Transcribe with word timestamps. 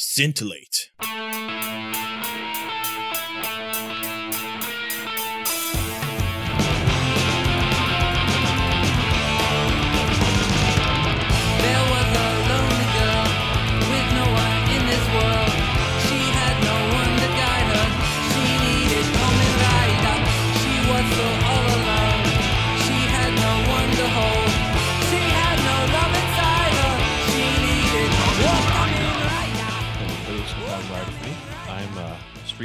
scintillate. 0.00 0.88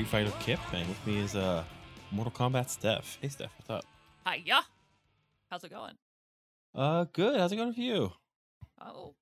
Street 0.06 0.26
Fighter 0.26 0.38
Kip, 0.40 0.60
and 0.72 0.88
with 0.88 1.08
me 1.08 1.18
is 1.18 1.36
uh, 1.36 1.64
Mortal 2.12 2.32
Kombat 2.32 2.70
Steph. 2.70 3.18
Hey, 3.22 3.28
Steph, 3.28 3.50
what's 3.58 3.70
up? 3.72 3.86
Hi, 4.24 4.38
Hiya. 4.38 4.62
How's 5.50 5.64
it 5.64 5.72
going? 5.72 5.94
Uh, 6.76 7.06
good. 7.12 7.40
How's 7.40 7.52
it 7.52 7.56
going 7.56 7.74
for 7.74 7.82
you? 7.82 8.12
Oh, 8.80 9.16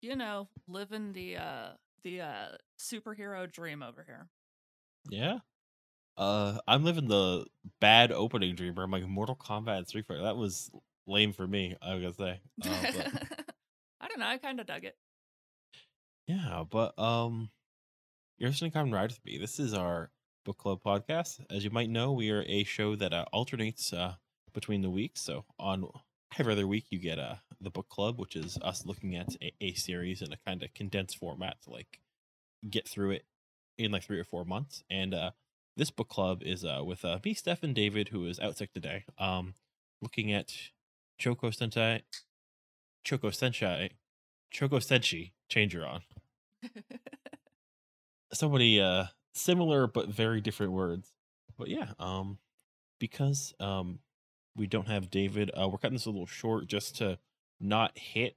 you 0.00 0.16
know, 0.16 0.48
living 0.66 1.12
the 1.12 1.36
uh 1.36 1.68
the 2.02 2.22
uh 2.22 2.48
superhero 2.80 3.50
dream 3.50 3.80
over 3.82 4.02
here. 4.04 4.26
Yeah. 5.08 5.38
Uh, 6.16 6.58
I'm 6.66 6.84
living 6.84 7.06
the 7.06 7.44
bad 7.80 8.10
opening 8.10 8.56
dream 8.56 8.74
where 8.74 8.84
I'm 8.84 8.90
like 8.90 9.06
Mortal 9.06 9.36
Kombat 9.36 9.86
Street 9.86 10.06
Fighter. 10.06 10.22
That 10.22 10.36
was 10.36 10.68
lame 11.06 11.32
for 11.32 11.46
me. 11.46 11.76
I 11.80 11.94
was 11.94 12.02
gonna 12.02 12.14
say. 12.14 12.40
Uh, 12.64 12.92
but, 12.96 13.22
I 14.00 14.08
don't 14.08 14.18
know. 14.18 14.26
I 14.26 14.38
kind 14.38 14.58
of 14.58 14.66
dug 14.66 14.84
it. 14.84 14.96
yeah, 16.26 16.64
but 16.68 16.98
um, 16.98 17.50
you're 18.36 18.50
listening 18.50 18.72
to 18.72 18.78
Kamen 18.78 18.92
Rider 18.92 19.14
with 19.14 19.24
me. 19.24 19.38
This 19.38 19.60
is 19.60 19.74
our 19.74 20.10
book 20.44 20.58
club 20.58 20.80
podcast. 20.84 21.40
As 21.50 21.64
you 21.64 21.70
might 21.70 21.90
know, 21.90 22.12
we 22.12 22.30
are 22.30 22.44
a 22.46 22.64
show 22.64 22.94
that 22.96 23.12
uh, 23.12 23.24
alternates 23.32 23.92
uh 23.92 24.14
between 24.52 24.82
the 24.82 24.90
weeks. 24.90 25.22
So 25.22 25.44
on 25.58 25.88
every 26.38 26.52
other 26.52 26.66
week, 26.66 26.86
you 26.90 26.98
get 26.98 27.18
uh 27.18 27.36
the 27.60 27.70
book 27.70 27.88
club, 27.88 28.18
which 28.18 28.36
is 28.36 28.58
us 28.62 28.84
looking 28.84 29.16
at 29.16 29.34
a, 29.42 29.52
a 29.60 29.72
series 29.74 30.20
in 30.20 30.32
a 30.32 30.38
kind 30.46 30.62
of 30.62 30.74
condensed 30.74 31.18
format 31.18 31.62
to 31.62 31.70
like 31.70 32.00
get 32.68 32.88
through 32.88 33.12
it 33.12 33.24
in 33.78 33.90
like 33.90 34.04
three 34.04 34.20
or 34.20 34.24
four 34.24 34.44
months. 34.44 34.82
And 34.90 35.14
uh 35.14 35.30
this 35.76 35.90
book 35.90 36.08
club 36.08 36.42
is 36.42 36.64
uh 36.64 36.82
with 36.84 37.04
uh 37.04 37.18
me, 37.24 37.34
Steph, 37.34 37.62
and 37.62 37.74
David, 37.74 38.08
who 38.08 38.26
is 38.26 38.38
out 38.38 38.58
sick 38.58 38.72
today. 38.72 39.04
Um, 39.18 39.54
looking 40.02 40.32
at 40.32 40.52
Choco 41.18 41.50
Sentai, 41.50 42.02
Choco 43.02 43.30
Senshai, 43.30 43.90
Choco 44.50 44.78
Senshi, 44.78 45.32
Changer 45.48 45.86
on 45.86 46.02
Somebody 48.32 48.80
uh 48.80 49.06
similar 49.34 49.86
but 49.86 50.08
very 50.08 50.40
different 50.40 50.72
words. 50.72 51.12
But 51.58 51.68
yeah 51.68 51.92
um 51.98 52.38
because 52.98 53.54
um 53.60 53.98
we 54.56 54.66
don't 54.66 54.88
have 54.88 55.10
david 55.10 55.50
uh 55.58 55.68
we're 55.68 55.78
cutting 55.78 55.96
this 55.96 56.06
a 56.06 56.10
little 56.10 56.26
short 56.26 56.66
just 56.66 56.96
to 56.96 57.18
not 57.60 57.96
hit 57.98 58.36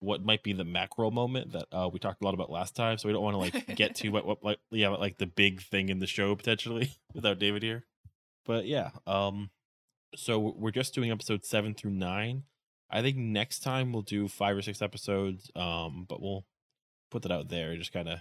what 0.00 0.24
might 0.24 0.42
be 0.42 0.52
the 0.52 0.64
macro 0.64 1.10
moment 1.10 1.52
that 1.52 1.66
uh 1.72 1.88
we 1.92 1.98
talked 1.98 2.22
a 2.22 2.24
lot 2.24 2.34
about 2.34 2.50
last 2.50 2.74
time 2.74 2.96
so 2.96 3.08
we 3.08 3.12
don't 3.12 3.22
want 3.22 3.34
to 3.34 3.38
like 3.38 3.76
get 3.76 3.94
to 3.94 4.08
what, 4.08 4.26
what 4.26 4.42
like 4.42 4.58
yeah 4.70 4.88
like 4.88 5.18
the 5.18 5.26
big 5.26 5.60
thing 5.60 5.88
in 5.88 5.98
the 5.98 6.06
show 6.06 6.34
potentially 6.34 6.92
without 7.14 7.38
david 7.38 7.62
here. 7.62 7.84
But 8.46 8.66
yeah 8.66 8.90
um 9.06 9.50
so 10.16 10.38
we're 10.38 10.70
just 10.70 10.94
doing 10.94 11.10
episode 11.10 11.44
seven 11.44 11.74
through 11.74 11.92
nine. 11.92 12.44
I 12.90 13.02
think 13.02 13.16
next 13.16 13.60
time 13.60 13.92
we'll 13.92 14.02
do 14.02 14.26
five 14.26 14.56
or 14.56 14.62
six 14.62 14.80
episodes 14.82 15.50
um 15.54 16.06
but 16.08 16.20
we'll 16.22 16.46
put 17.10 17.22
that 17.22 17.32
out 17.32 17.48
there 17.48 17.76
just 17.76 17.92
kind 17.92 18.08
of 18.08 18.20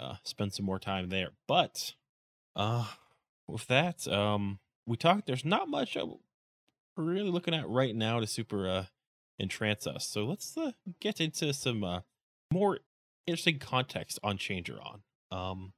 uh, 0.00 0.16
spend 0.22 0.52
some 0.52 0.66
more 0.66 0.78
time 0.78 1.08
there. 1.08 1.30
But 1.46 1.94
uh, 2.56 2.86
with 3.46 3.66
that, 3.66 4.06
um, 4.08 4.58
we 4.86 4.96
talked. 4.96 5.26
There's 5.26 5.44
not 5.44 5.68
much 5.68 5.96
we're 5.96 7.04
really 7.04 7.30
looking 7.30 7.54
at 7.54 7.68
right 7.68 7.94
now 7.94 8.20
to 8.20 8.26
super 8.26 8.68
uh, 8.68 8.84
entrance 9.38 9.86
us. 9.86 10.06
So 10.06 10.24
let's 10.24 10.56
uh, 10.56 10.72
get 11.00 11.20
into 11.20 11.52
some 11.52 11.84
uh, 11.84 12.00
more 12.52 12.80
interesting 13.26 13.58
context 13.58 14.18
on 14.22 14.36
Changer 14.38 14.78
On. 14.82 15.02
Um, 15.30 15.72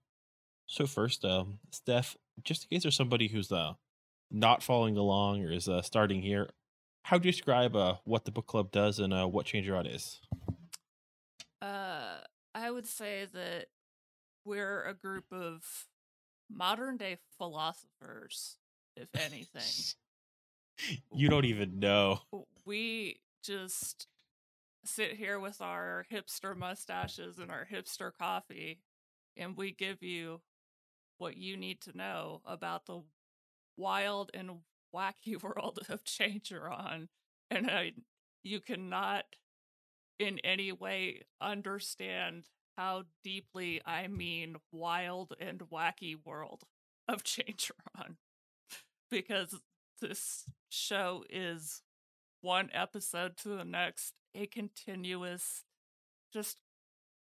so 0.66 0.86
first, 0.86 1.24
um, 1.24 1.58
Steph, 1.72 2.16
just 2.42 2.64
in 2.64 2.76
case 2.76 2.84
there's 2.84 2.96
somebody 2.96 3.28
who's 3.28 3.52
uh, 3.52 3.74
not 4.30 4.62
following 4.62 4.96
along 4.96 5.44
or 5.44 5.52
is 5.52 5.68
uh, 5.68 5.82
starting 5.82 6.22
here, 6.22 6.50
how 7.04 7.18
do 7.18 7.26
you 7.26 7.32
describe 7.32 7.74
uh, 7.74 7.96
what 8.04 8.24
the 8.24 8.30
book 8.30 8.46
club 8.46 8.70
does 8.70 8.98
and 8.98 9.12
uh, 9.12 9.26
what 9.26 9.46
Changer 9.46 9.76
On 9.76 9.86
is? 9.86 10.20
Uh, 11.60 12.18
I 12.54 12.70
would 12.70 12.86
say 12.86 13.26
that 13.32 13.66
we're 14.44 14.84
a 14.84 14.94
group 14.94 15.24
of 15.32 15.86
modern 16.50 16.96
day 16.96 17.18
philosophers, 17.38 18.56
if 18.96 19.08
anything. 19.14 19.62
You 21.12 21.28
don't 21.28 21.44
even 21.44 21.78
know. 21.78 22.20
we 22.64 23.20
just 23.44 24.06
sit 24.82 25.12
here 25.12 25.38
with 25.38 25.60
our 25.60 26.06
hipster 26.10 26.56
mustaches 26.56 27.38
and 27.38 27.50
our 27.50 27.68
hipster 27.70 28.10
coffee, 28.18 28.80
and 29.36 29.58
we 29.58 29.72
give 29.72 30.02
you 30.02 30.40
what 31.18 31.36
you 31.36 31.58
need 31.58 31.82
to 31.82 31.94
know 31.94 32.40
about 32.46 32.86
the 32.86 33.02
wild 33.76 34.30
and 34.32 34.50
wacky 34.94 35.40
world 35.42 35.80
of 35.90 36.02
Changeron. 36.04 37.08
And 37.50 37.70
I, 37.70 37.92
you 38.42 38.60
cannot 38.60 39.24
in 40.18 40.38
any 40.40 40.72
way 40.72 41.22
understand 41.40 42.44
how 42.80 43.02
deeply 43.22 43.82
I 43.84 44.06
mean 44.06 44.56
wild 44.72 45.34
and 45.38 45.60
wacky 45.70 46.16
world 46.24 46.62
of 47.06 47.22
Changeron. 47.24 48.16
Because 49.10 49.60
this 50.00 50.46
show 50.70 51.24
is 51.28 51.82
one 52.40 52.70
episode 52.72 53.36
to 53.38 53.50
the 53.50 53.64
next, 53.64 54.14
a 54.34 54.46
continuous 54.46 55.64
just 56.32 56.56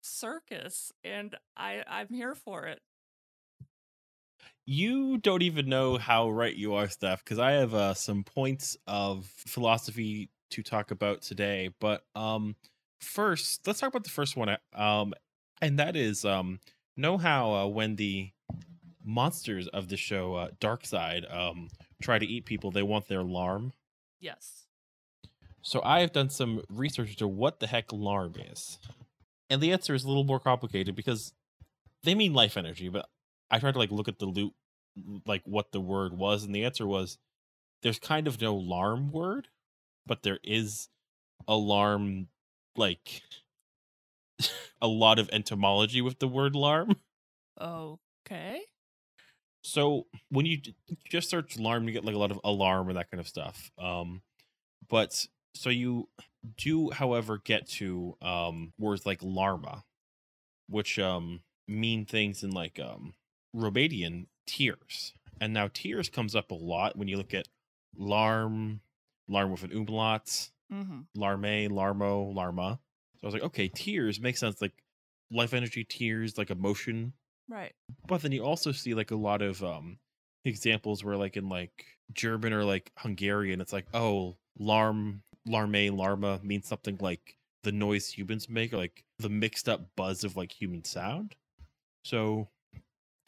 circus, 0.01 0.91
and 1.03 1.35
I 1.55 1.83
I'm 1.87 2.07
here 2.09 2.33
for 2.33 2.65
it. 2.65 2.79
You 4.65 5.19
don't 5.19 5.43
even 5.43 5.69
know 5.69 5.97
how 5.99 6.31
right 6.31 6.55
you 6.55 6.73
are, 6.73 6.89
Steph, 6.89 7.23
because 7.23 7.37
I 7.37 7.51
have 7.51 7.75
uh, 7.75 7.93
some 7.93 8.23
points 8.23 8.77
of 8.87 9.27
philosophy 9.27 10.31
to 10.51 10.63
talk 10.63 10.89
about 10.89 11.21
today. 11.21 11.69
But 11.79 12.03
um, 12.15 12.55
first, 12.99 13.67
let's 13.67 13.79
talk 13.79 13.89
about 13.89 14.05
the 14.05 14.09
first 14.09 14.35
one. 14.35 14.57
Um, 14.73 15.13
and 15.61 15.79
that 15.79 15.95
is 15.95 16.25
um, 16.25 16.59
know 16.95 17.17
how 17.17 17.53
uh, 17.53 17.67
when 17.67 17.95
the 17.95 18.31
monsters 19.03 19.67
of 19.67 19.89
the 19.89 19.97
show 19.97 20.35
uh, 20.35 20.49
Dark 20.59 20.85
Side 20.85 21.25
um 21.29 21.69
try 22.01 22.19
to 22.19 22.25
eat 22.25 22.45
people, 22.45 22.71
they 22.71 22.83
want 22.83 23.07
their 23.07 23.23
larm. 23.23 23.73
Yes. 24.19 24.65
So 25.61 25.81
I 25.83 26.01
have 26.01 26.11
done 26.11 26.29
some 26.29 26.61
research 26.69 27.09
into 27.09 27.27
what 27.27 27.59
the 27.59 27.67
heck 27.67 27.91
larm 27.91 28.35
is. 28.51 28.77
And 29.49 29.61
the 29.61 29.71
answer 29.71 29.93
is 29.93 30.03
a 30.03 30.07
little 30.07 30.23
more 30.23 30.39
complicated 30.39 30.95
because 30.95 31.33
they 32.03 32.15
mean 32.15 32.33
life 32.33 32.57
energy, 32.57 32.89
but 32.89 33.07
I 33.49 33.59
tried 33.59 33.73
to 33.73 33.79
like 33.79 33.91
look 33.91 34.07
at 34.07 34.19
the 34.19 34.25
loot 34.25 34.53
like 35.25 35.41
what 35.45 35.71
the 35.71 35.81
word 35.81 36.13
was, 36.13 36.43
and 36.43 36.53
the 36.53 36.63
answer 36.63 36.87
was 36.87 37.17
there's 37.81 37.99
kind 37.99 38.27
of 38.27 38.41
no 38.41 38.55
larm 38.55 39.11
word, 39.11 39.47
but 40.05 40.23
there 40.23 40.39
is 40.43 40.89
alarm 41.47 42.27
like 42.75 43.21
a 44.81 44.87
lot 44.87 45.19
of 45.19 45.29
entomology 45.31 46.01
with 46.01 46.19
the 46.19 46.27
word 46.27 46.55
larm. 46.55 46.95
Okay. 47.59 48.61
So 49.63 50.05
when 50.29 50.45
you 50.45 50.59
just 51.09 51.29
search 51.29 51.57
alarm, 51.57 51.87
you 51.87 51.93
get 51.93 52.05
like 52.05 52.15
a 52.15 52.19
lot 52.19 52.31
of 52.31 52.39
alarm 52.43 52.87
and 52.89 52.97
that 52.97 53.09
kind 53.09 53.19
of 53.19 53.27
stuff. 53.27 53.71
Um, 53.79 54.21
but 54.89 55.25
so 55.55 55.69
you 55.69 56.09
do, 56.57 56.91
however, 56.91 57.39
get 57.43 57.67
to 57.69 58.15
um 58.21 58.73
words 58.77 59.05
like 59.05 59.21
larma, 59.21 59.83
which 60.69 60.99
um 60.99 61.41
mean 61.67 62.05
things 62.05 62.43
in 62.43 62.51
like 62.51 62.79
um 62.79 63.13
Romanian 63.55 64.27
tears. 64.45 65.13
And 65.41 65.53
now 65.53 65.69
tears 65.73 66.09
comes 66.09 66.35
up 66.35 66.51
a 66.51 66.55
lot 66.55 66.95
when 66.97 67.07
you 67.07 67.17
look 67.17 67.33
at 67.33 67.47
larm, 67.97 68.81
larm 69.29 69.51
with 69.51 69.63
an 69.63 69.71
umlaut, 69.71 70.49
Mm-hmm. 70.73 71.01
larme, 71.15 71.69
larmo, 71.69 72.33
larma. 72.33 72.79
I 73.25 73.27
was 73.27 73.33
like, 73.33 73.43
okay, 73.43 73.67
tears 73.67 74.21
makes 74.21 74.39
sense, 74.39 74.61
like 74.61 74.71
life 75.31 75.53
energy, 75.53 75.83
tears, 75.83 76.37
like 76.37 76.51
emotion 76.51 77.13
Right. 77.49 77.73
but 78.07 78.21
then 78.21 78.31
you 78.31 78.43
also 78.43 78.71
see 78.71 78.93
like 78.95 79.11
a 79.11 79.15
lot 79.15 79.41
of 79.43 79.63
um 79.63 79.97
examples 80.45 81.03
where 81.03 81.15
like 81.15 81.37
in 81.37 81.47
like 81.49 81.85
german 82.13 82.53
or 82.53 82.63
like 82.63 82.91
hungarian 82.97 83.61
it's 83.61 83.73
like 83.73 83.85
oh 83.93 84.35
larm 84.59 85.21
larme 85.47 85.89
larma 85.95 86.41
means 86.43 86.67
something 86.67 86.97
like 87.01 87.37
the 87.63 87.71
noise 87.71 88.09
humans 88.09 88.47
make 88.49 88.73
or 88.73 88.77
like 88.77 89.03
the 89.19 89.29
mixed 89.29 89.67
up 89.69 89.89
buzz 89.95 90.23
of 90.23 90.35
like 90.35 90.51
human 90.51 90.83
sound 90.83 91.35
so 92.03 92.47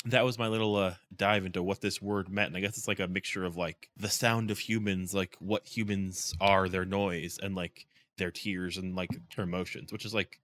that 0.06 0.26
was 0.26 0.40
my 0.40 0.48
little 0.48 0.76
uh 0.76 0.94
dive 1.16 1.46
into 1.46 1.62
what 1.62 1.82
this 1.82 2.02
word 2.02 2.30
meant 2.30 2.48
and 2.48 2.58
i 2.58 2.60
guess 2.60 2.78
it's 2.78 2.88
like 2.88 3.00
a 3.00 3.08
mixture 3.08 3.46
of 3.46 3.56
like 3.56 3.90
the 3.98 4.10
sound 4.10 4.50
of 4.52 4.60
humans 4.60 5.14
like 5.14 5.36
what 5.40 5.68
humans 5.68 6.34
are 6.42 6.68
their 6.70 6.86
noise 6.86 7.38
and 7.42 7.56
like 7.56 7.86
their 8.18 8.32
tears 8.32 8.78
and 8.78 8.96
like 8.96 9.10
her 9.36 9.44
emotions 9.44 9.92
which 9.92 10.06
is 10.06 10.14
like 10.14 10.40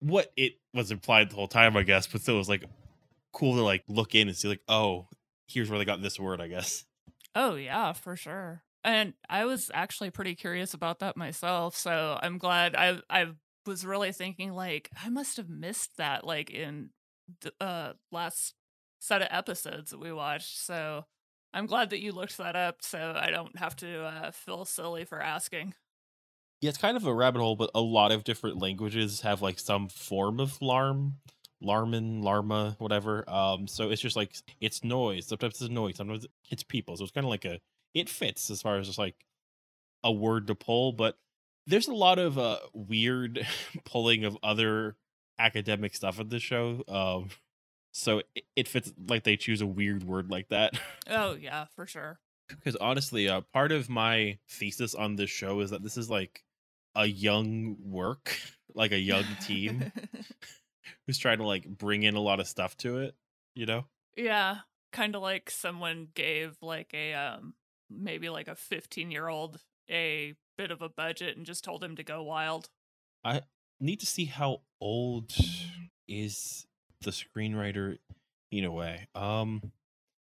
what 0.00 0.32
it 0.36 0.54
was 0.74 0.90
implied 0.90 1.30
the 1.30 1.36
whole 1.36 1.48
time, 1.48 1.76
I 1.76 1.82
guess, 1.82 2.06
but 2.06 2.20
still 2.20 2.34
it 2.36 2.38
was 2.38 2.48
like 2.48 2.64
cool 3.32 3.56
to 3.56 3.62
like 3.62 3.84
look 3.88 4.14
in 4.14 4.28
and 4.28 4.36
see 4.36 4.48
like, 4.48 4.62
oh, 4.68 5.08
here's 5.48 5.70
where 5.70 5.78
they 5.78 5.84
got 5.84 6.02
this 6.02 6.20
word, 6.20 6.40
I 6.40 6.48
guess. 6.48 6.84
Oh 7.34 7.54
yeah, 7.54 7.92
for 7.92 8.16
sure. 8.16 8.62
And 8.82 9.14
I 9.28 9.44
was 9.44 9.70
actually 9.74 10.10
pretty 10.10 10.34
curious 10.34 10.74
about 10.74 11.00
that 11.00 11.16
myself, 11.16 11.76
so 11.76 12.18
I'm 12.22 12.38
glad 12.38 12.74
I 12.74 12.98
I 13.10 13.26
was 13.66 13.84
really 13.84 14.12
thinking 14.12 14.52
like 14.52 14.88
I 15.04 15.08
must 15.10 15.36
have 15.36 15.48
missed 15.48 15.96
that 15.98 16.24
like 16.24 16.50
in 16.50 16.90
the 17.40 17.52
uh 17.60 17.92
last 18.12 18.54
set 19.00 19.22
of 19.22 19.28
episodes 19.30 19.90
that 19.90 20.00
we 20.00 20.12
watched. 20.12 20.58
So 20.64 21.04
I'm 21.52 21.66
glad 21.66 21.90
that 21.90 22.00
you 22.00 22.12
looked 22.12 22.38
that 22.38 22.56
up 22.56 22.76
so 22.80 23.14
I 23.16 23.30
don't 23.30 23.58
have 23.58 23.76
to 23.76 24.04
uh, 24.04 24.30
feel 24.30 24.64
silly 24.64 25.04
for 25.04 25.20
asking. 25.20 25.74
Yeah, 26.60 26.70
it's 26.70 26.78
kind 26.78 26.96
of 26.96 27.06
a 27.06 27.12
rabbit 27.14 27.40
hole, 27.40 27.56
but 27.56 27.70
a 27.74 27.80
lot 27.80 28.12
of 28.12 28.24
different 28.24 28.58
languages 28.58 29.20
have 29.20 29.42
like 29.42 29.58
some 29.58 29.88
form 29.88 30.40
of 30.40 30.58
larm, 30.60 31.12
larman, 31.62 32.22
larma, 32.22 32.76
whatever. 32.80 33.28
Um, 33.28 33.66
so 33.68 33.90
it's 33.90 34.00
just 34.00 34.16
like 34.16 34.34
it's 34.60 34.82
noise. 34.82 35.26
Sometimes 35.26 35.60
it's 35.60 35.70
noise. 35.70 35.96
Sometimes 35.96 36.26
it's 36.50 36.62
people. 36.62 36.96
So 36.96 37.04
it's 37.04 37.12
kind 37.12 37.24
of 37.26 37.30
like 37.30 37.44
a 37.44 37.60
it 37.94 38.08
fits 38.08 38.50
as 38.50 38.62
far 38.62 38.78
as 38.78 38.86
just 38.86 38.98
like 38.98 39.16
a 40.02 40.10
word 40.12 40.46
to 40.46 40.54
pull. 40.54 40.92
But 40.92 41.18
there's 41.66 41.88
a 41.88 41.94
lot 41.94 42.18
of 42.18 42.38
uh 42.38 42.58
weird 42.72 43.46
pulling 43.84 44.24
of 44.24 44.38
other 44.42 44.96
academic 45.38 45.94
stuff 45.94 46.18
in 46.18 46.28
this 46.30 46.42
show. 46.42 46.82
Um, 46.88 47.28
so 47.92 48.22
it, 48.34 48.44
it 48.56 48.68
fits 48.68 48.92
like 49.08 49.24
they 49.24 49.36
choose 49.36 49.60
a 49.60 49.66
weird 49.66 50.04
word 50.04 50.30
like 50.30 50.48
that. 50.48 50.78
Oh 51.08 51.34
yeah, 51.40 51.66
for 51.76 51.86
sure. 51.86 52.18
because 52.48 52.74
honestly 52.76 53.28
uh 53.28 53.42
part 53.52 53.70
of 53.72 53.88
my 53.88 54.38
thesis 54.48 54.94
on 54.94 55.16
this 55.16 55.30
show 55.30 55.60
is 55.60 55.70
that 55.70 55.82
this 55.84 55.96
is 55.96 56.08
like 56.10 56.42
a 56.96 57.06
young 57.06 57.76
work 57.84 58.38
like 58.74 58.92
a 58.92 58.98
young 58.98 59.24
team 59.40 59.92
who's 61.06 61.18
trying 61.18 61.38
to 61.38 61.44
like 61.44 61.66
bring 61.68 62.02
in 62.02 62.14
a 62.14 62.20
lot 62.20 62.40
of 62.40 62.48
stuff 62.48 62.76
to 62.76 62.98
it 62.98 63.14
you 63.54 63.66
know 63.66 63.84
yeah, 64.16 64.58
kind 64.92 65.14
of 65.14 65.22
like 65.22 65.50
someone 65.50 66.08
gave 66.14 66.56
like 66.62 66.92
a 66.94 67.14
um 67.14 67.54
maybe 67.90 68.28
like 68.28 68.48
a 68.48 68.56
15 68.56 69.10
year 69.10 69.28
old 69.28 69.60
a 69.90 70.34
bit 70.58 70.70
of 70.70 70.82
a 70.82 70.88
budget 70.88 71.36
and 71.36 71.46
just 71.46 71.62
told 71.62 71.84
him 71.84 71.96
to 71.96 72.02
go 72.02 72.22
wild. 72.22 72.70
I 73.22 73.42
need 73.78 74.00
to 74.00 74.06
see 74.06 74.24
how 74.24 74.62
old 74.80 75.32
is 76.08 76.66
the 77.02 77.10
screenwriter 77.10 77.98
in 78.50 78.64
a 78.64 78.70
way 78.70 79.08
um 79.14 79.72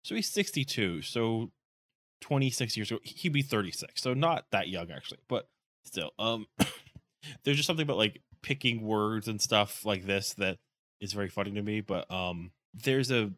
so 0.04 0.14
he's 0.14 0.30
62 0.30 1.02
so 1.02 1.50
26 2.20 2.78
years 2.78 2.92
old 2.92 3.02
he'd 3.04 3.32
be 3.32 3.42
36 3.42 4.02
so 4.02 4.14
not 4.14 4.46
that 4.52 4.68
young 4.68 4.92
actually 4.92 5.20
but 5.28 5.48
still 5.84 6.12
um 6.20 6.46
there's 7.44 7.58
just 7.58 7.68
something 7.68 7.84
about 7.84 7.98
like 7.98 8.22
picking 8.42 8.82
words 8.82 9.28
and 9.28 9.42
stuff 9.42 9.86
like 9.86 10.06
this 10.06 10.34
that 10.34 10.58
is 11.00 11.14
very 11.14 11.30
funny 11.30 11.52
to 11.52 11.62
me 11.62 11.82
but 11.82 12.10
um 12.12 12.52
there's 12.74 13.12
a 13.12 13.32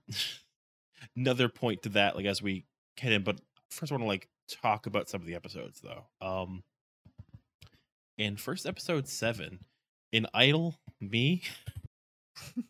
another 1.16 1.50
point 1.50 1.81
to 1.81 1.90
that 1.90 2.16
like 2.16 2.25
as 2.25 2.42
we 2.42 2.66
get 2.98 3.12
in 3.12 3.24
but 3.24 3.40
first 3.69 3.92
i 3.92 3.95
want 3.95 4.04
to 4.04 4.07
like 4.07 4.30
talk 4.50 4.86
about 4.86 5.10
some 5.10 5.22
of 5.22 5.28
the 5.28 5.36
episodes 5.36 5.81
though 5.81 6.06
um 6.25 6.63
in 8.18 8.38
first 8.38 8.66
episode 8.66 9.07
seven 9.07 9.60
in 10.12 10.28
idol 10.34 10.75
me 11.01 11.42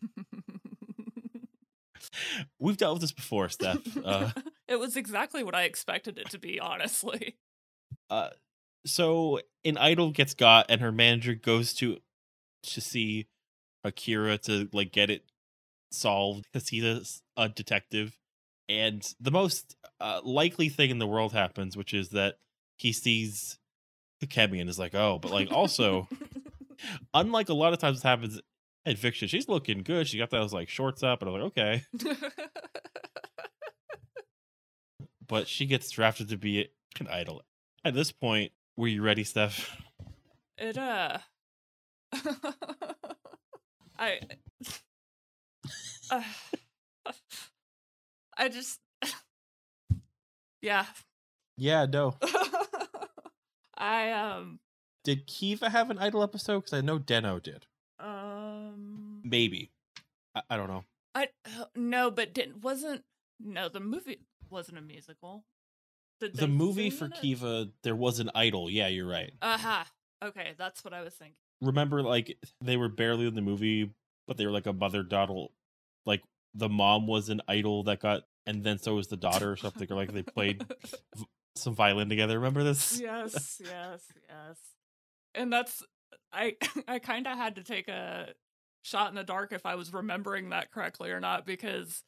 we've 2.58 2.76
dealt 2.76 2.94
with 2.94 3.02
this 3.02 3.12
before 3.12 3.48
steph 3.48 3.78
uh 4.04 4.30
it 4.68 4.78
was 4.78 4.96
exactly 4.96 5.44
what 5.44 5.54
I 5.54 5.64
expected 5.64 6.18
it 6.18 6.30
to 6.30 6.38
be, 6.38 6.58
honestly. 6.60 7.36
uh 8.10 8.30
so 8.86 9.40
an 9.64 9.78
idol 9.78 10.10
gets 10.10 10.34
got 10.34 10.66
and 10.68 10.80
her 10.80 10.92
manager 10.92 11.34
goes 11.34 11.74
to 11.74 11.98
to 12.62 12.80
see 12.80 13.26
akira 13.84 14.38
to 14.38 14.68
like 14.72 14.92
get 14.92 15.10
it 15.10 15.24
solved 15.90 16.46
because 16.52 16.68
he's 16.68 16.84
a, 16.84 17.02
a, 17.42 17.48
detective 17.48 18.18
and 18.68 19.14
the 19.20 19.30
most 19.30 19.76
uh, 20.00 20.20
likely 20.24 20.68
thing 20.68 20.90
in 20.90 20.98
the 20.98 21.06
world 21.06 21.32
happens 21.32 21.76
which 21.76 21.94
is 21.94 22.10
that 22.10 22.36
he 22.78 22.92
sees 22.92 23.58
Kemi 24.24 24.58
and 24.58 24.70
is 24.70 24.78
like 24.78 24.94
oh 24.94 25.18
but 25.20 25.30
like 25.30 25.52
also 25.52 26.08
unlike 27.14 27.50
a 27.50 27.54
lot 27.54 27.74
of 27.74 27.78
times 27.78 27.98
it 27.98 28.08
happens 28.08 28.40
in 28.86 28.96
fiction 28.96 29.28
she's 29.28 29.48
looking 29.48 29.82
good 29.82 30.08
she 30.08 30.16
got 30.16 30.30
those 30.30 30.52
like 30.52 30.70
shorts 30.70 31.02
up 31.02 31.20
and 31.20 31.30
i'm 31.30 31.34
like 31.34 31.44
okay. 31.44 31.82
But 35.26 35.48
she 35.48 35.66
gets 35.66 35.90
drafted 35.90 36.28
to 36.30 36.36
be 36.36 36.68
an 37.00 37.08
idol. 37.08 37.42
At 37.84 37.94
this 37.94 38.12
point 38.12 38.52
were 38.76 38.88
you 38.88 39.02
ready 39.02 39.24
steph 39.24 39.76
it 40.58 40.76
uh 40.78 41.18
I 43.98 44.20
uh, 46.10 46.22
I 48.36 48.48
just 48.48 48.80
yeah. 50.62 50.86
yeah 51.56 51.86
no 51.86 52.16
I 53.76 54.10
um 54.12 54.58
Did 55.04 55.26
Kiva 55.26 55.70
have 55.70 55.90
an 55.90 55.98
idol 55.98 56.22
episode? 56.22 56.60
Because 56.60 56.72
I 56.72 56.80
know 56.80 56.98
Den-O 56.98 57.38
did. 57.38 57.66
um 57.98 59.20
Maybe. 59.24 59.70
I, 60.34 60.42
I 60.50 60.56
don't 60.56 60.68
know. 60.68 60.84
I 61.14 61.28
uh, 61.46 61.64
no, 61.76 62.10
but 62.10 62.34
didn't 62.34 62.62
wasn't 62.62 63.02
no 63.40 63.68
the 63.68 63.80
movie 63.80 64.20
wasn't 64.50 64.78
a 64.78 64.82
musical. 64.82 65.44
Did 66.20 66.36
The 66.36 66.48
movie 66.48 66.90
for 66.90 67.06
it? 67.06 67.14
Kiva, 67.14 67.68
there 67.82 67.96
was 67.96 68.20
an 68.20 68.30
idol. 68.34 68.70
Yeah, 68.70 68.88
you're 68.88 69.08
right. 69.08 69.32
Aha. 69.42 69.86
Okay, 70.24 70.54
that's 70.56 70.84
what 70.84 70.94
I 70.94 71.02
was 71.02 71.14
thinking. 71.14 71.36
Remember, 71.60 72.02
like 72.02 72.36
they 72.60 72.76
were 72.76 72.88
barely 72.88 73.26
in 73.26 73.34
the 73.34 73.42
movie, 73.42 73.90
but 74.26 74.36
they 74.36 74.46
were 74.46 74.52
like 74.52 74.66
a 74.66 74.72
mother 74.72 75.02
daughter. 75.02 75.46
Like 76.06 76.22
the 76.54 76.68
mom 76.68 77.06
was 77.06 77.28
an 77.28 77.42
idol 77.48 77.82
that 77.84 78.00
got, 78.00 78.22
and 78.46 78.62
then 78.64 78.78
so 78.78 78.94
was 78.94 79.08
the 79.08 79.16
daughter 79.16 79.52
or 79.52 79.56
something. 79.56 79.90
Or 79.90 79.96
like 79.96 80.12
they 80.12 80.22
played 80.22 80.64
some 81.56 81.74
violin 81.74 82.08
together. 82.08 82.38
Remember 82.38 82.62
this? 82.62 83.00
yes, 83.00 83.60
yes, 83.62 84.02
yes. 84.28 84.58
And 85.34 85.52
that's 85.52 85.82
I 86.32 86.56
I 86.88 86.98
kind 86.98 87.26
of 87.26 87.36
had 87.36 87.56
to 87.56 87.62
take 87.64 87.88
a 87.88 88.28
shot 88.82 89.08
in 89.08 89.14
the 89.14 89.24
dark 89.24 89.52
if 89.52 89.64
I 89.64 89.74
was 89.76 89.92
remembering 89.92 90.50
that 90.50 90.70
correctly 90.70 91.10
or 91.10 91.20
not 91.20 91.46
because 91.46 92.02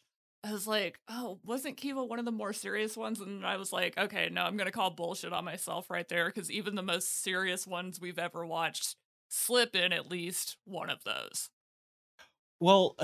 I 0.44 0.52
was 0.52 0.66
like, 0.66 1.00
"Oh, 1.08 1.40
wasn't 1.44 1.76
Kiva 1.76 2.04
one 2.04 2.18
of 2.18 2.24
the 2.24 2.32
more 2.32 2.52
serious 2.52 2.96
ones?" 2.96 3.20
And 3.20 3.44
I 3.44 3.56
was 3.56 3.72
like, 3.72 3.98
"Okay, 3.98 4.28
no, 4.30 4.42
I'm 4.42 4.56
going 4.56 4.66
to 4.66 4.72
call 4.72 4.90
bullshit 4.90 5.32
on 5.32 5.44
myself 5.44 5.90
right 5.90 6.08
there 6.08 6.26
because 6.26 6.50
even 6.50 6.74
the 6.74 6.82
most 6.82 7.22
serious 7.22 7.66
ones 7.66 8.00
we've 8.00 8.18
ever 8.18 8.46
watched 8.46 8.96
slip 9.28 9.74
in 9.74 9.92
at 9.92 10.10
least 10.10 10.56
one 10.64 10.90
of 10.90 11.02
those." 11.04 11.50
Well, 12.60 12.96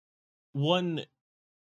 one 0.52 1.04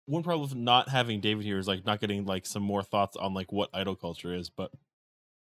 one 0.05 0.23
problem 0.23 0.47
with 0.47 0.55
not 0.55 0.89
having 0.89 1.19
David 1.21 1.45
here 1.45 1.57
is 1.57 1.67
like 1.67 1.85
not 1.85 1.99
getting 1.99 2.25
like 2.25 2.45
some 2.45 2.63
more 2.63 2.83
thoughts 2.83 3.17
on 3.17 3.33
like 3.33 3.51
what 3.51 3.69
idol 3.73 3.95
culture 3.95 4.33
is, 4.33 4.49
but 4.49 4.71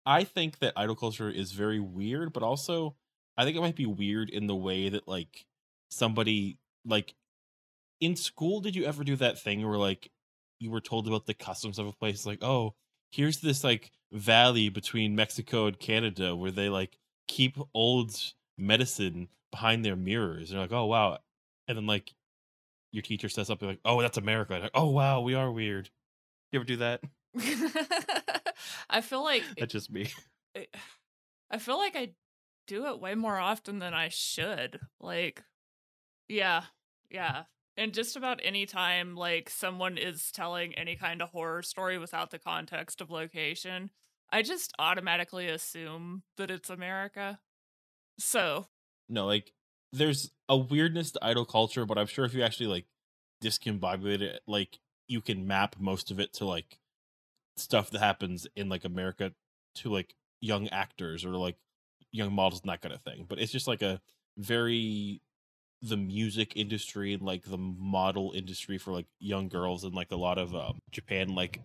I 0.06 0.24
think 0.24 0.58
that 0.58 0.74
idol 0.76 0.96
culture 0.96 1.30
is 1.30 1.52
very 1.52 1.80
weird, 1.80 2.32
but 2.32 2.42
also 2.42 2.96
I 3.38 3.44
think 3.44 3.56
it 3.56 3.60
might 3.60 3.76
be 3.76 3.86
weird 3.86 4.28
in 4.30 4.46
the 4.46 4.56
way 4.56 4.88
that 4.88 5.06
like 5.08 5.46
somebody 5.90 6.58
like 6.84 7.14
in 8.00 8.16
school 8.16 8.60
did 8.60 8.74
you 8.74 8.84
ever 8.84 9.04
do 9.04 9.16
that 9.16 9.38
thing 9.38 9.66
where 9.66 9.78
like 9.78 10.10
you 10.58 10.70
were 10.70 10.80
told 10.80 11.06
about 11.06 11.26
the 11.26 11.34
customs 11.34 11.78
of 11.78 11.86
a 11.86 11.92
place 11.92 12.26
like 12.26 12.42
oh 12.42 12.74
here's 13.10 13.38
this 13.38 13.64
like 13.64 13.90
valley 14.12 14.68
between 14.68 15.14
Mexico 15.16 15.66
and 15.66 15.78
Canada 15.78 16.34
where 16.34 16.50
they 16.50 16.68
like 16.68 16.98
keep 17.28 17.56
old 17.74 18.16
medicine 18.58 19.28
behind 19.50 19.84
their 19.84 19.96
mirrors. 19.96 20.50
They're 20.50 20.60
like, 20.60 20.72
oh 20.72 20.86
wow. 20.86 21.18
And 21.68 21.76
then 21.76 21.86
like 21.86 22.12
your 22.92 23.02
teacher 23.02 23.28
says 23.28 23.46
something 23.46 23.68
like, 23.68 23.80
"Oh, 23.84 24.00
that's 24.02 24.18
America." 24.18 24.54
Like, 24.54 24.70
oh 24.74 24.90
wow, 24.90 25.20
we 25.20 25.34
are 25.34 25.50
weird. 25.50 25.90
You 26.50 26.58
ever 26.58 26.64
do 26.64 26.78
that? 26.78 27.00
I 28.90 29.00
feel 29.00 29.22
like 29.22 29.44
That's 29.58 29.72
just 29.72 29.92
me. 29.92 30.10
I 31.50 31.58
feel 31.58 31.78
like 31.78 31.94
I 31.94 32.10
do 32.66 32.86
it 32.86 33.00
way 33.00 33.14
more 33.14 33.38
often 33.38 33.78
than 33.78 33.94
I 33.94 34.08
should. 34.08 34.80
Like, 35.00 35.44
yeah, 36.28 36.64
yeah. 37.10 37.44
And 37.80 37.94
just 37.94 38.14
about 38.14 38.40
any 38.44 38.66
time, 38.66 39.16
like, 39.16 39.48
someone 39.48 39.96
is 39.96 40.30
telling 40.32 40.74
any 40.74 40.96
kind 40.96 41.22
of 41.22 41.30
horror 41.30 41.62
story 41.62 41.96
without 41.96 42.30
the 42.30 42.38
context 42.38 43.00
of 43.00 43.10
location, 43.10 43.90
I 44.30 44.42
just 44.42 44.74
automatically 44.78 45.48
assume 45.48 46.24
that 46.36 46.50
it's 46.50 46.68
America. 46.68 47.40
So, 48.18 48.66
No, 49.08 49.26
like 49.26 49.52
there's 49.92 50.30
a 50.48 50.58
weirdness 50.58 51.12
to 51.12 51.24
idol 51.24 51.46
culture, 51.46 51.86
but 51.86 51.96
I'm 51.96 52.06
sure 52.06 52.26
if 52.26 52.34
you 52.34 52.42
actually 52.42 52.66
like 52.66 52.86
discombobulate 53.42 54.20
it, 54.20 54.42
like 54.46 54.78
you 55.08 55.22
can 55.22 55.46
map 55.46 55.76
most 55.78 56.10
of 56.10 56.20
it 56.20 56.34
to 56.34 56.44
like 56.44 56.78
stuff 57.56 57.90
that 57.90 58.00
happens 58.00 58.46
in 58.56 58.68
like 58.68 58.84
America 58.84 59.32
to 59.76 59.90
like 59.90 60.14
young 60.40 60.68
actors 60.68 61.24
or 61.24 61.30
like 61.30 61.56
young 62.12 62.32
models 62.32 62.62
and 62.62 62.70
that 62.70 62.82
kind 62.82 62.94
of 62.94 63.02
thing. 63.02 63.26
But 63.28 63.40
it's 63.40 63.52
just 63.52 63.68
like 63.68 63.82
a 63.82 64.00
very 64.36 65.22
the 65.82 65.96
music 65.96 66.52
industry 66.56 67.14
and 67.14 67.22
like 67.22 67.44
the 67.44 67.58
model 67.58 68.32
industry 68.34 68.78
for 68.78 68.92
like 68.92 69.06
young 69.18 69.48
girls 69.48 69.84
and 69.84 69.94
like 69.94 70.12
a 70.12 70.16
lot 70.16 70.38
of 70.38 70.54
um, 70.54 70.80
Japan, 70.90 71.34
like 71.34 71.60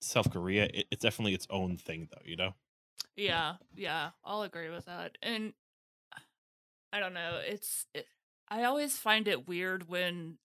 South 0.00 0.30
Korea. 0.32 0.64
It, 0.64 0.86
it's 0.90 1.02
definitely 1.02 1.34
its 1.34 1.46
own 1.50 1.76
thing, 1.76 2.08
though. 2.10 2.22
You 2.24 2.36
know. 2.36 2.54
yeah, 3.16 3.54
yeah, 3.76 4.10
I'll 4.24 4.42
agree 4.42 4.70
with 4.70 4.86
that. 4.86 5.16
And 5.22 5.52
I 6.92 7.00
don't 7.00 7.14
know, 7.14 7.40
it's, 7.46 7.86
it, 7.94 8.06
I 8.48 8.64
always 8.64 8.96
find 8.98 9.28
it 9.28 9.46
weird 9.46 9.88
when 9.88 10.38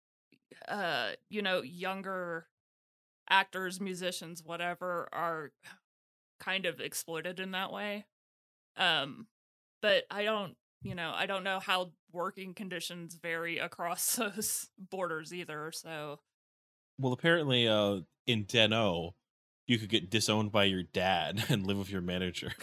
uh 0.67 1.11
you 1.29 1.41
know 1.41 1.61
younger 1.61 2.47
actors, 3.29 3.81
musicians, 3.81 4.43
whatever 4.43 5.09
are 5.11 5.51
kind 6.39 6.65
of 6.65 6.79
exploited 6.79 7.39
in 7.39 7.51
that 7.51 7.71
way. 7.71 8.05
Um 8.77 9.27
but 9.81 10.05
I 10.09 10.23
don't, 10.23 10.55
you 10.83 10.95
know, 10.95 11.11
I 11.15 11.25
don't 11.25 11.43
know 11.43 11.59
how 11.59 11.93
working 12.11 12.53
conditions 12.53 13.15
vary 13.15 13.57
across 13.59 14.15
those 14.17 14.69
borders 14.77 15.33
either. 15.33 15.71
So 15.71 16.19
Well, 16.97 17.13
apparently, 17.13 17.67
uh, 17.67 18.01
in 18.25 18.45
Den-O, 18.45 19.15
you 19.67 19.77
could 19.77 19.89
get 19.89 20.09
disowned 20.09 20.51
by 20.51 20.65
your 20.65 20.83
dad 20.83 21.43
and 21.49 21.65
live 21.65 21.77
with 21.77 21.89
your 21.89 22.01
manager. 22.01 22.53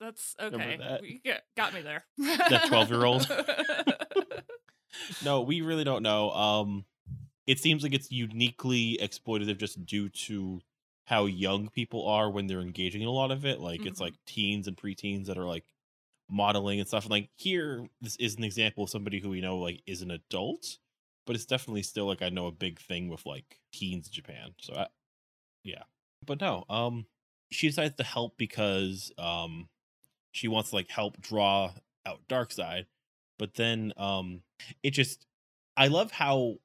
that's 0.00 0.34
okay. 0.40 0.76
that? 0.78 1.02
Get, 1.24 1.44
got 1.56 1.74
me 1.74 1.82
there. 1.82 2.04
That 2.18 2.64
12-year-old? 2.66 3.26
no, 5.24 5.42
we 5.42 5.60
really 5.60 5.84
don't 5.84 6.02
know. 6.02 6.30
Um, 6.30 6.84
it 7.46 7.58
seems 7.60 7.82
like 7.82 7.94
it's 7.94 8.10
uniquely 8.10 8.98
exploitative 9.00 9.58
just 9.58 9.84
due 9.86 10.08
to 10.10 10.60
how 11.06 11.26
young 11.26 11.68
people 11.68 12.06
are 12.08 12.30
when 12.30 12.46
they're 12.46 12.60
engaging 12.60 13.02
in 13.02 13.08
a 13.08 13.12
lot 13.12 13.30
of 13.30 13.44
it. 13.44 13.60
Like 13.60 13.86
it's 13.86 14.00
Mhm. 14.00 14.00
like 14.00 14.14
teens 14.26 14.68
and 14.68 14.76
preteens 14.76 15.26
that 15.26 15.38
are 15.38 15.44
like 15.46 15.64
modeling 16.30 16.80
and 16.80 16.88
stuff. 16.88 17.04
And 17.04 17.10
like 17.10 17.30
here, 17.36 17.86
this 18.00 18.16
is 18.16 18.36
an 18.36 18.44
example 18.44 18.84
of 18.84 18.90
somebody 18.90 19.20
who 19.20 19.30
we 19.30 19.40
know 19.40 19.58
like 19.58 19.82
is 19.86 20.02
an 20.02 20.10
adult, 20.10 20.78
but 21.26 21.36
it's 21.36 21.46
definitely 21.46 21.82
still 21.82 22.06
like 22.06 22.22
I 22.22 22.28
know 22.28 22.46
a 22.46 22.52
big 22.52 22.80
thing 22.80 23.08
with 23.08 23.26
like 23.26 23.58
teens 23.72 24.06
in 24.06 24.12
Japan. 24.12 24.54
So 24.60 24.74
I, 24.74 24.86
yeah, 25.64 25.82
but 26.24 26.40
no, 26.40 26.64
um, 26.68 27.06
she 27.50 27.68
decides 27.68 27.96
to 27.96 28.04
help 28.04 28.36
because 28.38 29.12
um, 29.18 29.68
she 30.32 30.48
wants 30.48 30.70
to 30.70 30.76
like 30.76 30.88
help 30.88 31.20
draw 31.20 31.72
out 32.06 32.20
Dark 32.28 32.52
Side, 32.52 32.86
but 33.38 33.54
then 33.54 33.92
um, 33.96 34.42
it 34.82 34.90
just 34.90 35.26
I 35.76 35.88
love 35.88 36.10
how 36.10 36.56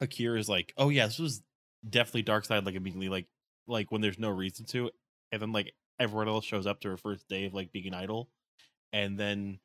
Akira 0.00 0.38
is 0.38 0.48
like, 0.48 0.72
oh 0.76 0.88
yeah, 0.88 1.06
this 1.06 1.18
was 1.18 1.42
definitely 1.88 2.22
Dark 2.22 2.44
Side 2.44 2.64
like 2.64 2.74
immediately 2.74 3.08
like 3.08 3.26
like 3.66 3.92
when 3.92 4.00
there's 4.00 4.18
no 4.18 4.30
reason 4.30 4.64
to, 4.66 4.90
and 5.32 5.42
then 5.42 5.52
like 5.52 5.72
everyone 6.00 6.28
else 6.28 6.44
shows 6.44 6.66
up 6.66 6.80
to 6.80 6.88
her 6.88 6.96
first 6.96 7.28
day 7.28 7.44
of 7.46 7.54
like 7.54 7.72
being 7.72 7.88
an 7.88 7.94
idol, 7.94 8.28
and 8.92 9.18
then 9.18 9.58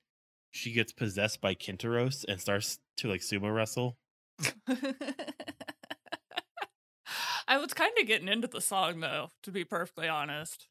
she 0.52 0.72
gets 0.72 0.92
possessed 0.92 1.42
by 1.42 1.56
Kintaros 1.56 2.26
and 2.28 2.40
starts 2.40 2.80
to 2.98 3.10
like 3.10 3.22
sumo 3.22 3.54
wrestle. 3.54 3.98
I 7.48 7.58
was 7.58 7.74
kind 7.74 7.92
of 8.00 8.08
getting 8.08 8.28
into 8.28 8.48
the 8.48 8.62
song 8.62 9.00
though, 9.00 9.30
to 9.44 9.52
be 9.52 9.66
perfectly 9.66 10.08
honest. 10.08 10.68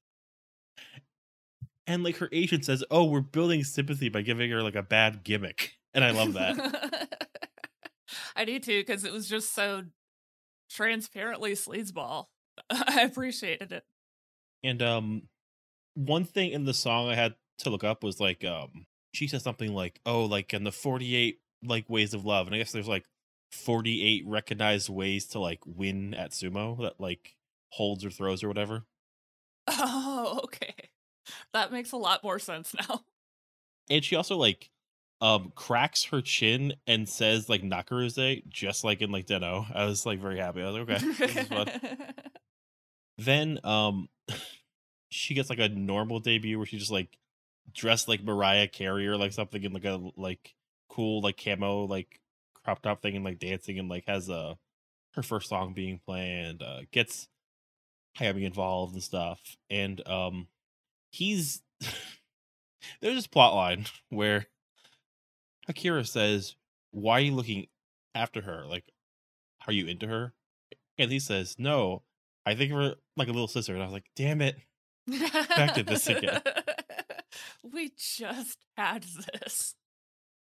And 1.86 2.04
like 2.04 2.16
her 2.18 2.28
agent 2.32 2.64
says, 2.64 2.84
"Oh, 2.90 3.04
we're 3.04 3.20
building 3.20 3.64
sympathy 3.64 4.08
by 4.08 4.22
giving 4.22 4.50
her 4.50 4.62
like 4.62 4.76
a 4.76 4.82
bad 4.82 5.24
gimmick," 5.24 5.78
and 5.92 6.04
I 6.04 6.12
love 6.12 6.34
that. 6.34 7.28
I 8.36 8.44
need 8.44 8.62
to 8.64 8.80
because 8.80 9.04
it 9.04 9.12
was 9.12 9.28
just 9.28 9.52
so 9.54 9.84
transparently 10.70 11.52
sleazeball. 11.52 12.26
I 12.70 13.02
appreciated 13.02 13.72
it. 13.72 13.84
and 14.62 14.80
um, 14.82 15.22
one 15.94 16.24
thing 16.24 16.52
in 16.52 16.64
the 16.64 16.74
song 16.74 17.08
I 17.08 17.14
had 17.14 17.34
to 17.58 17.70
look 17.70 17.84
up 17.84 18.02
was 18.02 18.20
like 18.20 18.44
um, 18.44 18.86
she 19.14 19.26
says 19.26 19.42
something 19.42 19.72
like, 19.72 20.00
"Oh, 20.06 20.24
like 20.24 20.52
in 20.54 20.64
the 20.64 20.72
forty-eight 20.72 21.40
like 21.62 21.88
ways 21.88 22.14
of 22.14 22.24
love," 22.24 22.46
and 22.46 22.54
I 22.54 22.58
guess 22.58 22.72
there's 22.72 22.88
like 22.88 23.04
forty-eight 23.50 24.24
recognized 24.26 24.88
ways 24.88 25.26
to 25.28 25.38
like 25.38 25.60
win 25.66 26.14
at 26.14 26.32
sumo 26.32 26.80
that 26.82 27.00
like 27.00 27.36
holds 27.70 28.04
or 28.04 28.10
throws 28.10 28.42
or 28.42 28.48
whatever. 28.48 28.84
Oh, 29.68 30.40
okay. 30.44 30.74
That 31.52 31.70
makes 31.70 31.92
a 31.92 31.96
lot 31.96 32.24
more 32.24 32.40
sense 32.40 32.74
now. 32.88 33.02
And 33.88 34.04
she 34.04 34.16
also 34.16 34.36
like 34.36 34.70
um 35.20 35.52
cracks 35.54 36.04
her 36.06 36.20
chin 36.20 36.74
and 36.86 37.08
says 37.08 37.48
like 37.48 37.62
Nakaruze 37.62 38.46
just 38.48 38.82
like 38.82 39.02
in 39.02 39.12
like 39.12 39.26
Den-O. 39.26 39.66
I 39.72 39.84
was 39.84 40.04
like 40.04 40.18
very 40.18 40.38
happy. 40.38 40.62
I 40.62 40.70
was 40.70 40.74
like, 40.76 40.90
okay, 40.90 41.26
this 41.26 41.36
is 41.36 41.48
fun. 41.48 41.70
Then 43.18 43.60
um 43.62 44.08
she 45.10 45.34
gets 45.34 45.50
like 45.50 45.58
a 45.60 45.68
normal 45.68 46.18
debut 46.18 46.56
where 46.56 46.66
she 46.66 46.78
just 46.78 46.90
like 46.90 47.16
dressed 47.72 48.08
like 48.08 48.22
Mariah 48.22 48.68
Carey 48.68 49.06
or 49.06 49.16
like 49.16 49.32
something 49.32 49.62
in 49.62 49.72
like 49.72 49.84
a 49.84 50.00
like 50.16 50.54
cool 50.88 51.22
like 51.22 51.42
camo 51.42 51.84
like 51.84 52.20
crop 52.62 52.82
top 52.82 53.00
thing 53.02 53.16
and 53.16 53.24
like 53.24 53.38
dancing 53.38 53.78
and 53.78 53.88
like 53.88 54.04
has 54.06 54.28
a 54.28 54.58
her 55.14 55.22
first 55.22 55.48
song 55.48 55.72
being 55.72 56.00
played 56.04 56.62
uh 56.62 56.80
gets 56.90 57.28
Hayami 58.18 58.44
involved 58.44 58.94
and 58.94 59.02
stuff. 59.02 59.56
And 59.70 60.06
um 60.06 60.48
he's 61.10 61.62
there's 63.00 63.16
this 63.16 63.26
plot 63.26 63.54
line 63.54 63.86
where 64.10 64.46
Akira 65.68 66.04
says 66.04 66.56
why 66.90 67.18
are 67.18 67.20
you 67.20 67.32
looking 67.34 67.66
after 68.14 68.42
her? 68.42 68.64
Like 68.66 68.84
are 69.66 69.72
you 69.72 69.86
into 69.86 70.06
her? 70.06 70.34
And 70.98 71.10
he 71.10 71.18
says 71.18 71.56
no. 71.58 72.02
I 72.44 72.54
think 72.54 72.72
of 72.72 72.78
her 72.78 72.94
like 73.16 73.28
a 73.28 73.32
little 73.32 73.48
sister, 73.48 73.72
and 73.72 73.82
I 73.82 73.86
was 73.86 73.92
like, 73.92 74.10
"Damn 74.16 74.42
it!" 74.42 74.56
Back 75.08 75.74
to 75.74 75.82
this 75.82 76.08
again. 76.08 76.40
we 77.62 77.92
just 77.96 78.58
had 78.76 79.04
this. 79.04 79.74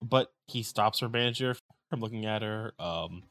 But 0.01 0.31
he 0.47 0.63
stops 0.63 0.99
her 0.99 1.09
manager 1.09 1.55
from 1.89 1.99
looking 1.99 2.25
at 2.25 2.41
her. 2.41 2.73
Um, 2.79 3.23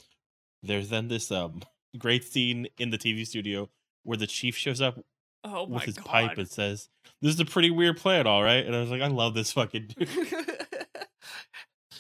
there's 0.63 0.89
then 0.91 1.09
this 1.09 1.31
um 1.31 1.63
great 1.99 2.25
scene 2.25 2.69
in 2.79 2.91
the 2.91 2.99
TV 2.99 3.27
studio 3.27 3.71
where 4.03 4.19
the 4.19 4.27
chief 4.27 4.57
shows 4.57 4.81
up 4.81 4.99
Oh 5.45 5.65
with 5.65 5.85
his 5.85 5.97
god. 5.97 6.07
pipe 6.07 6.39
and 6.39 6.49
says, 6.51 6.89
"This 7.23 7.35
is 7.35 7.41
a 7.41 7.45
pretty 7.45 7.71
weird 7.71 7.97
plan, 7.97 8.27
all 8.27 8.43
right." 8.43 8.67
And 8.67 8.75
I 8.75 8.81
was 8.81 8.91
like, 8.91 9.03
"I 9.03 9.07
love 9.09 9.35
this 9.35 9.53
fucking 9.53 9.89
dude." 9.97 10.09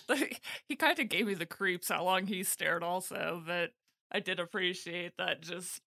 Like, 0.08 0.40
he 0.66 0.76
kind 0.76 0.98
of 0.98 1.08
gave 1.08 1.26
me 1.26 1.34
the 1.34 1.44
creeps 1.46 1.88
how 1.88 2.02
long 2.04 2.26
he 2.26 2.42
stared 2.42 2.82
also, 2.82 3.42
but 3.46 3.72
I 4.10 4.20
did 4.20 4.40
appreciate 4.40 5.12
that 5.18 5.42
just 5.42 5.80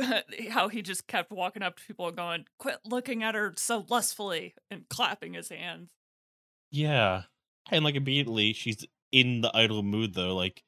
how 0.50 0.68
he 0.68 0.82
just 0.82 1.06
kept 1.06 1.30
walking 1.30 1.62
up 1.62 1.76
to 1.76 1.84
people 1.84 2.08
and 2.08 2.16
going, 2.16 2.44
"Quit 2.58 2.78
looking 2.84 3.22
at 3.22 3.34
her 3.34 3.54
so 3.56 3.84
lustfully," 3.88 4.54
and 4.70 4.88
clapping 4.88 5.34
his 5.34 5.48
hands. 5.48 5.90
yeah, 6.70 7.22
and 7.70 7.84
like 7.84 7.94
immediately 7.94 8.52
she's 8.52 8.86
in 9.12 9.40
the 9.40 9.50
idol 9.56 9.82
mood 9.82 10.14
though, 10.14 10.34
like, 10.34 10.62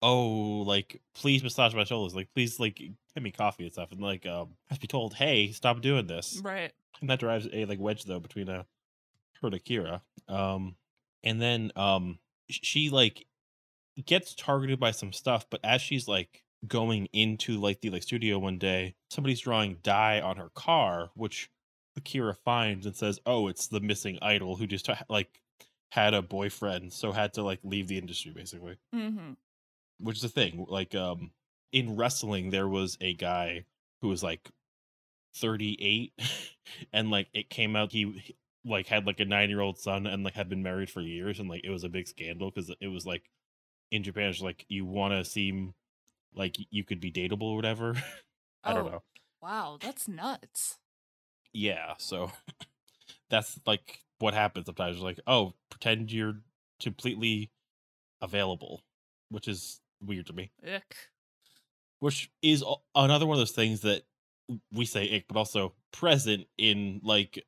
"Oh, 0.00 0.62
like 0.66 1.00
please 1.14 1.42
massage 1.42 1.74
my 1.74 1.84
shoulders, 1.84 2.14
like 2.14 2.28
please 2.34 2.58
like 2.60 2.76
give 2.76 3.22
me 3.22 3.30
coffee 3.30 3.64
and 3.64 3.72
stuff," 3.72 3.92
and 3.92 4.00
like 4.00 4.26
um 4.26 4.56
has 4.68 4.78
to 4.78 4.82
be 4.82 4.86
told, 4.88 5.14
"Hey, 5.14 5.52
stop 5.52 5.80
doing 5.80 6.06
this." 6.06 6.40
Right. 6.42 6.72
and 7.00 7.10
that 7.10 7.20
drives 7.20 7.48
a 7.52 7.64
like 7.66 7.80
wedge 7.80 8.04
though 8.04 8.20
between 8.20 8.48
uh, 8.48 8.62
her 9.40 9.46
and 9.48 9.54
Akira. 9.54 10.02
Um, 10.28 10.76
and 11.24 11.40
then 11.40 11.72
um, 11.76 12.18
she 12.48 12.90
like 12.90 13.26
gets 14.06 14.34
targeted 14.34 14.80
by 14.80 14.90
some 14.92 15.12
stuff, 15.12 15.46
but 15.50 15.60
as 15.64 15.80
she's 15.82 16.08
like 16.08 16.42
going 16.66 17.08
into 17.12 17.58
like 17.58 17.80
the 17.80 17.90
like 17.90 18.02
studio 18.02 18.38
one 18.38 18.58
day, 18.58 18.94
somebody's 19.10 19.40
drawing 19.40 19.78
dye 19.82 20.20
on 20.20 20.36
her 20.36 20.50
car, 20.54 21.10
which 21.14 21.50
Akira 21.96 22.34
finds 22.34 22.86
and 22.86 22.96
says, 22.96 23.18
"Oh, 23.26 23.48
it's 23.48 23.68
the 23.68 23.80
missing 23.80 24.18
idol 24.22 24.56
who 24.56 24.66
just 24.66 24.88
like 25.08 25.40
had 25.90 26.14
a 26.14 26.22
boyfriend, 26.22 26.92
so 26.92 27.12
had 27.12 27.34
to 27.34 27.42
like 27.42 27.60
leave 27.64 27.88
the 27.88 27.98
industry 27.98 28.32
basically." 28.32 28.76
Mm-hmm. 28.94 29.32
which 29.98 30.16
is 30.16 30.22
the 30.22 30.28
thing 30.28 30.66
like 30.68 30.94
um 30.94 31.30
in 31.72 31.96
wrestling 31.96 32.50
there 32.50 32.68
was 32.68 32.96
a 33.00 33.14
guy 33.14 33.64
who 34.00 34.08
was 34.08 34.22
like 34.22 34.50
38 35.36 36.12
and 36.92 37.10
like 37.10 37.28
it 37.32 37.48
came 37.50 37.74
out 37.76 37.92
he 37.92 38.12
he, 38.22 38.36
like 38.64 38.86
had 38.86 39.06
like 39.06 39.20
a 39.20 39.24
nine 39.24 39.48
year 39.48 39.60
old 39.60 39.78
son 39.78 40.06
and 40.06 40.22
like 40.22 40.34
had 40.34 40.48
been 40.48 40.62
married 40.62 40.90
for 40.90 41.00
years 41.00 41.40
and 41.40 41.48
like 41.48 41.64
it 41.64 41.70
was 41.70 41.84
a 41.84 41.88
big 41.88 42.06
scandal 42.06 42.50
because 42.50 42.72
it 42.80 42.88
was 42.88 43.06
like 43.06 43.30
in 43.90 44.02
japan 44.02 44.30
it's 44.30 44.40
like 44.40 44.64
you 44.68 44.84
want 44.84 45.12
to 45.12 45.24
seem 45.24 45.74
like 46.34 46.56
you 46.70 46.84
could 46.84 47.00
be 47.00 47.12
dateable 47.12 47.42
or 47.52 47.56
whatever 47.56 47.94
i 48.64 48.72
don't 48.72 48.86
Oh. 48.86 48.90
know 48.90 49.02
Wow, 49.42 49.76
that's 49.80 50.06
nuts. 50.06 50.78
yeah 51.52 51.94
so 51.98 52.30
that's 53.30 53.58
like 53.66 53.98
what 54.20 54.34
happens 54.34 54.66
sometimes 54.66 55.00
like 55.00 55.18
oh 55.26 55.54
pretend 55.70 56.12
you're 56.12 56.38
completely 56.80 57.50
available 58.20 58.84
which 59.30 59.48
is 59.48 59.80
weird 60.00 60.26
to 60.26 60.32
me 60.32 60.50
Ick. 60.64 60.96
which 61.98 62.30
is 62.42 62.62
another 62.94 63.26
one 63.26 63.34
of 63.34 63.40
those 63.40 63.50
things 63.52 63.80
that 63.80 64.02
we 64.72 64.84
say 64.84 65.08
ick, 65.16 65.26
but 65.28 65.36
also 65.36 65.72
present 65.92 66.46
in 66.58 67.00
like 67.02 67.44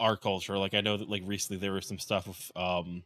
our 0.00 0.16
culture. 0.16 0.56
Like 0.58 0.74
I 0.74 0.80
know 0.80 0.96
that 0.96 1.08
like 1.10 1.22
recently 1.26 1.58
there 1.60 1.72
was 1.72 1.86
some 1.86 1.98
stuff 1.98 2.26
of 2.28 2.80
um 2.80 3.02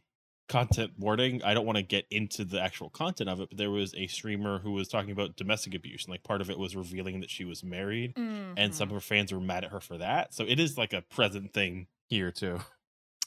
content 0.51 0.91
warning. 0.99 1.41
I 1.43 1.53
don't 1.53 1.65
want 1.65 1.77
to 1.77 1.83
get 1.83 2.05
into 2.11 2.43
the 2.45 2.61
actual 2.61 2.89
content 2.89 3.29
of 3.29 3.39
it, 3.41 3.49
but 3.49 3.57
there 3.57 3.71
was 3.71 3.95
a 3.95 4.07
streamer 4.07 4.59
who 4.59 4.71
was 4.71 4.87
talking 4.87 5.11
about 5.11 5.35
domestic 5.37 5.73
abuse, 5.73 6.05
and 6.05 6.11
like 6.11 6.23
part 6.23 6.41
of 6.41 6.49
it 6.49 6.59
was 6.59 6.75
revealing 6.75 7.21
that 7.21 7.29
she 7.29 7.45
was 7.45 7.63
married, 7.63 8.15
and 8.57 8.75
some 8.75 8.89
Mhm. 8.89 8.91
of 8.91 8.95
her 8.95 8.99
fans 9.01 9.31
were 9.31 9.39
mad 9.39 9.63
at 9.63 9.71
her 9.71 9.79
for 9.79 9.97
that. 9.97 10.33
So 10.33 10.43
it 10.45 10.59
is 10.59 10.77
like 10.77 10.93
a 10.93 11.01
present 11.01 11.53
thing 11.53 11.87
here 12.09 12.31
too. 12.31 12.59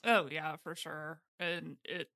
Oh 0.04 0.28
yeah, 0.30 0.56
for 0.56 0.74
sure. 0.76 1.22
And 1.40 1.78
it 1.84 2.10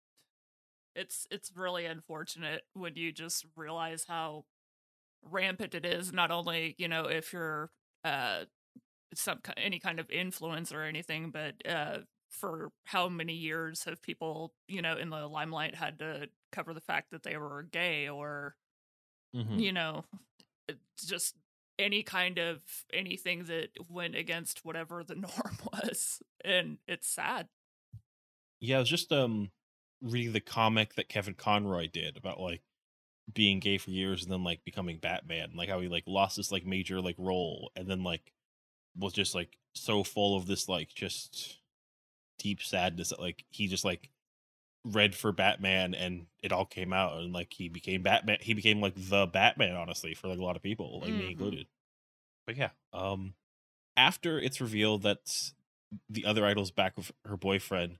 it's 0.94 1.26
it's 1.30 1.52
really 1.54 1.86
unfortunate 1.86 2.64
when 2.74 2.96
you 2.96 3.12
just 3.12 3.46
realize 3.56 4.04
how 4.08 4.44
rampant 5.22 5.74
it 5.74 5.84
is 5.86 6.12
not 6.12 6.30
only, 6.30 6.74
you 6.78 6.88
know, 6.88 7.04
if 7.06 7.32
you're 7.32 7.70
uh 8.04 8.44
some 9.14 9.40
any 9.56 9.78
kind 9.80 10.00
of 10.00 10.10
influence 10.10 10.72
or 10.72 10.82
anything, 10.82 11.30
but 11.30 11.54
uh 11.66 12.00
for 12.30 12.72
how 12.84 13.08
many 13.08 13.34
years 13.34 13.84
have 13.84 14.02
people, 14.02 14.54
you 14.68 14.82
know, 14.82 14.96
in 14.96 15.10
the 15.10 15.26
limelight 15.28 15.74
had 15.74 15.98
to 16.00 16.28
cover 16.52 16.74
the 16.74 16.80
fact 16.80 17.10
that 17.10 17.22
they 17.22 17.36
were 17.36 17.62
gay 17.64 18.08
or, 18.08 18.56
Mhm. 19.32 19.58
you 19.58 19.72
know, 19.72 20.04
just 20.98 21.36
any 21.78 22.02
kind 22.02 22.38
of 22.38 22.62
anything 22.92 23.44
that 23.44 23.70
went 23.88 24.14
against 24.16 24.64
whatever 24.64 25.04
the 25.04 25.14
norm 25.16 25.58
was. 25.72 26.22
And 26.44 26.78
it's 26.86 27.08
sad. 27.08 27.48
Yeah, 28.60 28.76
I 28.76 28.80
was 28.80 28.88
just 28.88 29.12
um 29.12 29.52
reading 30.00 30.32
the 30.32 30.40
comic 30.40 30.94
that 30.94 31.08
Kevin 31.08 31.34
Conroy 31.34 31.88
did 31.88 32.16
about 32.16 32.40
like 32.40 32.62
being 33.32 33.60
gay 33.60 33.78
for 33.78 33.90
years 33.90 34.22
and 34.24 34.32
then 34.32 34.44
like 34.44 34.64
becoming 34.64 34.98
Batman, 34.98 35.52
like 35.56 35.68
how 35.68 35.80
he 35.80 35.88
like 35.88 36.04
lost 36.08 36.36
this 36.38 36.52
like 36.52 36.66
major 36.66 37.00
like 37.00 37.16
role 37.18 37.72
and 37.76 37.88
then 37.88 38.04
like 38.04 38.32
was 38.96 39.12
just 39.14 39.34
like 39.34 39.58
so 39.74 40.04
full 40.04 40.36
of 40.36 40.46
this 40.46 40.68
like 40.68 40.90
just 40.94 41.57
deep 42.38 42.62
sadness 42.62 43.10
that 43.10 43.20
like 43.20 43.44
he 43.50 43.66
just 43.66 43.84
like 43.84 44.10
read 44.84 45.14
for 45.14 45.32
Batman 45.32 45.94
and 45.94 46.26
it 46.42 46.52
all 46.52 46.64
came 46.64 46.92
out 46.92 47.18
and 47.18 47.32
like 47.32 47.52
he 47.52 47.68
became 47.68 48.02
Batman 48.02 48.38
he 48.40 48.54
became 48.54 48.80
like 48.80 48.94
the 48.96 49.26
Batman 49.26 49.74
honestly 49.74 50.14
for 50.14 50.28
like 50.28 50.38
a 50.38 50.44
lot 50.44 50.56
of 50.56 50.62
people, 50.62 51.00
like 51.00 51.12
Mhm. 51.12 51.18
me 51.18 51.30
included. 51.32 51.66
But 52.46 52.56
yeah, 52.56 52.70
um 52.92 53.34
after 53.96 54.38
it's 54.40 54.60
revealed 54.60 55.02
that 55.02 55.52
the 56.08 56.24
other 56.24 56.46
idol's 56.46 56.70
back 56.70 56.96
with 56.96 57.10
her 57.24 57.36
boyfriend, 57.36 57.98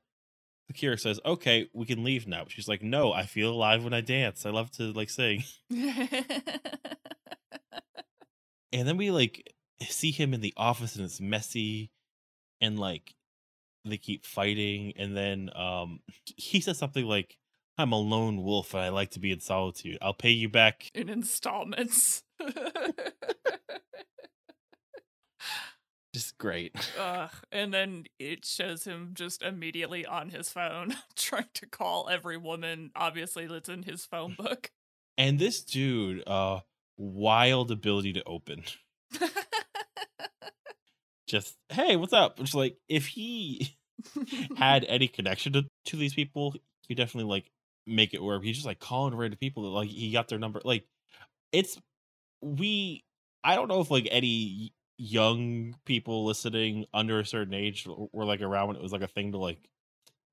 Akira 0.71 0.99
says, 0.99 1.19
"Okay, 1.25 1.69
we 1.73 1.87
can 1.87 2.05
leave 2.05 2.27
now." 2.27 2.45
She's 2.49 2.69
like, 2.69 2.83
"No, 2.83 3.13
I 3.13 3.25
feel 3.27 3.51
alive 3.51 3.83
when 3.83 3.95
I 3.95 4.01
dance. 4.03 4.45
I 4.47 4.51
love 4.51 4.71
to 4.73 4.93
like 4.93 5.11
sing." 5.11 5.45
And 8.73 8.87
then 8.87 8.97
we 8.99 9.11
like 9.11 9.55
see 9.81 10.11
him 10.11 10.35
in 10.35 10.41
the 10.43 10.53
office 10.57 10.95
and 10.97 11.05
it's 11.05 11.21
messy 11.21 11.91
and 12.61 12.79
like 12.79 13.15
they 13.91 13.97
keep 13.99 14.25
fighting 14.25 14.93
and 14.97 15.17
then 15.17 15.51
um 15.57 16.01
he 16.37 16.61
says 16.61 16.79
something 16.79 17.05
like 17.05 17.37
I'm 17.77 17.93
a 17.93 17.99
lone 17.99 18.43
wolf 18.43 18.75
and 18.75 18.83
I 18.83 18.89
like 18.89 19.13
to 19.13 19.21
be 19.21 19.31
in 19.31 19.39
solitude. 19.41 19.99
I'll 20.03 20.13
pay 20.15 20.31
you 20.31 20.49
back. 20.49 20.91
in 20.95 21.09
installments. 21.09 22.25
Just 26.15 26.39
great. 26.39 26.75
Ugh. 26.99 27.31
And 27.53 27.73
then 27.73 28.05
it 28.19 28.45
shows 28.45 28.85
him 28.85 29.11
just 29.15 29.43
immediately 29.43 30.07
on 30.07 30.31
his 30.31 30.49
phone 30.51 30.97
trying 31.17 31.49
to 31.55 31.67
call 31.67 32.09
every 32.11 32.37
woman, 32.37 32.91
obviously, 32.97 33.47
that's 33.47 33.69
in 33.69 33.83
his 33.85 34.05
phone 34.07 34.35
book. 34.39 34.71
And 35.17 35.39
this 35.39 35.63
dude, 35.63 36.27
uh 36.27 36.61
wild 36.97 37.71
ability 37.71 38.15
to 38.15 38.25
open. 38.25 38.65
Just, 41.29 41.57
"Hey, 41.69 41.95
what's 41.97 42.15
up?" 42.15 42.41
It's 42.41 42.55
like 42.55 42.79
if 42.89 43.07
he 43.09 43.77
had 44.57 44.85
any 44.89 45.09
connection 45.09 45.53
to, 45.55 45.65
to 45.87 45.97
these 45.97 46.15
people, 46.15 46.55
he 46.89 46.95
definitely 46.95 47.31
like 47.31 47.51
make 47.87 48.15
it 48.15 48.23
work. 48.23 48.45
He's 48.45 48.57
just 48.57 48.67
like 48.67 48.81
calling 48.81 49.15
random 49.15 49.39
people 49.39 49.65
that 49.65 49.71
like 49.71 49.89
he 49.89 50.13
got 50.13 50.29
their 50.29 50.39
number. 50.39 50.61
Like 50.65 50.85
it's 51.53 51.79
we. 52.43 53.05
I 53.45 53.55
don't 53.55 53.69
know 53.69 53.81
if 53.81 53.91
like 53.91 54.09
any 54.11 54.73
young 54.99 55.77
people 55.85 56.25
listening 56.25 56.87
under 56.93 57.21
a 57.21 57.27
certain 57.27 57.55
age 57.55 57.87
were 58.13 58.25
like 58.25 58.43
around 58.43 58.69
when 58.69 58.77
it 58.77 58.83
was 58.83 58.93
like 58.93 59.03
a 59.03 59.09
thing 59.09 59.33
to 59.33 59.39
like 59.39 59.59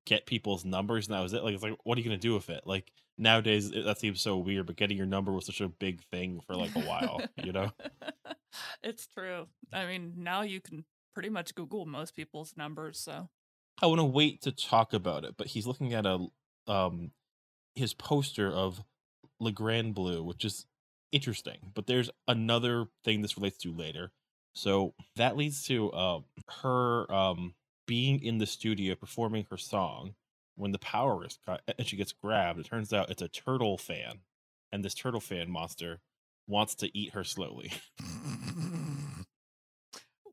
get 0.06 0.26
people's 0.26 0.64
numbers, 0.64 1.06
and 1.06 1.14
that 1.14 1.22
was 1.22 1.32
it. 1.32 1.42
Like 1.42 1.54
it's 1.54 1.62
like 1.62 1.76
what 1.84 1.96
are 1.96 2.00
you 2.00 2.06
gonna 2.06 2.18
do 2.18 2.34
with 2.34 2.50
it? 2.50 2.62
Like 2.66 2.92
nowadays 3.18 3.70
it, 3.70 3.84
that 3.84 3.98
seems 3.98 4.20
so 4.20 4.36
weird, 4.38 4.66
but 4.66 4.76
getting 4.76 4.96
your 4.96 5.06
number 5.06 5.32
was 5.32 5.46
such 5.46 5.60
a 5.60 5.68
big 5.68 6.02
thing 6.10 6.40
for 6.46 6.54
like 6.54 6.74
a 6.74 6.80
while, 6.80 7.20
you 7.42 7.52
know. 7.52 7.70
it's 8.82 9.06
true. 9.06 9.46
I 9.72 9.86
mean, 9.86 10.14
now 10.16 10.42
you 10.42 10.60
can 10.60 10.84
pretty 11.14 11.28
much 11.28 11.54
Google 11.54 11.86
most 11.86 12.14
people's 12.14 12.54
numbers, 12.56 12.98
so. 12.98 13.28
I 13.82 13.86
want 13.86 14.00
to 14.00 14.04
wait 14.04 14.42
to 14.42 14.52
talk 14.52 14.92
about 14.92 15.24
it, 15.24 15.34
but 15.36 15.48
he's 15.48 15.66
looking 15.66 15.92
at 15.92 16.06
a 16.06 16.26
um 16.66 17.12
his 17.74 17.94
poster 17.94 18.50
of 18.50 18.82
Le 19.38 19.52
Grand 19.52 19.94
Bleu, 19.94 20.22
which 20.22 20.44
is 20.44 20.66
interesting. 21.12 21.72
But 21.74 21.86
there's 21.86 22.10
another 22.26 22.86
thing 23.04 23.22
this 23.22 23.36
relates 23.36 23.58
to 23.58 23.72
later. 23.74 24.12
So 24.54 24.94
that 25.16 25.36
leads 25.36 25.64
to 25.64 25.92
um 25.92 26.24
her 26.62 27.10
um 27.12 27.54
being 27.86 28.22
in 28.22 28.38
the 28.38 28.46
studio 28.46 28.94
performing 28.94 29.46
her 29.50 29.58
song 29.58 30.14
when 30.56 30.72
the 30.72 30.78
power 30.78 31.24
is 31.24 31.38
cut 31.46 31.62
and 31.78 31.86
she 31.86 31.96
gets 31.96 32.12
grabbed. 32.12 32.58
It 32.58 32.66
turns 32.66 32.92
out 32.92 33.10
it's 33.10 33.22
a 33.22 33.28
turtle 33.28 33.76
fan, 33.78 34.20
and 34.72 34.84
this 34.84 34.94
turtle 34.94 35.20
fan 35.20 35.50
monster 35.50 36.00
wants 36.48 36.74
to 36.76 36.96
eat 36.96 37.12
her 37.12 37.24
slowly. 37.24 37.72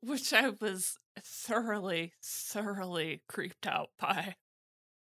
Which 0.05 0.33
I 0.33 0.49
was 0.49 0.97
thoroughly, 1.23 2.13
thoroughly 2.21 3.21
creeped 3.29 3.65
out 3.65 3.89
by. 3.99 4.35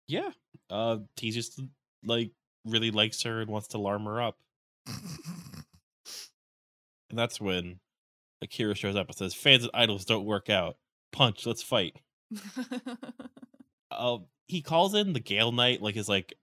yeah, 0.08 0.30
uh, 0.70 1.00
he 1.16 1.32
just 1.32 1.60
like 2.06 2.32
really 2.66 2.92
likes 2.92 3.24
her 3.24 3.42
and 3.42 3.50
wants 3.50 3.68
to 3.70 3.78
alarm 3.78 4.06
her 4.06 4.22
up. 4.22 4.38
And 7.10 7.20
that's 7.20 7.40
when 7.40 7.80
Akira 8.42 8.74
shows 8.74 8.96
up 8.96 9.06
and 9.08 9.16
says, 9.16 9.36
"Fans 9.36 9.62
and 9.64 9.72
idols 9.76 10.04
don't 10.04 10.26
work 10.26 10.50
out. 10.50 10.78
Punch, 11.12 11.46
let's 11.46 11.62
fight." 11.64 11.98
Uh, 13.92 14.18
he 14.48 14.64
calls 14.64 14.96
in 14.96 15.14
the 15.14 15.20
Gale 15.20 15.52
Knight, 15.52 15.80
like 15.80 15.94
his 15.94 16.10
like 16.10 16.34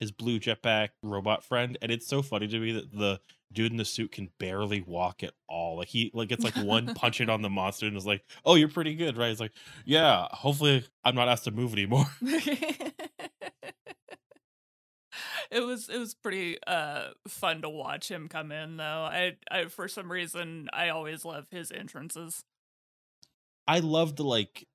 his 0.00 0.12
blue 0.12 0.38
jetpack 0.38 0.90
robot 1.02 1.42
friend, 1.42 1.78
and 1.80 1.90
it's 1.90 2.06
so 2.06 2.20
funny 2.20 2.46
to 2.46 2.60
me 2.60 2.72
that 2.72 2.92
the 2.92 3.18
dude 3.52 3.72
in 3.72 3.78
the 3.78 3.84
suit 3.84 4.12
can 4.12 4.30
barely 4.38 4.80
walk 4.80 5.22
at 5.22 5.32
all. 5.48 5.76
Like 5.78 5.88
he 5.88 6.10
like 6.14 6.28
gets 6.28 6.44
like 6.44 6.56
one 6.56 6.94
punch 6.94 7.20
it 7.20 7.30
on 7.30 7.42
the 7.42 7.50
monster 7.50 7.86
and 7.86 7.96
is 7.96 8.06
like, 8.06 8.24
"Oh, 8.44 8.54
you're 8.54 8.68
pretty 8.68 8.94
good, 8.94 9.16
right?" 9.16 9.28
He's 9.28 9.40
like, 9.40 9.52
"Yeah, 9.84 10.26
hopefully 10.30 10.84
I'm 11.04 11.14
not 11.14 11.28
asked 11.28 11.44
to 11.44 11.50
move 11.50 11.72
anymore." 11.72 12.06
it 15.50 15.60
was 15.60 15.88
it 15.88 15.98
was 15.98 16.14
pretty 16.14 16.58
uh 16.66 17.08
fun 17.26 17.62
to 17.62 17.68
watch 17.68 18.10
him 18.10 18.28
come 18.28 18.52
in 18.52 18.76
though. 18.76 19.08
I 19.10 19.36
I 19.50 19.66
for 19.66 19.88
some 19.88 20.10
reason 20.10 20.68
I 20.72 20.90
always 20.90 21.24
love 21.24 21.46
his 21.50 21.70
entrances. 21.70 22.44
I 23.66 23.80
love 23.80 24.16
the 24.16 24.24
like 24.24 24.66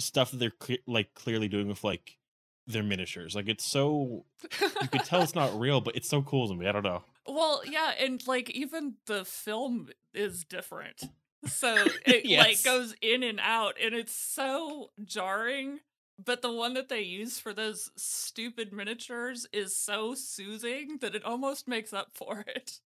stuff 0.00 0.30
that 0.30 0.38
they're 0.38 0.78
like 0.86 1.14
clearly 1.14 1.48
doing 1.48 1.68
with 1.68 1.84
like 1.84 2.18
their 2.66 2.82
miniatures. 2.82 3.34
Like 3.34 3.48
it's 3.48 3.64
so 3.64 4.24
you 4.60 4.88
could 4.88 5.04
tell 5.04 5.22
it's 5.22 5.34
not 5.34 5.58
real, 5.58 5.80
but 5.80 5.96
it's 5.96 6.08
so 6.08 6.22
cool 6.22 6.48
to 6.48 6.54
me. 6.54 6.66
I 6.66 6.72
don't 6.72 6.84
know. 6.84 7.02
Well, 7.28 7.62
yeah, 7.66 7.92
and 8.00 8.26
like 8.26 8.50
even 8.50 8.94
the 9.06 9.24
film 9.24 9.88
is 10.14 10.44
different. 10.44 11.02
So 11.46 11.74
it 12.06 12.26
like 12.38 12.62
goes 12.64 12.94
in 13.00 13.22
and 13.22 13.38
out 13.40 13.74
and 13.82 13.94
it's 13.94 14.14
so 14.14 14.90
jarring. 15.04 15.80
But 16.22 16.42
the 16.42 16.52
one 16.52 16.74
that 16.74 16.88
they 16.88 17.02
use 17.02 17.38
for 17.38 17.52
those 17.52 17.92
stupid 17.96 18.72
miniatures 18.72 19.46
is 19.52 19.76
so 19.76 20.14
soothing 20.16 20.98
that 21.00 21.14
it 21.14 21.24
almost 21.24 21.68
makes 21.68 21.92
up 21.92 22.08
for 22.14 22.44
it. 22.48 22.80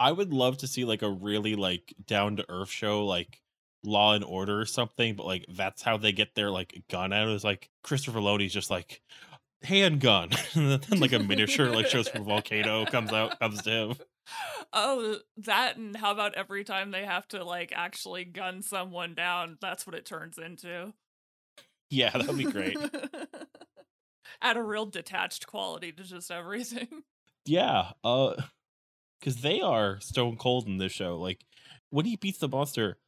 I 0.00 0.10
would 0.10 0.32
love 0.32 0.58
to 0.58 0.66
see 0.66 0.84
like 0.84 1.02
a 1.02 1.10
really 1.10 1.54
like 1.54 1.94
down 2.04 2.36
to 2.36 2.46
earth 2.48 2.70
show 2.70 3.06
like 3.06 3.40
Law 3.84 4.14
and 4.14 4.24
Order 4.24 4.60
or 4.60 4.66
something, 4.66 5.14
but 5.14 5.26
like 5.26 5.46
that's 5.48 5.82
how 5.82 5.98
they 5.98 6.10
get 6.10 6.34
their 6.34 6.50
like 6.50 6.82
gun 6.88 7.12
out. 7.12 7.28
It's 7.28 7.44
like 7.44 7.70
Christopher 7.82 8.20
Lodi's 8.20 8.52
just 8.52 8.70
like 8.70 9.02
handgun, 9.62 10.30
and 10.54 10.82
then 10.82 11.00
like 11.00 11.12
a 11.12 11.18
miniature 11.18 11.70
like 11.70 11.86
shows 11.86 12.08
from 12.08 12.24
Volcano 12.24 12.84
comes 12.90 13.12
out 13.12 13.38
comes 13.38 13.62
to 13.62 13.70
him. 13.70 13.94
Oh, 14.72 15.16
that 15.38 15.76
and 15.76 15.96
how 15.96 16.12
about 16.12 16.34
every 16.34 16.64
time 16.64 16.90
they 16.90 17.04
have 17.04 17.26
to 17.28 17.44
like 17.44 17.72
actually 17.74 18.24
gun 18.24 18.62
someone 18.62 19.14
down, 19.14 19.58
that's 19.60 19.86
what 19.86 19.96
it 19.96 20.06
turns 20.06 20.38
into. 20.38 20.92
Yeah, 21.90 22.10
that'd 22.16 22.36
be 22.36 22.44
great. 22.44 22.76
Add 24.42 24.56
a 24.56 24.62
real 24.62 24.86
detached 24.86 25.46
quality 25.46 25.90
to 25.92 26.04
just 26.04 26.30
everything. 26.30 27.02
yeah, 27.46 27.92
uh, 28.04 28.34
because 29.18 29.40
they 29.40 29.60
are 29.60 29.98
stone 30.00 30.36
cold 30.36 30.66
in 30.66 30.78
this 30.78 30.92
show. 30.92 31.18
Like 31.18 31.44
when 31.90 32.04
he 32.04 32.16
beats 32.16 32.38
the 32.38 32.48
monster, 32.48 32.98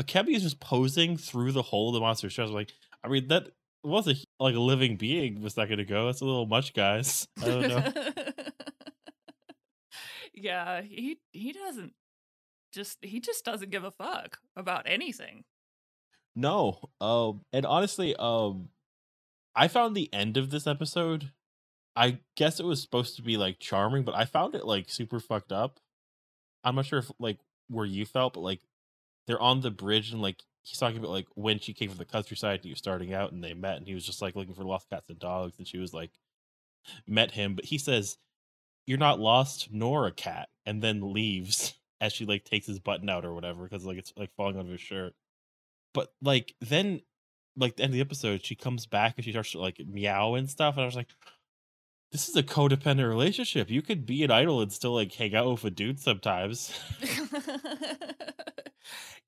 Akemi 0.00 0.34
is 0.34 0.42
just 0.42 0.60
posing 0.60 1.16
through 1.16 1.52
the 1.52 1.62
hole 1.62 1.88
of 1.88 1.94
the 1.94 2.00
monster's 2.00 2.34
chest. 2.34 2.52
Like, 2.52 2.72
I 3.02 3.08
mean, 3.08 3.28
that 3.28 3.48
was 3.86 4.08
a 4.08 4.14
like 4.38 4.54
a 4.54 4.60
living 4.60 4.96
being 4.96 5.44
a 5.44 5.50
second 5.50 5.80
ago. 5.80 6.06
That's 6.06 6.20
a 6.20 6.24
little 6.24 6.46
much, 6.46 6.74
guys. 6.74 7.28
I 7.42 7.46
don't 7.46 7.68
know. 7.68 7.84
yeah, 10.34 10.82
he 10.82 11.18
he 11.32 11.52
doesn't 11.52 11.92
just 12.72 12.98
he 13.02 13.20
just 13.20 13.44
doesn't 13.44 13.70
give 13.70 13.84
a 13.84 13.90
fuck 13.90 14.38
about 14.56 14.82
anything. 14.86 15.44
No. 16.34 16.80
Um 17.00 17.42
and 17.52 17.64
honestly, 17.64 18.14
um 18.16 18.68
I 19.54 19.68
found 19.68 19.96
the 19.96 20.12
end 20.12 20.36
of 20.36 20.50
this 20.50 20.66
episode 20.66 21.32
I 21.96 22.18
guess 22.36 22.60
it 22.60 22.66
was 22.66 22.82
supposed 22.82 23.16
to 23.16 23.22
be 23.22 23.38
like 23.38 23.58
charming, 23.58 24.04
but 24.04 24.14
I 24.14 24.26
found 24.26 24.54
it 24.54 24.66
like 24.66 24.90
super 24.90 25.18
fucked 25.18 25.50
up. 25.50 25.80
I'm 26.62 26.74
not 26.74 26.84
sure 26.84 26.98
if 26.98 27.10
like 27.18 27.38
where 27.68 27.86
you 27.86 28.04
felt, 28.04 28.34
but 28.34 28.40
like 28.40 28.60
they're 29.26 29.40
on 29.40 29.62
the 29.62 29.70
bridge 29.70 30.12
and 30.12 30.20
like 30.20 30.42
he's 30.66 30.78
talking 30.78 30.98
about 30.98 31.10
like 31.10 31.26
when 31.34 31.60
she 31.60 31.72
came 31.72 31.88
from 31.88 31.98
the 31.98 32.04
countryside 32.04 32.56
and 32.56 32.64
he 32.64 32.70
was 32.70 32.78
starting 32.78 33.14
out 33.14 33.30
and 33.30 33.42
they 33.42 33.54
met 33.54 33.76
and 33.76 33.86
he 33.86 33.94
was 33.94 34.04
just 34.04 34.20
like 34.20 34.34
looking 34.34 34.54
for 34.54 34.64
lost 34.64 34.90
cats 34.90 35.08
and 35.08 35.18
dogs 35.18 35.58
and 35.58 35.68
she 35.68 35.78
was 35.78 35.94
like 35.94 36.10
met 37.06 37.32
him, 37.32 37.54
but 37.54 37.64
he 37.64 37.78
says, 37.78 38.18
You're 38.86 38.98
not 38.98 39.20
lost 39.20 39.68
nor 39.70 40.06
a 40.06 40.12
cat, 40.12 40.48
and 40.64 40.82
then 40.82 41.12
leaves 41.12 41.74
as 42.00 42.12
she 42.12 42.26
like 42.26 42.44
takes 42.44 42.66
his 42.66 42.80
button 42.80 43.08
out 43.08 43.24
or 43.24 43.32
whatever, 43.32 43.62
because 43.64 43.84
like 43.84 43.98
it's 43.98 44.12
like 44.16 44.34
falling 44.36 44.56
out 44.56 44.66
of 44.66 44.70
his 44.70 44.80
shirt. 44.80 45.14
But 45.94 46.12
like 46.20 46.54
then 46.60 47.00
like 47.56 47.76
the 47.76 47.84
end 47.84 47.90
of 47.90 47.94
the 47.94 48.00
episode, 48.00 48.44
she 48.44 48.54
comes 48.54 48.86
back 48.86 49.14
and 49.16 49.24
she 49.24 49.30
starts 49.30 49.52
to 49.52 49.60
like 49.60 49.80
meow 49.86 50.34
and 50.34 50.50
stuff, 50.50 50.74
and 50.74 50.82
I 50.82 50.86
was 50.86 50.96
like, 50.96 51.08
this 52.16 52.30
is 52.30 52.36
a 52.36 52.42
codependent 52.42 53.06
relationship. 53.06 53.68
You 53.68 53.82
could 53.82 54.06
be 54.06 54.24
an 54.24 54.30
idol 54.30 54.62
and 54.62 54.72
still 54.72 54.94
like 54.94 55.12
hang 55.12 55.34
out 55.34 55.50
with 55.50 55.64
a 55.64 55.70
dude 55.70 56.00
sometimes. 56.00 56.72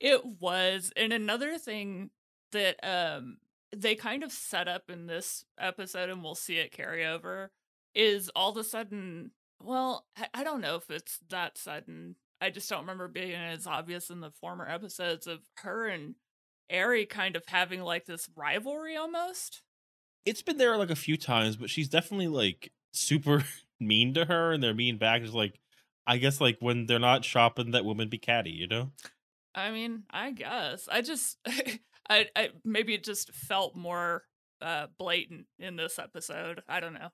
it 0.00 0.24
was. 0.24 0.90
And 0.96 1.12
another 1.12 1.58
thing 1.58 2.08
that 2.52 2.76
um 2.82 3.36
they 3.76 3.94
kind 3.94 4.24
of 4.24 4.32
set 4.32 4.68
up 4.68 4.84
in 4.88 5.06
this 5.06 5.44
episode 5.60 6.08
and 6.08 6.24
we'll 6.24 6.34
see 6.34 6.56
it 6.56 6.72
carry 6.72 7.04
over 7.04 7.50
is 7.94 8.30
all 8.34 8.52
of 8.52 8.56
a 8.56 8.64
sudden 8.64 9.32
well, 9.62 10.06
I, 10.16 10.28
I 10.32 10.44
don't 10.44 10.62
know 10.62 10.76
if 10.76 10.90
it's 10.90 11.18
that 11.28 11.58
sudden. 11.58 12.16
I 12.40 12.48
just 12.48 12.70
don't 12.70 12.80
remember 12.80 13.06
being 13.06 13.34
as 13.34 13.66
obvious 13.66 14.08
in 14.08 14.20
the 14.20 14.30
former 14.30 14.66
episodes 14.66 15.26
of 15.26 15.40
her 15.58 15.88
and 15.88 16.14
Ari 16.72 17.04
kind 17.04 17.36
of 17.36 17.42
having 17.48 17.82
like 17.82 18.06
this 18.06 18.30
rivalry 18.34 18.96
almost. 18.96 19.60
it's 20.24 20.40
been 20.40 20.56
there 20.56 20.78
like 20.78 20.90
a 20.90 20.96
few 20.96 21.18
times, 21.18 21.56
but 21.56 21.68
she's 21.68 21.90
definitely 21.90 22.28
like 22.28 22.72
super 22.92 23.44
mean 23.80 24.14
to 24.14 24.24
her, 24.24 24.52
and 24.52 24.62
they're 24.62 24.74
mean 24.74 24.98
back. 24.98 25.22
Just 25.22 25.34
like, 25.34 25.58
I 26.06 26.18
guess 26.18 26.40
like 26.40 26.58
when 26.60 26.86
they're 26.86 26.98
not 26.98 27.24
shopping, 27.24 27.72
that 27.72 27.84
woman 27.84 28.08
be 28.08 28.18
catty, 28.18 28.50
you 28.50 28.66
know? 28.66 28.90
I 29.54 29.70
mean, 29.70 30.04
I 30.10 30.30
guess. 30.30 30.88
I 30.90 31.02
just 31.02 31.38
I, 32.08 32.28
I 32.36 32.50
maybe 32.64 32.94
it 32.94 33.04
just 33.04 33.32
felt 33.34 33.76
more 33.76 34.22
uh 34.60 34.86
blatant 34.98 35.46
in 35.58 35.76
this 35.76 35.98
episode. 35.98 36.62
I 36.68 36.80
don't 36.80 36.94
know. 36.94 37.10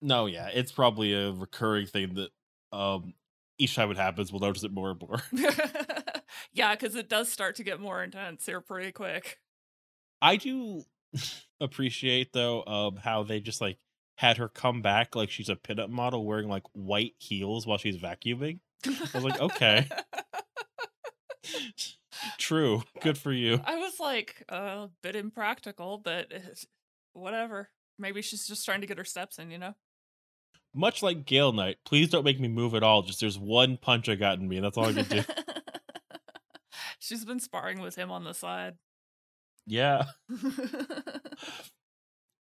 No, 0.00 0.26
yeah, 0.26 0.48
it's 0.52 0.72
probably 0.72 1.14
a 1.14 1.32
recurring 1.32 1.86
thing 1.86 2.14
that 2.14 2.30
um 2.76 3.14
each 3.58 3.74
time 3.74 3.90
it 3.90 3.96
happens, 3.96 4.32
we'll 4.32 4.40
notice 4.40 4.64
it 4.64 4.72
more 4.72 4.90
and 4.90 5.00
more. 5.00 5.22
yeah, 6.52 6.74
because 6.74 6.96
it 6.96 7.08
does 7.08 7.30
start 7.30 7.56
to 7.56 7.64
get 7.64 7.80
more 7.80 8.02
intense 8.02 8.46
here 8.46 8.60
pretty 8.60 8.92
quick. 8.92 9.38
I 10.20 10.36
do 10.36 10.84
appreciate 11.60 12.32
though 12.32 12.64
um 12.64 12.96
how 12.96 13.22
they 13.22 13.40
just 13.40 13.60
like 13.60 13.78
had 14.16 14.36
her 14.38 14.48
come 14.48 14.80
back 14.82 15.16
like 15.16 15.30
she's 15.30 15.48
a 15.48 15.56
pinup 15.56 15.90
model 15.90 16.24
wearing 16.24 16.48
like 16.48 16.62
white 16.72 17.14
heels 17.18 17.66
while 17.66 17.78
she's 17.78 17.96
vacuuming. 17.96 18.60
I 18.86 19.08
was 19.14 19.24
like, 19.24 19.40
okay, 19.40 19.88
true, 22.38 22.82
good 23.00 23.18
for 23.18 23.32
you. 23.32 23.60
I 23.64 23.76
was 23.76 23.98
like 23.98 24.44
a 24.48 24.88
bit 25.02 25.16
impractical, 25.16 25.98
but 25.98 26.32
eh, 26.32 26.40
whatever. 27.14 27.70
Maybe 27.98 28.22
she's 28.22 28.46
just 28.46 28.64
trying 28.64 28.80
to 28.80 28.86
get 28.86 28.98
her 28.98 29.04
steps 29.04 29.38
in, 29.38 29.50
you 29.50 29.58
know? 29.58 29.74
Much 30.74 31.02
like 31.02 31.24
Gale 31.24 31.52
Knight, 31.52 31.76
please 31.84 32.08
don't 32.10 32.24
make 32.24 32.40
me 32.40 32.48
move 32.48 32.74
at 32.74 32.82
all. 32.82 33.02
Just 33.02 33.20
there's 33.20 33.38
one 33.38 33.76
punch 33.76 34.08
I 34.08 34.16
got 34.16 34.38
in 34.38 34.48
me, 34.48 34.56
and 34.56 34.64
that's 34.64 34.76
all 34.76 34.86
I 34.86 34.92
can 34.92 35.04
do. 35.04 35.22
she's 36.98 37.24
been 37.24 37.38
sparring 37.38 37.80
with 37.80 37.94
him 37.94 38.10
on 38.10 38.24
the 38.24 38.34
side. 38.34 38.74
yeah. 39.66 40.06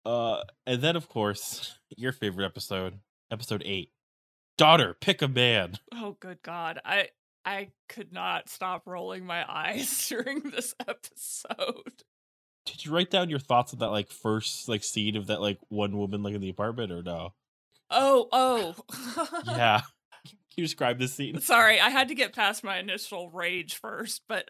Uh, 0.07 0.41
and 0.65 0.81
then 0.81 0.95
of 0.95 1.09
course 1.09 1.77
your 1.97 2.13
favorite 2.13 2.45
episode, 2.45 2.99
episode 3.29 3.61
eight. 3.65 3.91
Daughter, 4.57 4.95
pick 4.99 5.21
a 5.21 5.27
man. 5.27 5.73
oh 5.93 6.15
good 6.19 6.41
god. 6.43 6.79
I 6.85 7.09
I 7.45 7.69
could 7.89 8.13
not 8.13 8.47
stop 8.49 8.83
rolling 8.85 9.25
my 9.25 9.45
eyes 9.47 10.07
during 10.09 10.43
this 10.43 10.73
episode. 10.87 12.03
Did 12.65 12.85
you 12.85 12.93
write 12.93 13.11
down 13.11 13.29
your 13.29 13.39
thoughts 13.39 13.73
on 13.73 13.79
that 13.79 13.91
like 13.91 14.09
first 14.09 14.69
like 14.69 14.83
scene 14.83 15.17
of 15.17 15.27
that 15.27 15.41
like 15.41 15.59
one 15.67 15.97
woman 15.97 16.23
like 16.23 16.35
in 16.35 16.41
the 16.41 16.49
apartment 16.49 16.91
or 16.93 17.03
no? 17.03 17.33
Oh, 17.89 18.27
oh. 18.31 18.75
Yeah. 19.45 19.81
Can 20.25 20.37
you 20.55 20.63
describe 20.63 20.99
this 20.99 21.13
scene? 21.13 21.39
Sorry, 21.41 21.79
I 21.79 21.89
had 21.89 22.07
to 22.07 22.15
get 22.15 22.33
past 22.33 22.63
my 22.63 22.79
initial 22.79 23.29
rage 23.29 23.75
first, 23.75 24.21
but 24.27 24.47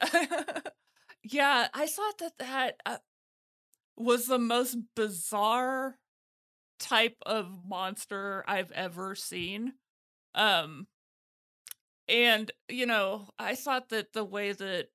yeah, 1.24 1.68
I 1.74 1.88
thought 1.88 2.18
that 2.20 2.38
that 2.40 2.80
uh, 2.86 2.98
was 3.98 4.28
the 4.28 4.40
most 4.40 4.78
bizarre 4.96 6.00
type 6.80 7.18
of 7.26 7.66
monster 7.68 8.44
I've 8.48 8.72
ever 8.72 9.16
seen. 9.16 9.74
Um 10.36 10.88
and 12.08 12.52
you 12.70 12.86
know, 12.86 13.30
I 13.38 13.56
thought 13.56 13.90
that 13.90 14.14
the 14.14 14.24
way 14.24 14.52
that 14.54 14.90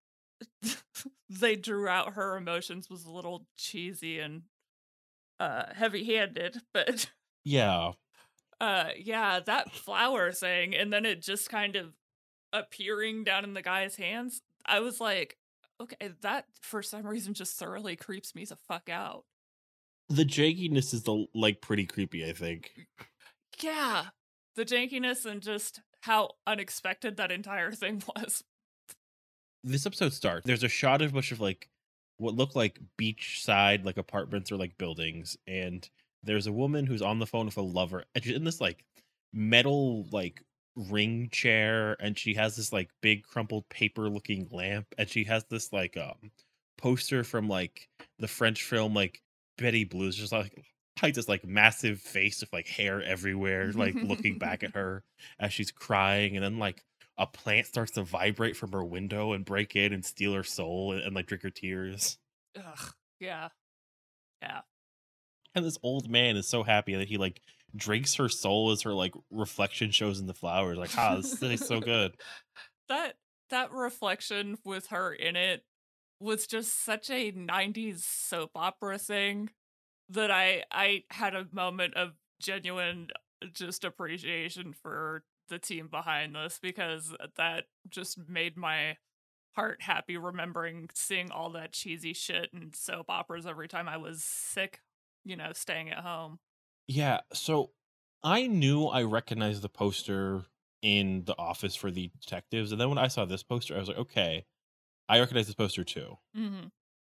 they 1.29 1.57
drew 1.57 1.89
out 1.89 2.15
her 2.15 2.37
emotions 2.37 2.89
was 2.91 3.05
a 3.05 3.11
little 3.13 3.47
cheesy 3.57 4.19
and 4.21 4.43
uh 5.41 5.73
heavy-handed, 5.75 6.63
but 6.75 7.11
Yeah. 7.45 7.93
uh 8.61 8.91
yeah 8.97 9.41
that 9.41 9.73
flower 9.73 10.33
thing 10.33 10.75
and 10.75 10.93
then 10.93 11.05
it 11.05 11.21
just 11.23 11.49
kind 11.51 11.77
of 11.77 11.95
appearing 12.53 13.25
down 13.25 13.45
in 13.45 13.55
the 13.55 13.63
guy's 13.63 13.97
hands 13.97 14.43
i 14.67 14.81
was 14.81 15.01
like 15.01 15.37
okay 15.83 15.97
eh, 16.01 16.09
that 16.23 16.47
for 16.61 16.83
some 16.83 17.07
reason 17.07 17.35
just 17.35 17.57
thoroughly 17.59 17.97
creeps 17.97 18.35
me 18.35 18.45
the 18.45 18.57
fuck 18.57 18.89
out 18.89 19.25
The 20.09 20.25
jankiness 20.25 20.93
is 20.95 21.03
the 21.05 21.27
like 21.35 21.61
pretty 21.61 21.87
creepy, 21.87 22.29
I 22.29 22.33
think. 22.33 22.71
yeah 23.63 24.07
the 24.57 24.65
jankiness 24.65 25.25
and 25.27 25.41
just 25.43 25.81
how 26.03 26.31
unexpected 26.47 27.17
that 27.17 27.31
entire 27.33 27.73
thing 27.73 28.03
was 28.17 28.43
This 29.65 29.87
episode 29.87 30.13
starts. 30.13 30.47
There's 30.47 30.65
a 30.65 30.69
shot 30.69 31.03
of 31.03 31.11
a 31.11 31.15
bunch 31.15 31.33
of 31.33 31.41
like 31.41 31.69
what 32.19 32.35
look 32.35 32.55
like 32.55 32.79
beachside 33.01 33.85
like 33.85 33.97
apartments 33.97 34.51
or 34.53 34.57
like 34.57 34.77
buildings, 34.79 35.37
and 35.47 35.89
there's 36.23 36.47
a 36.47 36.53
woman 36.53 36.87
who's 36.87 37.03
on 37.03 37.19
the 37.19 37.27
phone 37.27 37.47
with 37.47 37.57
a 37.57 37.63
lover, 37.63 38.05
and 38.15 38.25
she's 38.25 38.37
in 38.37 38.45
this 38.45 38.61
like 38.61 38.85
metal 39.33 40.07
like 40.13 40.43
ring 40.77 41.29
chair, 41.31 41.97
and 42.01 42.19
she 42.19 42.35
has 42.35 42.57
this 42.57 42.73
like 42.73 42.91
big 43.01 43.25
crumpled 43.25 43.69
paper 43.69 44.09
looking 44.09 44.49
lamp, 44.51 44.87
and 44.99 45.09
she 45.09 45.25
has 45.25 45.45
this 45.45 45.73
like 45.73 45.97
um 45.97 46.31
poster 46.79 47.25
from 47.25 47.49
like 47.49 47.89
the 48.19 48.29
French 48.29 48.63
film 48.63 48.95
like 48.95 49.23
Betty 49.59 49.85
Blue. 49.85 50.09
It's 50.09 50.17
just 50.17 50.33
like 50.33 50.65
like 51.03 51.15
this 51.15 51.29
like 51.29 51.45
massive 51.45 52.01
face 52.01 52.41
with 52.41 52.53
like 52.53 52.69
hair 52.69 53.03
everywhere, 53.03 53.73
like 53.73 53.95
looking 53.95 54.39
back 54.39 54.63
at 54.63 54.71
her 54.75 55.05
as 55.39 55.53
she's 55.53 55.71
crying, 55.71 56.37
and 56.37 56.45
then 56.45 56.59
like 56.59 56.85
a 57.19 57.27
plant 57.27 57.67
starts 57.67 57.93
to 57.93 58.03
vibrate 58.03 58.57
from 58.57 58.73
her 58.73 58.85
window 58.85 59.33
and 59.33 59.45
break 59.45 59.77
in 59.77 59.93
and 59.93 60.05
steal 60.05 60.33
her 60.33 60.43
soul 60.43 60.93
and, 60.93 61.03
and, 61.03 61.15
like 61.15 61.27
drink 61.27 61.43
her 61.43 61.51
tears. 61.51 62.19
Ugh, 62.57 62.95
yeah 63.21 63.49
yeah 64.43 64.61
And 65.55 65.65
this 65.65 65.79
old 65.83 66.11
man 66.11 66.37
is 66.37 66.49
so 66.49 66.63
happy 66.63 66.95
that 66.97 67.09
he 67.09 67.17
like 67.17 67.41
drinks 67.75 68.15
her 68.17 68.29
soul 68.29 68.71
as 68.71 68.83
her 68.83 68.93
like 68.93 69.15
reflection 69.31 69.91
shows 69.91 70.21
in 70.21 70.27
the 70.27 70.35
flowers. 70.35 70.79
Like, 70.79 70.97
ah, 70.97 71.17
this 71.17 71.43
is 71.43 71.67
so 71.67 71.81
good. 71.81 72.15
that 72.89 73.15
that 73.51 73.73
reflection 73.73 74.59
with 74.65 74.89
her 74.89 75.13
in 75.13 75.37
it 75.37 75.65
was 76.21 76.47
just 76.47 76.85
such 76.85 77.11
a 77.11 77.33
90s 77.33 78.01
soap 78.01 78.53
opera 78.55 78.99
thing 78.99 79.51
that 80.09 80.31
I 80.31 80.65
I 80.71 81.05
had 81.11 81.35
a 81.35 81.49
moment 81.53 81.95
of 81.95 82.13
genuine 82.41 83.09
just 83.53 83.85
appreciation 83.85 84.73
for 84.73 85.25
the 85.49 85.59
team 85.59 85.89
behind 85.89 86.35
this 86.35 86.59
because 86.63 87.15
that 87.37 87.65
just 87.89 88.19
made 88.29 88.57
my 88.57 88.97
heart 89.55 89.83
happy 89.83 90.17
remembering 90.17 90.89
seeing 90.95 91.31
all 91.31 91.51
that 91.51 91.73
cheesy 91.73 92.13
shit 92.15 92.51
and 92.53 92.75
soap 92.75 93.07
operas 93.09 93.47
every 93.47 93.69
time 93.69 93.89
I 93.89 93.97
was 93.97 94.23
sick, 94.23 94.81
you 95.25 95.37
know, 95.37 95.51
staying 95.53 95.91
at 95.91 95.99
home. 95.99 96.39
Yeah, 96.89 97.21
so 97.33 97.71
I 98.23 98.47
knew 98.47 98.87
I 98.87 99.03
recognized 99.03 99.63
the 99.63 99.69
poster 99.69 100.45
in 100.83 101.25
the 101.25 101.39
office 101.39 101.77
for 101.77 101.91
the 101.91 102.11
detectives, 102.21 102.73
and 102.73 102.81
then 102.81 102.89
when 102.89 102.99
I 102.99 103.09
saw 103.09 103.25
this 103.25 103.43
poster, 103.43 103.75
I 103.77 103.79
was 103.79 103.89
like, 103.89 103.99
okay, 103.99 104.47
I 105.09 105.21
recognize 105.21 105.47
this 105.47 105.55
poster 105.55 105.85
too. 105.85 106.19
Mm-hmm. 106.37 106.67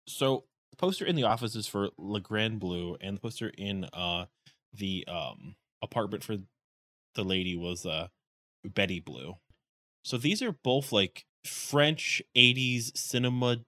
So 0.07 0.45
the 0.71 0.77
poster 0.77 1.05
in 1.05 1.15
the 1.15 1.23
office 1.23 1.55
is 1.55 1.67
for 1.67 1.89
Le 1.97 2.19
Grand 2.19 2.59
Bleu, 2.59 2.97
and 2.99 3.17
the 3.17 3.21
poster 3.21 3.51
in 3.57 3.85
uh 3.93 4.25
the 4.73 5.05
um 5.07 5.55
apartment 5.81 6.23
for 6.23 6.37
the 7.15 7.23
lady 7.23 7.55
was 7.55 7.85
uh 7.85 8.07
Betty 8.63 8.99
Blue. 8.99 9.35
So 10.03 10.17
these 10.17 10.41
are 10.41 10.55
both 10.63 10.91
like 10.91 11.25
French 11.45 12.21
80s 12.35 12.91
cinéma 12.93 13.63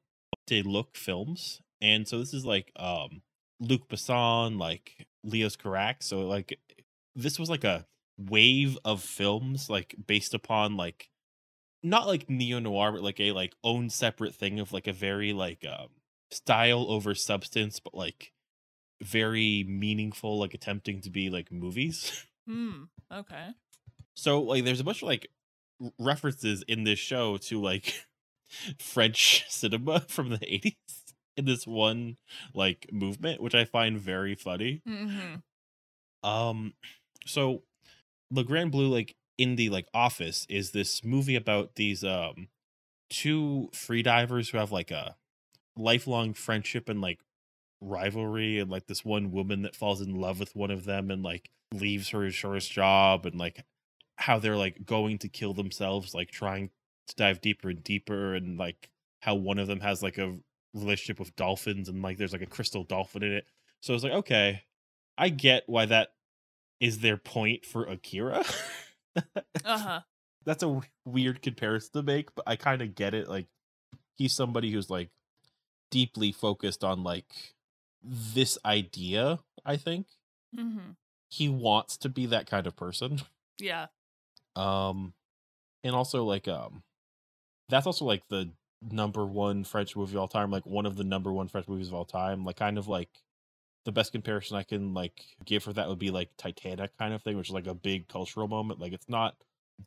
du 0.47 0.63
look 0.63 0.95
films. 0.95 1.61
And 1.81 2.07
so 2.07 2.19
this 2.19 2.33
is 2.33 2.45
like 2.45 2.71
um 2.75 3.21
Luc 3.59 3.87
Besson, 3.89 4.59
like 4.59 5.07
Leos 5.23 5.55
Carax. 5.55 6.03
So 6.03 6.21
like 6.21 6.59
this 7.15 7.39
was 7.39 7.49
like 7.49 7.63
a 7.63 7.85
wave 8.17 8.77
of 8.85 9.01
films 9.01 9.69
like 9.69 9.95
based 10.05 10.33
upon 10.33 10.77
like 10.77 11.09
not 11.81 12.07
like 12.07 12.29
neo 12.29 12.59
noir, 12.59 12.91
but 12.91 13.03
like 13.03 13.19
a 13.19 13.31
like 13.31 13.53
own 13.63 13.89
separate 13.89 14.35
thing 14.35 14.59
of 14.59 14.71
like 14.71 14.87
a 14.87 14.93
very 14.93 15.33
like 15.33 15.65
um 15.65 15.89
style 16.31 16.85
over 16.89 17.13
substance, 17.13 17.79
but 17.79 17.93
like 17.93 18.31
very 19.01 19.65
meaningful, 19.67 20.39
like 20.39 20.53
attempting 20.53 21.01
to 21.01 21.09
be 21.09 21.29
like 21.29 21.51
movies. 21.51 22.25
Hmm. 22.45 22.83
Okay. 23.09 23.51
So 24.15 24.41
like 24.41 24.65
there's 24.65 24.81
a 24.81 24.83
bunch 24.83 25.01
of 25.01 25.07
like 25.07 25.29
references 25.97 26.61
in 26.67 26.83
this 26.83 26.99
show 26.99 27.37
to 27.37 27.61
like 27.61 28.05
French 28.79 29.45
cinema 29.47 30.01
from 30.01 30.29
the 30.29 30.39
80s 30.39 31.02
in 31.37 31.45
this 31.45 31.65
one 31.65 32.17
like 32.53 32.87
movement, 32.91 33.41
which 33.41 33.55
I 33.55 33.65
find 33.65 33.97
very 33.99 34.35
funny. 34.35 34.81
Mm-hmm. 34.87 36.27
Um 36.29 36.73
so 37.25 37.63
Le 38.31 38.43
Grand 38.43 38.71
Bleu 38.71 38.87
like 38.87 39.15
in 39.37 39.55
the 39.55 39.69
like 39.69 39.87
office 39.93 40.45
is 40.49 40.71
this 40.71 41.03
movie 41.03 41.35
about 41.35 41.75
these 41.75 42.03
um 42.03 42.47
two 43.09 43.69
free 43.73 44.01
divers 44.01 44.49
who 44.49 44.57
have 44.57 44.71
like 44.71 44.91
a 44.91 45.15
lifelong 45.75 46.33
friendship 46.33 46.89
and 46.89 47.01
like 47.01 47.19
rivalry 47.81 48.59
and 48.59 48.71
like 48.71 48.87
this 48.87 49.03
one 49.03 49.31
woman 49.31 49.61
that 49.63 49.75
falls 49.75 50.01
in 50.01 50.15
love 50.15 50.39
with 50.39 50.55
one 50.55 50.71
of 50.71 50.85
them 50.85 51.11
and 51.11 51.23
like 51.23 51.49
leaves 51.73 52.09
her 52.09 52.23
insurance 52.25 52.67
job 52.67 53.25
and 53.25 53.35
like 53.35 53.63
how 54.17 54.39
they're 54.39 54.55
like 54.55 54.85
going 54.85 55.17
to 55.17 55.27
kill 55.27 55.53
themselves 55.53 56.13
like 56.13 56.29
trying 56.31 56.69
to 57.07 57.15
dive 57.15 57.41
deeper 57.41 57.69
and 57.69 57.83
deeper 57.83 58.35
and 58.35 58.57
like 58.57 58.89
how 59.21 59.35
one 59.35 59.59
of 59.59 59.67
them 59.67 59.79
has 59.79 60.01
like 60.01 60.17
a 60.17 60.37
relationship 60.73 61.19
with 61.19 61.35
dolphins 61.35 61.87
and 61.89 62.01
like 62.01 62.17
there's 62.17 62.33
like 62.33 62.41
a 62.41 62.45
crystal 62.47 62.83
dolphin 62.83 63.23
in 63.23 63.31
it 63.33 63.45
so 63.81 63.93
it's 63.93 64.03
like 64.03 64.13
okay 64.13 64.63
i 65.17 65.29
get 65.29 65.63
why 65.67 65.85
that 65.85 66.09
is 66.79 66.99
their 66.99 67.17
point 67.17 67.65
for 67.65 67.83
akira 67.85 68.43
Uh-huh. 69.63 69.99
that's 70.45 70.63
a 70.63 70.81
weird 71.05 71.41
comparison 71.43 71.91
to 71.93 72.01
make, 72.01 72.33
but 72.33 72.43
I 72.47 72.55
kind 72.55 72.81
of 72.81 72.95
get 72.95 73.13
it. 73.13 73.29
Like, 73.29 73.45
he's 74.15 74.33
somebody 74.33 74.71
who's 74.71 74.89
like 74.89 75.09
deeply 75.91 76.31
focused 76.31 76.83
on 76.83 77.03
like 77.03 77.53
this 78.03 78.57
idea. 78.65 79.39
I 79.63 79.77
think 79.77 80.07
Mm-hmm. 80.57 80.91
he 81.29 81.47
wants 81.47 81.95
to 81.97 82.09
be 82.09 82.25
that 82.27 82.47
kind 82.49 82.65
of 82.67 82.75
person. 82.75 83.21
Yeah. 83.59 83.85
Um, 84.55 85.13
and 85.83 85.95
also 85.95 86.23
like 86.23 86.47
um, 86.47 86.81
that's 87.69 87.85
also 87.85 88.03
like 88.05 88.23
the 88.29 88.49
number 88.91 89.25
one 89.25 89.63
French 89.63 89.95
movie 89.95 90.15
of 90.15 90.19
all 90.21 90.27
time. 90.27 90.51
Like 90.51 90.65
one 90.65 90.85
of 90.85 90.95
the 90.95 91.03
number 91.03 91.31
one 91.31 91.47
French 91.47 91.67
movies 91.67 91.87
of 91.87 91.93
all 91.93 92.05
time. 92.05 92.45
Like 92.45 92.57
kind 92.57 92.77
of 92.77 92.87
like 92.87 93.09
the 93.85 93.91
best 93.91 94.11
comparison 94.11 94.55
I 94.57 94.63
can 94.63 94.93
like 94.93 95.21
give 95.45 95.63
for 95.63 95.73
that 95.73 95.89
would 95.89 95.99
be 95.99 96.11
like 96.11 96.29
Titanic 96.37 96.97
kind 96.97 97.13
of 97.13 97.21
thing, 97.21 97.37
which 97.37 97.49
is 97.49 97.53
like 97.53 97.67
a 97.67 97.73
big 97.73 98.07
cultural 98.07 98.47
moment. 98.47 98.79
Like 98.79 98.93
it's 98.93 99.09
not 99.09 99.35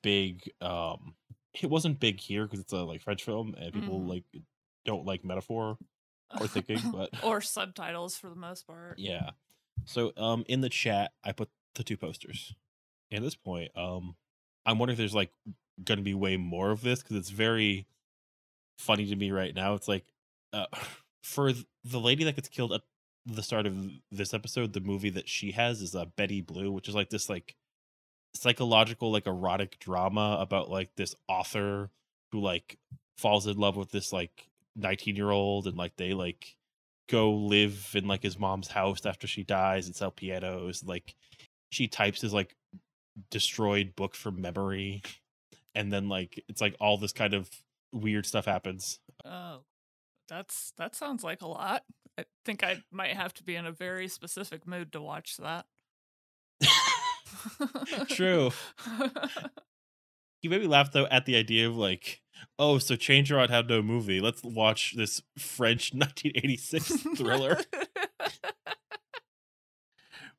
big. 0.03 0.51
Um, 0.61 1.15
it 1.61 1.71
wasn't 1.71 2.01
big 2.01 2.21
here 2.21 2.45
because 2.45 2.61
it's 2.61 2.73
a 2.73 2.83
like 2.83 3.01
French 3.03 3.25
film 3.25 3.55
and 3.59 3.73
people 3.73 4.01
Mhm. 4.01 4.09
like 4.09 4.25
don't 4.85 5.07
like 5.07 5.25
metaphor 5.25 5.79
or 6.41 6.47
thinking, 6.47 6.79
but 6.93 7.11
or 7.23 7.41
subtitles 7.41 8.17
for 8.17 8.29
the 8.29 8.37
most 8.37 8.67
part. 8.67 8.99
yeah. 8.99 9.31
So 9.85 10.13
um 10.17 10.45
in 10.49 10.61
the 10.61 10.69
chat 10.69 11.13
I 11.25 11.33
put 11.33 11.49
the 11.75 11.85
two 11.85 11.97
posters. 11.97 12.55
And 13.11 13.19
at 13.19 13.23
this 13.25 13.35
point, 13.37 13.71
um 13.77 14.17
I'm 14.67 14.79
wondering 14.79 14.95
if 14.95 14.99
there's 14.99 15.15
like 15.15 15.31
gonna 15.85 16.03
be 16.03 16.15
way 16.15 16.37
more 16.37 16.71
of 16.71 16.81
this 16.83 17.03
because 17.03 17.17
it's 17.17 17.31
very 17.31 17.87
funny 18.79 19.07
to 19.07 19.17
me 19.17 19.31
right 19.31 19.55
now. 19.55 19.75
It's 19.75 19.89
like 19.89 20.05
uh 20.53 20.67
for 21.23 21.53
the 21.85 22.01
lady 22.01 22.25
that 22.25 22.37
gets 22.37 22.49
killed 22.49 22.73
at 22.73 22.83
the 23.27 23.43
start 23.43 23.67
of 23.67 23.91
this 24.13 24.33
episode, 24.33 24.73
the 24.73 24.81
movie 24.81 25.11
that 25.11 25.29
she 25.29 25.51
has 25.53 25.83
is 25.83 25.97
uh, 25.97 26.05
Betty 26.17 26.41
Blue, 26.41 26.71
which 26.71 26.89
is 26.89 26.95
like 26.95 27.11
this 27.11 27.29
like 27.29 27.57
psychological 28.37 29.11
like 29.11 29.27
erotic 29.27 29.79
drama 29.79 30.37
about 30.41 30.71
like 30.71 30.91
this 30.97 31.15
author 31.29 31.91
who 32.31 32.41
like 32.41 32.79
falls 33.19 33.47
in 33.47 33.57
love 33.57 33.77
with 33.77 33.91
this 33.91 34.13
like 34.13 34.49
19 34.77 35.17
year 35.17 35.31
old 35.31 35.67
and 35.67 35.77
like 35.77 35.97
they 35.97 36.13
like 36.13 36.57
go 37.09 37.33
live 37.33 37.93
in 37.95 38.07
like 38.07 38.23
his 38.23 38.39
mom's 38.39 38.69
house 38.69 39.07
after 39.07 39.27
she 39.27 39.43
dies 39.43 39.87
and 39.87 39.97
sell 39.97 40.11
pianos 40.11 40.85
like 40.85 41.15
she 41.71 41.89
types 41.89 42.21
his 42.21 42.35
like 42.35 42.55
destroyed 43.31 43.97
book 43.97 44.15
from 44.15 44.41
memory 44.41 45.03
and 45.75 45.93
then 45.93 46.09
like 46.09 46.43
it's 46.49 46.61
like 46.61 46.77
all 46.79 46.99
this 46.99 47.13
kind 47.13 47.33
of 47.33 47.49
weird 47.93 48.27
stuff 48.27 48.45
happens. 48.45 48.99
Oh, 49.25 49.61
that's 50.29 50.73
that 50.79 50.95
sounds 50.95 51.23
like 51.25 51.43
a 51.43 51.49
lot. 51.49 51.83
I 52.19 52.25
think 52.45 52.65
I 52.65 52.83
might 52.91 53.15
have 53.15 53.35
to 53.35 53.43
be 53.43 53.57
in 53.57 53.67
a 53.67 53.73
very 53.73 54.09
specific 54.09 54.67
mood 54.67 54.93
to 54.93 55.03
watch 55.03 55.37
that. 55.39 55.67
true. 58.09 58.51
You 60.43 60.51
made 60.51 60.61
me 60.61 60.69
laugh 60.69 60.93
though 60.93 61.07
at 61.07 61.25
the 61.25 61.35
idea 61.35 61.67
of 61.67 61.77
like 61.77 62.23
oh 62.57 62.79
so 62.79 62.95
change 62.95 63.31
your 63.31 63.45
had 63.49 63.69
no 63.69 63.83
movie. 63.83 64.21
Let's 64.21 64.45
watch 64.45 64.95
this 64.97 65.21
french 65.37 65.93
1986 65.95 66.89
thriller. 67.17 67.59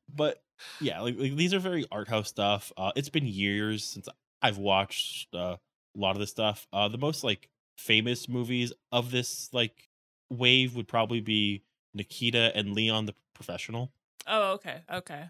But 0.08 0.42
yeah 0.80 1.00
like, 1.02 1.18
like 1.18 1.36
these 1.36 1.52
are 1.52 1.58
very 1.58 1.84
art 1.92 2.08
house 2.08 2.28
stuff. 2.28 2.72
Uh 2.78 2.92
it's 2.96 3.10
been 3.10 3.26
years 3.26 3.84
since 3.84 4.08
i've 4.40 4.56
watched 4.56 5.34
uh, 5.34 5.56
a 5.98 6.00
lot 6.00 6.12
of 6.16 6.20
this 6.20 6.30
stuff. 6.30 6.66
Uh 6.72 6.88
the 6.88 6.98
most 6.98 7.24
like 7.24 7.48
famous 7.76 8.28
movies 8.28 8.72
of 8.92 9.10
this 9.10 9.48
like 9.52 9.88
wave 10.30 10.74
would 10.76 10.88
probably 10.88 11.20
be 11.20 11.62
nikita 11.94 12.52
and 12.56 12.74
leon 12.74 13.06
the 13.06 13.14
professional. 13.34 13.92
Oh, 14.26 14.52
okay, 14.54 14.82
okay. 14.92 15.24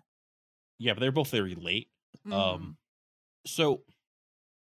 yeah 0.78 0.92
but 0.94 1.00
they're 1.00 1.12
both 1.12 1.30
very 1.30 1.54
late. 1.54 1.88
Mhm. 2.26 2.32
um 2.32 2.76
so 3.46 3.82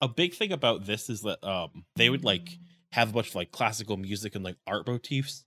a 0.00 0.08
big 0.08 0.34
thing 0.34 0.52
about 0.52 0.84
this 0.86 1.08
is 1.08 1.22
that 1.22 1.42
um 1.44 1.84
they 1.96 2.10
would 2.10 2.24
like 2.24 2.58
have 2.92 3.10
a 3.10 3.12
bunch 3.12 3.28
of 3.30 3.34
like 3.34 3.50
classical 3.52 3.96
music 3.96 4.34
and 4.34 4.44
like 4.44 4.56
art 4.66 4.86
motifs 4.86 5.44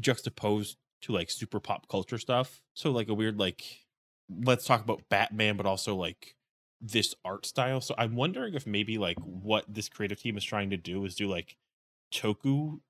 juxtaposed 0.00 0.76
to 1.02 1.12
like 1.12 1.30
super 1.30 1.60
pop 1.60 1.88
culture 1.88 2.18
stuff. 2.18 2.60
So 2.74 2.90
like 2.90 3.08
a 3.08 3.14
weird 3.14 3.38
like 3.38 3.62
let's 4.30 4.64
talk 4.64 4.82
about 4.82 5.02
batman 5.10 5.56
but 5.56 5.66
also 5.66 5.94
like 5.94 6.34
this 6.84 7.14
art 7.24 7.46
style. 7.46 7.80
So 7.80 7.94
i'm 7.96 8.14
wondering 8.14 8.54
if 8.54 8.66
maybe 8.66 8.98
like 8.98 9.18
what 9.18 9.64
this 9.68 9.88
creative 9.88 10.20
team 10.20 10.36
is 10.36 10.44
trying 10.44 10.70
to 10.70 10.76
do 10.76 11.04
is 11.04 11.14
do 11.14 11.28
like 11.28 11.56
toku 12.12 12.80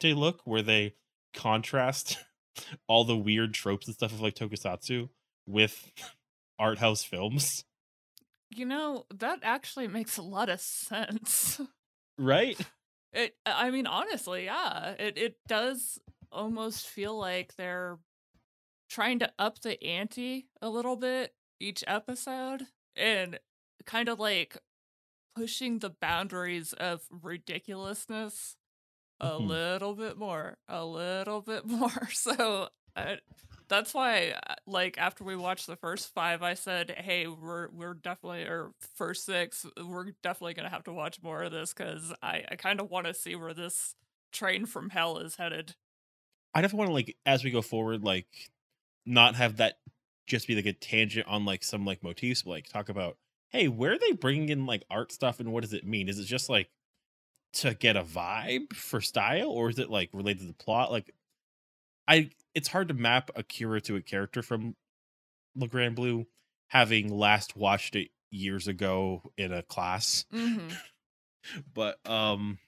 day 0.00 0.12
look 0.12 0.40
where 0.44 0.62
they 0.62 0.94
contrast 1.32 2.18
all 2.88 3.04
the 3.04 3.16
weird 3.16 3.54
tropes 3.54 3.86
and 3.86 3.94
stuff 3.94 4.12
of 4.12 4.20
like 4.20 4.34
tokusatsu 4.34 5.08
with 5.46 5.90
art 6.58 6.78
house 6.78 7.04
films. 7.04 7.64
You 8.54 8.66
know 8.66 9.06
that 9.14 9.38
actually 9.42 9.88
makes 9.88 10.18
a 10.18 10.22
lot 10.22 10.48
of 10.48 10.60
sense. 10.60 11.60
right? 12.18 12.58
It, 13.14 13.36
I 13.44 13.70
mean, 13.70 13.86
honestly, 13.86 14.46
yeah, 14.46 14.94
it 14.98 15.18
it 15.18 15.36
does 15.46 15.98
almost 16.30 16.86
feel 16.86 17.18
like 17.18 17.54
they're 17.56 17.98
trying 18.88 19.18
to 19.18 19.30
up 19.38 19.60
the 19.60 19.82
ante 19.84 20.46
a 20.62 20.70
little 20.70 20.96
bit 20.96 21.34
each 21.60 21.84
episode, 21.86 22.62
and 22.96 23.38
kind 23.86 24.08
of 24.08 24.18
like 24.20 24.56
pushing 25.34 25.78
the 25.78 25.90
boundaries 25.90 26.72
of 26.74 27.06
ridiculousness 27.10 28.56
a 29.20 29.38
Mhm. 29.38 29.38
little 29.38 29.94
bit 29.94 30.18
more, 30.18 30.58
a 30.68 30.84
little 30.84 31.42
bit 31.42 31.66
more. 31.66 32.10
So 32.10 32.68
uh, 32.96 33.16
that's 33.68 33.94
why, 33.94 34.32
uh, 34.48 34.56
like, 34.66 34.98
after 34.98 35.24
we 35.24 35.36
watched 35.36 35.66
the 35.66 35.76
first 35.76 36.12
five, 36.14 36.42
I 36.42 36.54
said, 36.54 36.90
"Hey, 36.92 37.26
we're 37.26 37.70
we're 37.70 37.94
definitely 37.94 38.44
or 38.44 38.72
first 38.80 39.24
six, 39.24 39.66
we're 39.82 40.12
definitely 40.22 40.54
gonna 40.54 40.70
have 40.70 40.84
to 40.84 40.92
watch 40.92 41.22
more 41.22 41.42
of 41.44 41.52
this 41.52 41.72
because 41.74 42.14
I 42.22 42.44
I 42.50 42.56
kind 42.56 42.80
of 42.80 42.90
want 42.90 43.06
to 43.06 43.14
see 43.14 43.36
where 43.36 43.54
this 43.54 43.94
train 44.32 44.66
from 44.66 44.90
hell 44.90 45.18
is 45.18 45.36
headed." 45.36 45.76
I 46.54 46.60
definitely 46.60 46.78
want 46.78 46.88
to 46.90 46.94
like 46.94 47.16
as 47.26 47.44
we 47.44 47.50
go 47.50 47.62
forward, 47.62 48.02
like 48.04 48.50
not 49.06 49.36
have 49.36 49.58
that 49.58 49.78
just 50.26 50.46
be 50.46 50.54
like 50.54 50.66
a 50.66 50.72
tangent 50.72 51.26
on 51.26 51.44
like 51.44 51.64
some 51.64 51.84
like 51.84 52.02
motifs, 52.02 52.42
but 52.42 52.50
like 52.50 52.68
talk 52.68 52.88
about 52.88 53.16
hey, 53.50 53.68
where 53.68 53.92
are 53.92 53.98
they 53.98 54.12
bringing 54.12 54.48
in 54.48 54.66
like 54.66 54.82
art 54.90 55.12
stuff 55.12 55.38
and 55.38 55.52
what 55.52 55.62
does 55.62 55.74
it 55.74 55.86
mean? 55.86 56.08
Is 56.08 56.18
it 56.18 56.24
just 56.24 56.48
like 56.48 56.70
to 57.54 57.74
get 57.74 57.96
a 57.96 58.02
vibe 58.02 58.72
for 58.72 59.00
style, 59.00 59.50
or 59.50 59.68
is 59.68 59.78
it 59.78 59.90
like 59.90 60.10
related 60.12 60.40
to 60.40 60.46
the 60.46 60.54
plot? 60.54 60.90
Like, 60.90 61.14
I 62.08 62.30
it's 62.54 62.68
hard 62.68 62.88
to 62.88 62.94
map 62.94 63.30
Akira 63.36 63.80
to 63.82 63.96
a 63.96 64.00
character 64.00 64.42
from 64.42 64.74
Le 65.54 65.68
Grand 65.68 65.94
Bleu, 65.94 66.26
having 66.68 67.12
last 67.12 67.56
watched 67.56 67.94
it 67.94 68.08
years 68.30 68.66
ago 68.66 69.22
in 69.36 69.52
a 69.52 69.62
class. 69.62 70.24
Mm-hmm. 70.32 70.68
but 71.74 71.98
um 72.08 72.58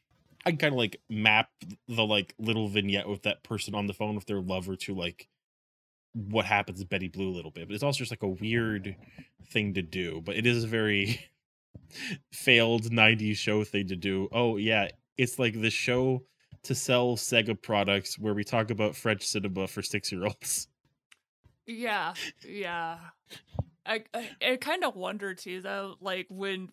I 0.44 0.50
can 0.50 0.58
kind 0.58 0.74
of 0.74 0.78
like 0.78 1.00
map 1.08 1.48
the 1.88 2.04
like 2.04 2.34
little 2.38 2.68
vignette 2.68 3.08
with 3.08 3.22
that 3.22 3.42
person 3.42 3.74
on 3.74 3.86
the 3.86 3.94
phone 3.94 4.14
with 4.14 4.26
their 4.26 4.42
lover 4.42 4.76
to 4.76 4.94
like 4.94 5.28
what 6.14 6.44
happens 6.44 6.80
to 6.80 6.86
Betty 6.86 7.08
Blue 7.08 7.28
a 7.28 7.34
little 7.34 7.50
bit. 7.50 7.68
But 7.68 7.74
it's 7.74 7.82
also 7.82 7.98
just 7.98 8.12
like 8.12 8.22
a 8.22 8.28
weird 8.28 8.96
thing 9.50 9.74
to 9.74 9.82
do. 9.82 10.22
But 10.24 10.36
it 10.36 10.46
is 10.46 10.64
a 10.64 10.68
very 10.68 11.20
failed 12.32 12.84
90s 12.84 13.36
show 13.36 13.64
thing 13.64 13.88
to 13.88 13.96
do. 13.96 14.28
Oh 14.32 14.56
yeah, 14.56 14.88
it's 15.18 15.38
like 15.38 15.60
the 15.60 15.70
show 15.70 16.24
to 16.62 16.74
sell 16.74 17.16
Sega 17.16 17.60
products 17.60 18.18
where 18.18 18.34
we 18.34 18.44
talk 18.44 18.70
about 18.70 18.96
French 18.96 19.26
cinema 19.26 19.66
for 19.66 19.82
six 19.82 20.10
year 20.10 20.24
olds. 20.24 20.68
Yeah, 21.66 22.14
yeah. 22.46 22.98
I 23.86 24.04
I, 24.12 24.30
I 24.46 24.56
kind 24.56 24.84
of 24.84 24.96
wonder 24.96 25.34
too, 25.34 25.60
though, 25.60 25.96
like 26.00 26.26
when 26.30 26.70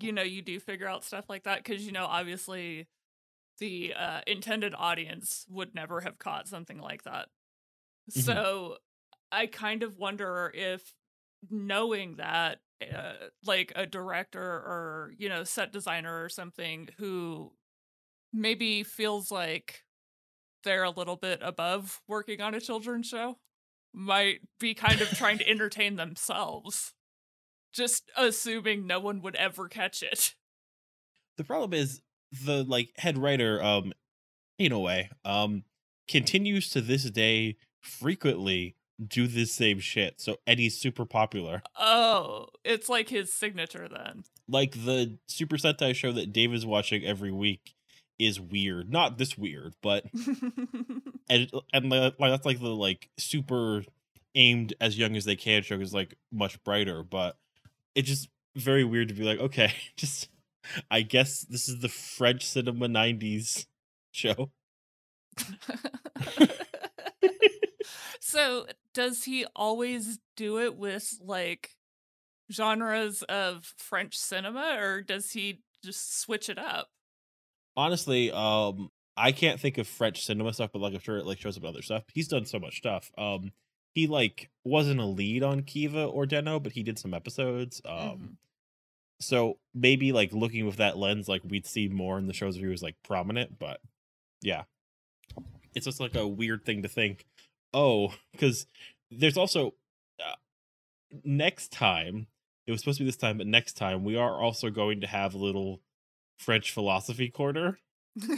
you 0.00 0.12
know 0.12 0.22
you 0.22 0.42
do 0.42 0.60
figure 0.60 0.88
out 0.88 1.04
stuff 1.04 1.26
like 1.28 1.44
that, 1.44 1.64
because 1.64 1.84
you 1.84 1.92
know 1.92 2.06
obviously 2.06 2.86
the 3.58 3.92
uh, 3.98 4.20
intended 4.26 4.74
audience 4.76 5.44
would 5.50 5.74
never 5.74 6.00
have 6.00 6.18
caught 6.18 6.46
something 6.46 6.78
like 6.78 7.02
that. 7.04 7.28
Mhm. 8.14 8.38
So 8.38 8.78
I 9.32 9.46
kind 9.46 9.82
of 9.82 9.98
wonder 9.98 10.52
if 10.54 10.94
knowing 11.50 12.16
that, 12.16 12.60
uh, 12.94 13.28
like 13.44 13.72
a 13.76 13.86
director 13.86 14.40
or 14.42 15.14
you 15.18 15.28
know 15.28 15.44
set 15.44 15.72
designer 15.72 16.22
or 16.24 16.28
something 16.28 16.88
who 16.98 17.54
maybe 18.32 18.82
feels 18.84 19.30
like 19.32 19.84
they're 20.64 20.84
a 20.84 20.90
little 20.90 21.16
bit 21.16 21.40
above 21.42 22.02
working 22.08 22.40
on 22.40 22.54
a 22.54 22.60
children's 22.60 23.08
show 23.08 23.38
might 23.94 24.40
be 24.60 24.74
kind 24.74 25.02
of 25.02 25.14
trying 25.14 25.38
to 25.38 25.48
entertain 25.50 25.96
themselves 25.96 26.94
just 27.72 28.10
assuming 28.16 28.86
no 28.86 29.00
one 29.00 29.22
would 29.22 29.36
ever 29.36 29.68
catch 29.68 30.02
it 30.02 30.36
the 31.36 31.44
problem 31.44 31.72
is 31.72 32.02
the 32.44 32.64
like 32.64 32.90
head 32.96 33.16
writer 33.18 33.62
um 33.62 33.92
in 34.58 34.72
a 34.72 34.80
way 34.80 35.10
um 35.24 35.64
continues 36.08 36.70
to 36.70 36.80
this 36.80 37.10
day 37.10 37.56
frequently 37.80 38.74
do 39.04 39.26
the 39.26 39.44
same 39.44 39.78
shit. 39.78 40.20
So 40.20 40.38
Eddie's 40.46 40.78
super 40.78 41.04
popular. 41.04 41.62
Oh, 41.78 42.46
it's 42.64 42.88
like 42.88 43.08
his 43.08 43.32
signature 43.32 43.88
then. 43.88 44.24
Like 44.48 44.72
the 44.72 45.18
Super 45.26 45.56
Sentai 45.56 45.94
show 45.94 46.12
that 46.12 46.32
Dave 46.32 46.52
is 46.52 46.66
watching 46.66 47.04
every 47.04 47.30
week 47.30 47.74
is 48.18 48.40
weird. 48.40 48.90
Not 48.90 49.18
this 49.18 49.38
weird, 49.38 49.74
but 49.82 50.04
and 51.30 51.48
uh, 51.52 51.60
and 51.72 51.90
like 51.90 52.18
that's 52.18 52.46
like 52.46 52.60
the 52.60 52.68
like 52.68 53.08
super 53.18 53.84
aimed 54.34 54.74
as 54.80 54.98
young 54.98 55.16
as 55.16 55.24
they 55.24 55.36
can 55.36 55.62
show 55.62 55.78
is 55.80 55.94
like 55.94 56.16
much 56.32 56.62
brighter, 56.64 57.02
but 57.02 57.36
it's 57.94 58.08
just 58.08 58.28
very 58.56 58.84
weird 58.84 59.08
to 59.08 59.14
be 59.14 59.22
like, 59.22 59.38
okay, 59.38 59.72
just 59.96 60.28
I 60.90 61.02
guess 61.02 61.42
this 61.42 61.68
is 61.68 61.80
the 61.80 61.88
French 61.88 62.44
cinema 62.44 62.88
'90s 62.88 63.66
show. 64.10 64.50
so, 68.28 68.66
does 68.92 69.24
he 69.24 69.46
always 69.56 70.18
do 70.36 70.58
it 70.60 70.76
with 70.76 71.14
like 71.22 71.70
genres 72.52 73.22
of 73.22 73.72
French 73.76 74.16
cinema 74.16 74.76
or 74.78 75.00
does 75.02 75.32
he 75.32 75.60
just 75.84 76.20
switch 76.20 76.48
it 76.48 76.58
up? 76.58 76.88
Honestly, 77.76 78.30
um, 78.32 78.90
I 79.16 79.32
can't 79.32 79.58
think 79.60 79.78
of 79.78 79.86
French 79.86 80.24
cinema 80.24 80.52
stuff, 80.52 80.70
but 80.72 80.80
like 80.82 80.94
I'm 80.94 81.00
sure 81.00 81.18
it 81.18 81.26
like 81.26 81.38
shows 81.40 81.56
up 81.56 81.64
other 81.64 81.82
stuff. 81.82 82.04
He's 82.12 82.28
done 82.28 82.44
so 82.44 82.58
much 82.58 82.76
stuff. 82.78 83.10
Um, 83.16 83.52
he 83.94 84.06
like 84.06 84.50
wasn't 84.64 85.00
a 85.00 85.04
lead 85.06 85.42
on 85.42 85.62
Kiva 85.62 86.04
or 86.04 86.26
Den-O, 86.26 86.60
but 86.60 86.72
he 86.72 86.82
did 86.82 86.98
some 86.98 87.14
episodes. 87.14 87.80
Um, 87.84 87.96
Mhm. 87.98 88.36
so 89.20 89.58
maybe 89.74 90.12
like 90.12 90.32
looking 90.32 90.66
with 90.66 90.76
that 90.76 90.98
lens, 90.98 91.28
like 91.28 91.42
we'd 91.44 91.66
see 91.66 91.88
more 91.88 92.18
in 92.18 92.26
the 92.26 92.32
shows 92.34 92.56
if 92.56 92.62
he 92.62 92.68
was 92.68 92.82
like 92.82 92.96
prominent. 93.02 93.58
But 93.58 93.80
yeah, 94.42 94.64
it's 95.74 95.84
just 95.86 96.00
like 96.00 96.14
a 96.14 96.26
weird 96.26 96.64
thing 96.64 96.82
to 96.82 96.88
think. 96.88 97.24
Oh, 97.74 98.14
because 98.32 98.66
there's 99.10 99.36
also 99.36 99.74
uh, 100.20 100.34
next 101.24 101.72
time 101.72 102.26
it 102.66 102.70
was 102.70 102.80
supposed 102.80 102.98
to 102.98 103.04
be 103.04 103.08
this 103.08 103.16
time, 103.16 103.38
but 103.38 103.46
next 103.46 103.74
time 103.74 104.04
we 104.04 104.16
are 104.16 104.40
also 104.40 104.70
going 104.70 105.00
to 105.00 105.06
have 105.06 105.34
a 105.34 105.38
little 105.38 105.80
French 106.38 106.70
philosophy 106.70 107.30
corner. 107.30 107.78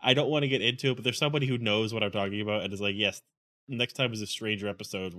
I 0.00 0.14
don't 0.14 0.30
want 0.30 0.42
to 0.42 0.48
get 0.48 0.62
into 0.62 0.90
it, 0.90 0.94
but 0.94 1.04
there's 1.04 1.18
somebody 1.18 1.46
who 1.46 1.58
knows 1.58 1.92
what 1.94 2.02
I'm 2.02 2.10
talking 2.10 2.40
about 2.40 2.62
and 2.62 2.72
is 2.72 2.80
like, 2.80 2.96
yes, 2.96 3.22
next 3.68 3.92
time 3.94 4.12
is 4.12 4.22
a 4.22 4.26
stranger 4.26 4.68
episode. 4.68 5.16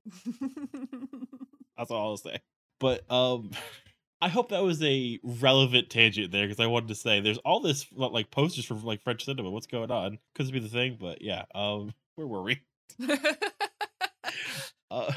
That's 1.78 1.92
all 1.92 2.10
I'll 2.10 2.18
say. 2.18 2.40
But 2.80 3.10
um 3.12 3.52
I 4.24 4.30
hope 4.30 4.50
that 4.50 4.64
was 4.64 4.84
a 4.84 5.20
relevant 5.24 5.90
tangent 5.90 6.32
there 6.32 6.46
because 6.48 6.60
I 6.60 6.68
wanted 6.68 6.90
to 6.90 6.96
say 6.96 7.22
there's 7.22 7.40
all 7.40 7.60
this 7.60 7.88
like 7.96 8.30
posters 8.30 8.66
from 8.66 8.84
like 8.84 9.02
French 9.02 9.26
cinema. 9.26 9.50
What's 9.50 9.66
going 9.66 9.90
on? 9.90 10.20
Could 10.36 10.52
be 10.52 10.60
the 10.60 10.70
thing, 10.70 10.98
but 11.00 11.24
yeah. 11.24 11.46
Um, 11.56 11.96
where 12.16 12.28
were 12.28 12.44
we? 12.44 12.62
Uh, 14.92 15.14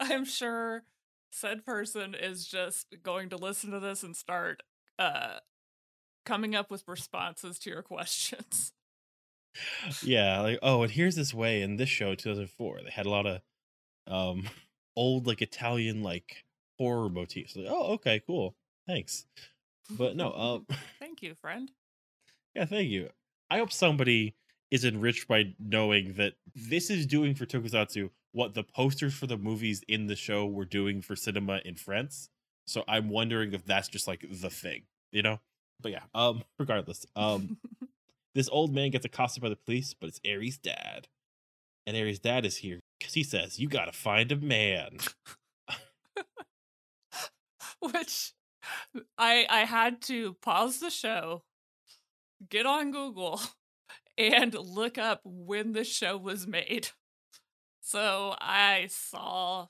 I'm 0.00 0.24
sure 0.24 0.82
said 1.30 1.64
person 1.64 2.14
is 2.14 2.44
just 2.44 2.96
going 3.04 3.28
to 3.28 3.36
listen 3.36 3.70
to 3.70 3.78
this 3.78 4.02
and 4.02 4.16
start 4.16 4.62
uh 4.98 5.38
coming 6.24 6.56
up 6.56 6.70
with 6.70 6.82
responses 6.88 7.58
to 7.60 7.70
your 7.70 7.82
questions. 7.82 8.72
yeah, 10.02 10.40
like 10.40 10.58
oh, 10.62 10.82
and 10.82 10.90
here's 10.90 11.14
this 11.14 11.32
way 11.32 11.62
in 11.62 11.76
this 11.76 11.88
show 11.88 12.14
2004. 12.14 12.80
They 12.82 12.90
had 12.90 13.06
a 13.06 13.10
lot 13.10 13.26
of 13.26 13.40
um 14.08 14.48
old 14.96 15.26
like 15.26 15.40
Italian 15.40 16.02
like 16.02 16.44
horror 16.78 17.08
motifs. 17.08 17.54
Like, 17.56 17.66
oh, 17.68 17.92
okay, 17.94 18.20
cool, 18.26 18.56
thanks. 18.88 19.26
But 19.90 20.16
no, 20.16 20.32
um, 20.34 20.66
Thank 20.98 21.22
you, 21.22 21.34
friend. 21.40 21.70
yeah, 22.54 22.64
thank 22.64 22.90
you. 22.90 23.10
I 23.50 23.58
hope 23.58 23.72
somebody 23.72 24.34
is 24.70 24.84
enriched 24.84 25.28
by 25.28 25.54
knowing 25.58 26.14
that 26.14 26.34
this 26.54 26.90
is 26.90 27.06
doing 27.06 27.34
for 27.34 27.46
Tokusatsu 27.46 28.10
what 28.32 28.54
the 28.54 28.64
posters 28.64 29.14
for 29.14 29.26
the 29.26 29.38
movies 29.38 29.82
in 29.88 30.08
the 30.08 30.16
show 30.16 30.46
were 30.46 30.64
doing 30.64 31.00
for 31.00 31.16
cinema 31.16 31.60
in 31.64 31.74
France. 31.74 32.28
So 32.66 32.84
I'm 32.86 33.08
wondering 33.08 33.54
if 33.54 33.64
that's 33.64 33.88
just 33.88 34.06
like 34.06 34.26
the 34.28 34.50
thing, 34.50 34.82
you 35.12 35.22
know? 35.22 35.40
But 35.80 35.92
yeah, 35.92 36.02
um, 36.14 36.42
regardless, 36.58 37.06
um, 37.14 37.58
this 38.34 38.48
old 38.50 38.74
man 38.74 38.90
gets 38.90 39.06
accosted 39.06 39.42
by 39.42 39.48
the 39.48 39.56
police, 39.56 39.94
but 39.94 40.08
it's 40.08 40.20
Aries' 40.24 40.58
dad. 40.58 41.08
And 41.86 41.96
Aries' 41.96 42.18
dad 42.18 42.44
is 42.44 42.58
here 42.58 42.80
because 42.98 43.14
he 43.14 43.22
says, 43.22 43.58
You 43.58 43.68
gotta 43.68 43.92
find 43.92 44.32
a 44.32 44.36
man. 44.36 44.98
Which 47.80 48.32
I 49.16 49.46
I 49.48 49.60
had 49.60 50.02
to 50.02 50.34
pause 50.42 50.80
the 50.80 50.90
show, 50.90 51.44
get 52.50 52.66
on 52.66 52.90
Google, 52.90 53.40
and 54.18 54.54
look 54.54 54.98
up 54.98 55.20
when 55.24 55.72
the 55.72 55.84
show 55.84 56.16
was 56.16 56.46
made. 56.46 56.88
So 57.80 58.34
I 58.40 58.88
saw 58.90 59.68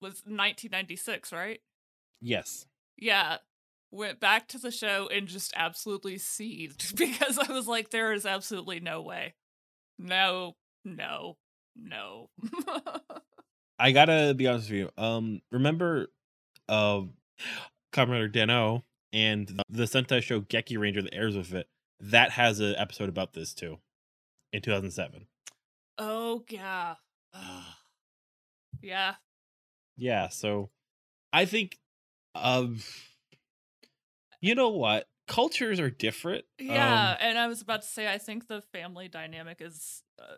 was 0.00 0.22
1996, 0.26 1.32
right? 1.32 1.60
Yes. 2.20 2.66
Yeah. 2.96 3.38
Went 3.90 4.20
back 4.20 4.48
to 4.48 4.58
the 4.58 4.70
show 4.70 5.08
and 5.12 5.26
just 5.28 5.52
absolutely 5.56 6.18
seethed 6.18 6.96
because 6.96 7.38
I 7.38 7.52
was 7.52 7.66
like, 7.66 7.90
there 7.90 8.12
is 8.12 8.26
absolutely 8.26 8.80
no 8.80 9.02
way. 9.02 9.34
No, 9.98 10.56
no, 10.84 11.36
no. 11.76 12.30
I 13.78 13.92
gotta 13.92 14.34
be 14.36 14.46
honest 14.46 14.70
with 14.70 14.78
you. 14.78 14.90
Um, 14.98 15.40
remember, 15.52 16.08
uh, 16.68 17.02
Kamen 17.92 18.10
Rider 18.10 18.28
Den-O 18.28 18.82
and 19.12 19.46
the, 19.46 19.62
the 19.70 19.84
Sentai 19.84 20.22
show 20.22 20.40
Geki 20.40 20.78
Ranger 20.78 21.02
that 21.02 21.14
airs 21.14 21.36
with 21.36 21.54
it. 21.54 21.68
That 22.00 22.30
has 22.32 22.60
an 22.60 22.74
episode 22.76 23.08
about 23.08 23.32
this 23.32 23.54
too, 23.54 23.78
in 24.52 24.62
2007. 24.62 25.26
oh, 25.98 26.44
yeah. 26.48 26.94
yeah. 28.82 29.14
Yeah, 29.96 30.28
so 30.28 30.70
I 31.32 31.44
think, 31.44 31.78
um, 32.34 32.78
you 34.40 34.54
know 34.54 34.68
what? 34.70 35.08
Cultures 35.26 35.80
are 35.80 35.90
different. 35.90 36.44
Yeah. 36.58 37.10
Um, 37.10 37.16
and 37.20 37.38
I 37.38 37.48
was 37.48 37.60
about 37.60 37.82
to 37.82 37.88
say, 37.88 38.10
I 38.10 38.18
think 38.18 38.46
the 38.46 38.62
family 38.72 39.08
dynamic 39.08 39.58
is 39.60 40.04
uh, 40.20 40.36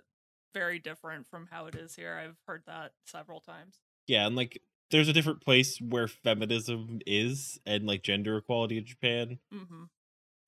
very 0.54 0.78
different 0.78 1.28
from 1.28 1.46
how 1.50 1.66
it 1.66 1.74
is 1.74 1.94
here. 1.94 2.14
I've 2.14 2.38
heard 2.46 2.62
that 2.66 2.92
several 3.06 3.40
times. 3.40 3.76
yeah, 4.06 4.26
and 4.26 4.34
like 4.34 4.62
there's 4.90 5.08
a 5.08 5.12
different 5.12 5.42
place 5.42 5.78
where 5.80 6.08
feminism 6.08 7.00
is 7.06 7.60
and 7.66 7.86
like 7.86 8.02
gender 8.02 8.38
equality 8.38 8.78
in 8.78 8.84
Japan. 8.86 9.38
hmm 9.52 9.84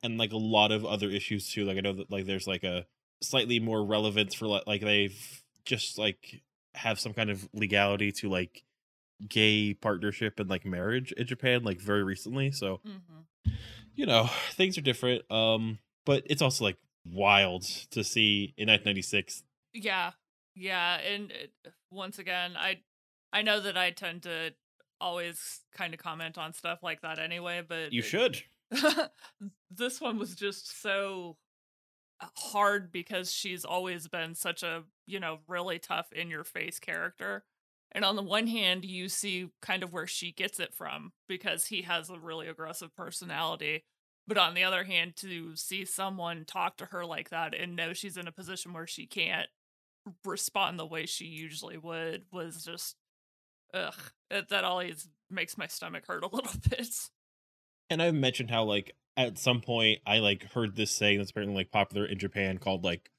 and 0.03 0.19
like 0.19 0.33
a 0.33 0.37
lot 0.39 0.73
of 0.73 0.85
other 0.85 1.09
issues 1.09 1.51
too. 1.51 1.65
Like 1.65 1.79
I 1.79 1.81
know 1.81 1.93
that 1.95 2.11
like 2.11 2.27
there's 2.27 2.47
like 2.47 2.65
a 2.65 2.87
slightly 3.21 3.61
more 3.61 3.85
relevance 3.85 4.35
for 4.35 4.47
like 4.47 4.81
they've 4.81 5.43
just 5.65 5.99
like 5.99 6.43
have 6.75 6.99
some 6.99 7.13
kind 7.15 7.31
of 7.31 7.49
legality 7.53 8.11
to 8.13 8.29
like 8.29 8.65
gay 9.29 9.75
partnership 9.75 10.41
and 10.41 10.51
like 10.51 10.65
marriage 10.65 11.13
in 11.13 11.27
Japan 11.27 11.63
like 11.63 11.81
very 11.81 12.03
recently. 12.03 12.51
So 12.51 12.81
hmm 12.85 13.21
you 13.95 14.07
know 14.07 14.29
things 14.53 14.79
are 14.79 14.83
different. 14.83 15.31
Um, 15.31 15.79
but 16.05 16.25
it's 16.27 16.43
also 16.43 16.65
like 16.65 16.79
wild 17.05 17.63
to 17.91 18.03
see 18.03 18.55
in 18.57 18.69
1996. 18.69 19.43
Yeah, 19.75 20.13
yeah, 20.55 20.99
and 20.99 21.31
it, 21.31 21.53
once 21.91 22.19
again, 22.19 22.55
I 22.57 22.81
I 23.33 23.43
know 23.43 23.61
that 23.61 23.77
I 23.77 23.91
tend 23.91 24.23
to 24.25 24.55
always 25.01 25.61
kind 25.75 25.95
of 25.95 26.01
comment 26.01 26.39
on 26.39 26.53
stuff 26.53 26.83
like 26.83 27.03
that 27.03 27.19
anyway, 27.19 27.63
but 27.67 27.93
You 27.93 28.03
should. 28.03 28.43
this 29.71 30.01
one 30.01 30.19
was 30.19 30.35
just 30.35 30.81
so 30.83 31.37
uh, 32.21 32.27
hard 32.37 32.93
because 32.93 33.33
she's 33.33 33.65
always 33.65 34.09
been 34.09 34.35
such 34.35 34.63
a 34.63 34.85
you 35.07 35.21
know 35.21 35.39
really 35.49 35.79
tough 35.79 36.13
in 36.13 36.31
your 36.31 36.45
face 36.45 36.79
character 36.79 37.45
and 37.93 38.05
on 38.05 38.17
the 38.17 38.23
one 38.23 38.47
hand 38.47 38.85
you 38.85 39.09
see 39.09 39.49
kind 39.61 39.83
of 39.83 39.93
where 39.93 40.07
she 40.07 40.33
gets 40.33 40.61
it 40.61 40.75
from 40.75 41.13
because 41.29 41.67
he 41.67 41.83
has 41.83 42.11
a 42.11 42.19
really 42.19 42.49
aggressive 42.49 42.95
personality 42.97 43.85
but 44.27 44.39
on 44.39 44.55
the 44.55 44.65
other 44.65 44.85
hand 44.85 45.17
to 45.17 45.57
see 45.57 45.85
someone 45.85 46.45
talk 46.45 46.77
to 46.77 46.87
her 46.87 47.05
like 47.05 47.31
that 47.31 47.55
and 47.55 47.77
know 47.77 47.93
she's 47.93 48.17
in 48.17 48.29
a 48.29 48.33
position 48.33 48.73
where 48.73 48.87
she 48.87 49.07
can't 49.07 49.49
respond 50.25 50.79
the 50.79 50.87
way 50.87 51.07
she 51.07 51.27
usually 51.27 51.77
would 51.79 52.25
was 52.33 52.65
just 52.65 52.97
ugh 53.75 54.13
that 54.31 54.65
always 54.65 55.09
makes 55.31 55.59
my 55.59 55.67
stomach 55.67 56.05
hurt 56.07 56.25
a 56.25 56.29
little 56.35 56.53
bit 56.71 56.89
And 57.93 58.03
I've 58.03 58.15
mentioned 58.15 58.51
how 58.51 58.65
like 58.65 58.95
at 59.17 59.39
some 59.39 59.61
point 59.61 60.01
I 60.07 60.19
like 60.19 60.45
heard 60.53 60.77
this 60.77 60.91
saying 60.91 61.19
that's 61.19 61.31
apparently 61.31 61.57
like 61.57 61.71
popular 61.71 62.07
in 62.07 62.19
Japan 62.19 62.59
called 62.59 62.85
like, 62.85 63.11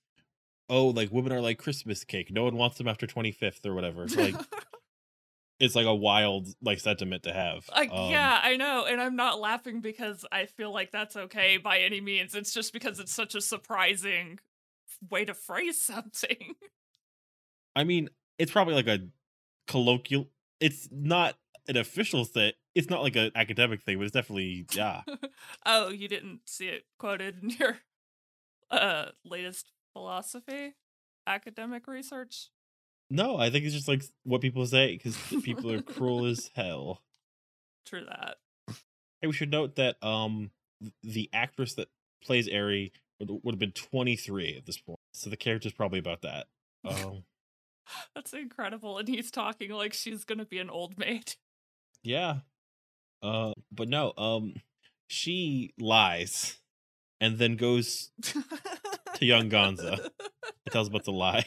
oh, 0.69 0.87
like 0.87 1.11
women 1.11 1.31
are 1.31 1.41
like 1.41 1.59
Christmas 1.59 2.03
cake. 2.03 2.31
No 2.31 2.43
one 2.43 2.57
wants 2.57 2.77
them 2.77 2.87
after 2.87 3.05
25th 3.05 3.65
or 3.65 3.73
whatever. 3.73 4.03
It's 4.03 4.15
like 4.15 4.35
it's 5.59 5.75
like 5.75 5.85
a 5.85 5.95
wild 5.95 6.47
like 6.61 6.79
sentiment 6.79 7.23
to 7.23 7.33
have. 7.33 7.69
Like, 7.73 7.91
Um, 7.91 8.09
yeah, 8.09 8.39
I 8.43 8.57
know, 8.57 8.85
and 8.85 8.99
I'm 8.99 9.15
not 9.15 9.39
laughing 9.39 9.81
because 9.81 10.25
I 10.31 10.45
feel 10.45 10.73
like 10.73 10.91
that's 10.91 11.15
okay 11.15 11.57
by 11.57 11.79
any 11.79 12.01
means. 12.01 12.35
It's 12.35 12.53
just 12.53 12.73
because 12.73 12.99
it's 12.99 13.13
such 13.13 13.35
a 13.35 13.41
surprising 13.41 14.39
way 15.09 15.25
to 15.25 15.33
phrase 15.33 15.79
something. 15.81 16.55
I 17.75 17.83
mean, 17.83 18.09
it's 18.37 18.51
probably 18.51 18.73
like 18.73 18.87
a 18.87 19.07
colloquial. 19.67 20.29
It's 20.59 20.89
not 20.91 21.35
an 21.67 21.77
official 21.77 22.25
thing. 22.25 22.53
It's 22.75 22.89
not 22.89 23.03
like 23.03 23.15
an 23.15 23.31
academic 23.35 23.81
thing, 23.81 23.97
but 23.97 24.03
it's 24.03 24.13
definitely 24.13 24.65
yeah. 24.73 25.01
oh, 25.65 25.89
you 25.89 26.07
didn't 26.07 26.41
see 26.45 26.67
it 26.67 26.83
quoted 26.97 27.43
in 27.43 27.49
your 27.51 27.77
uh 28.71 29.07
latest 29.25 29.71
philosophy? 29.93 30.73
academic 31.27 31.87
research? 31.87 32.49
No, 33.09 33.37
I 33.37 33.49
think 33.49 33.65
it's 33.65 33.75
just 33.75 33.87
like 33.87 34.03
what 34.23 34.41
people 34.41 34.65
say 34.65 34.93
because 34.93 35.17
people 35.43 35.71
are 35.71 35.81
cruel 35.81 36.25
as 36.25 36.49
hell. 36.55 37.01
True 37.85 38.05
that. 38.05 38.37
Hey, 39.21 39.27
we 39.27 39.33
should 39.33 39.51
note 39.51 39.75
that 39.75 40.03
um 40.03 40.51
the 41.01 41.29
actress 41.33 41.75
that 41.75 41.89
plays 42.23 42.47
Eri 42.47 42.91
would, 43.19 43.29
would 43.43 43.53
have 43.53 43.59
been 43.59 43.71
23 43.71 44.57
at 44.57 44.65
this 44.65 44.77
point, 44.77 44.99
so 45.13 45.29
the 45.29 45.37
character's 45.37 45.73
probably 45.73 45.99
about 45.99 46.21
that. 46.21 46.47
Um, 46.85 47.23
That's 48.13 48.33
incredible. 48.33 48.97
And 48.97 49.07
he's 49.07 49.31
talking 49.31 49.71
like 49.71 49.93
she's 49.93 50.25
gonna 50.25 50.45
be 50.45 50.59
an 50.59 50.69
old 50.69 50.97
maid. 50.97 51.35
Yeah. 52.03 52.39
Uh, 53.21 53.53
but 53.71 53.87
no, 53.87 54.13
um, 54.17 54.55
she 55.07 55.73
lies 55.79 56.57
and 57.21 57.37
then 57.37 57.55
goes 57.55 58.11
to 58.21 59.25
young 59.25 59.49
Gonza 59.49 59.93
and 60.19 60.71
tells 60.71 60.89
about 60.89 61.05
the 61.05 61.13
lie. 61.13 61.45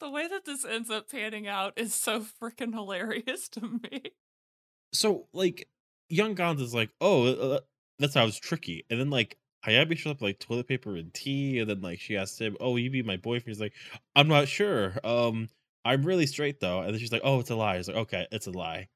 the 0.00 0.10
way 0.10 0.28
that 0.28 0.44
this 0.44 0.64
ends 0.66 0.90
up 0.90 1.10
panning 1.10 1.48
out 1.48 1.72
is 1.76 1.94
so 1.94 2.20
freaking 2.20 2.74
hilarious 2.74 3.48
to 3.50 3.80
me. 3.82 4.02
So 4.92 5.26
like, 5.32 5.68
young 6.10 6.34
Gonza's 6.34 6.74
like, 6.74 6.90
oh, 7.00 7.26
uh, 7.26 7.60
that's 7.98 8.14
how 8.14 8.22
I 8.22 8.26
was 8.26 8.38
tricky, 8.38 8.84
and 8.90 9.00
then 9.00 9.10
like. 9.10 9.38
Hayami 9.66 9.98
shows 9.98 10.12
up 10.12 10.22
like 10.22 10.38
toilet 10.38 10.68
paper 10.68 10.94
and 10.94 11.12
tea, 11.12 11.58
and 11.58 11.68
then 11.68 11.80
like 11.80 11.98
she 11.98 12.16
asks 12.16 12.38
him, 12.38 12.56
"Oh, 12.60 12.76
you 12.76 12.90
be 12.90 13.02
my 13.02 13.16
boyfriend?" 13.16 13.48
He's 13.48 13.60
like, 13.60 13.74
"I'm 14.14 14.28
not 14.28 14.46
sure. 14.46 14.94
Um, 15.02 15.48
I'm 15.88 16.02
really 16.04 16.26
straight 16.26 16.60
though." 16.60 16.80
And 16.82 16.92
then 16.92 17.00
she's 17.00 17.12
like, 17.12 17.22
"Oh, 17.24 17.40
it's 17.40 17.50
a 17.50 17.56
lie." 17.56 17.76
He's 17.76 17.88
like, 17.88 17.96
"Okay, 17.96 18.26
it's 18.32 18.46
a 18.46 18.50
lie." 18.50 18.88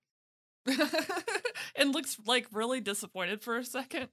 and 1.77 1.93
looks 1.93 2.19
like 2.27 2.47
really 2.53 2.81
disappointed 2.81 3.43
for 3.43 3.57
a 3.57 3.65
second. 3.65 4.09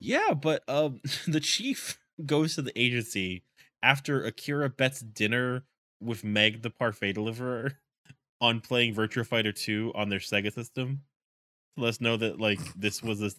Yeah, 0.00 0.34
but 0.34 0.62
um, 0.68 1.00
the 1.26 1.40
chief 1.40 1.98
goes 2.24 2.54
to 2.54 2.62
the 2.62 2.78
agency 2.78 3.44
after 3.82 4.24
Akira 4.24 4.70
bets 4.70 5.00
dinner 5.00 5.64
with 6.00 6.24
Meg, 6.24 6.62
the 6.62 6.70
parfait 6.70 7.12
deliverer, 7.12 7.72
on 8.40 8.60
playing 8.60 8.94
Virtua 8.94 9.26
Fighter 9.26 9.52
2 9.52 9.92
on 9.94 10.08
their 10.08 10.18
Sega 10.18 10.52
system. 10.52 11.02
Let 11.76 11.90
us 11.90 12.00
know 12.00 12.16
that 12.18 12.40
like 12.40 12.60
this 12.76 13.02
was 13.02 13.22
a, 13.22 13.30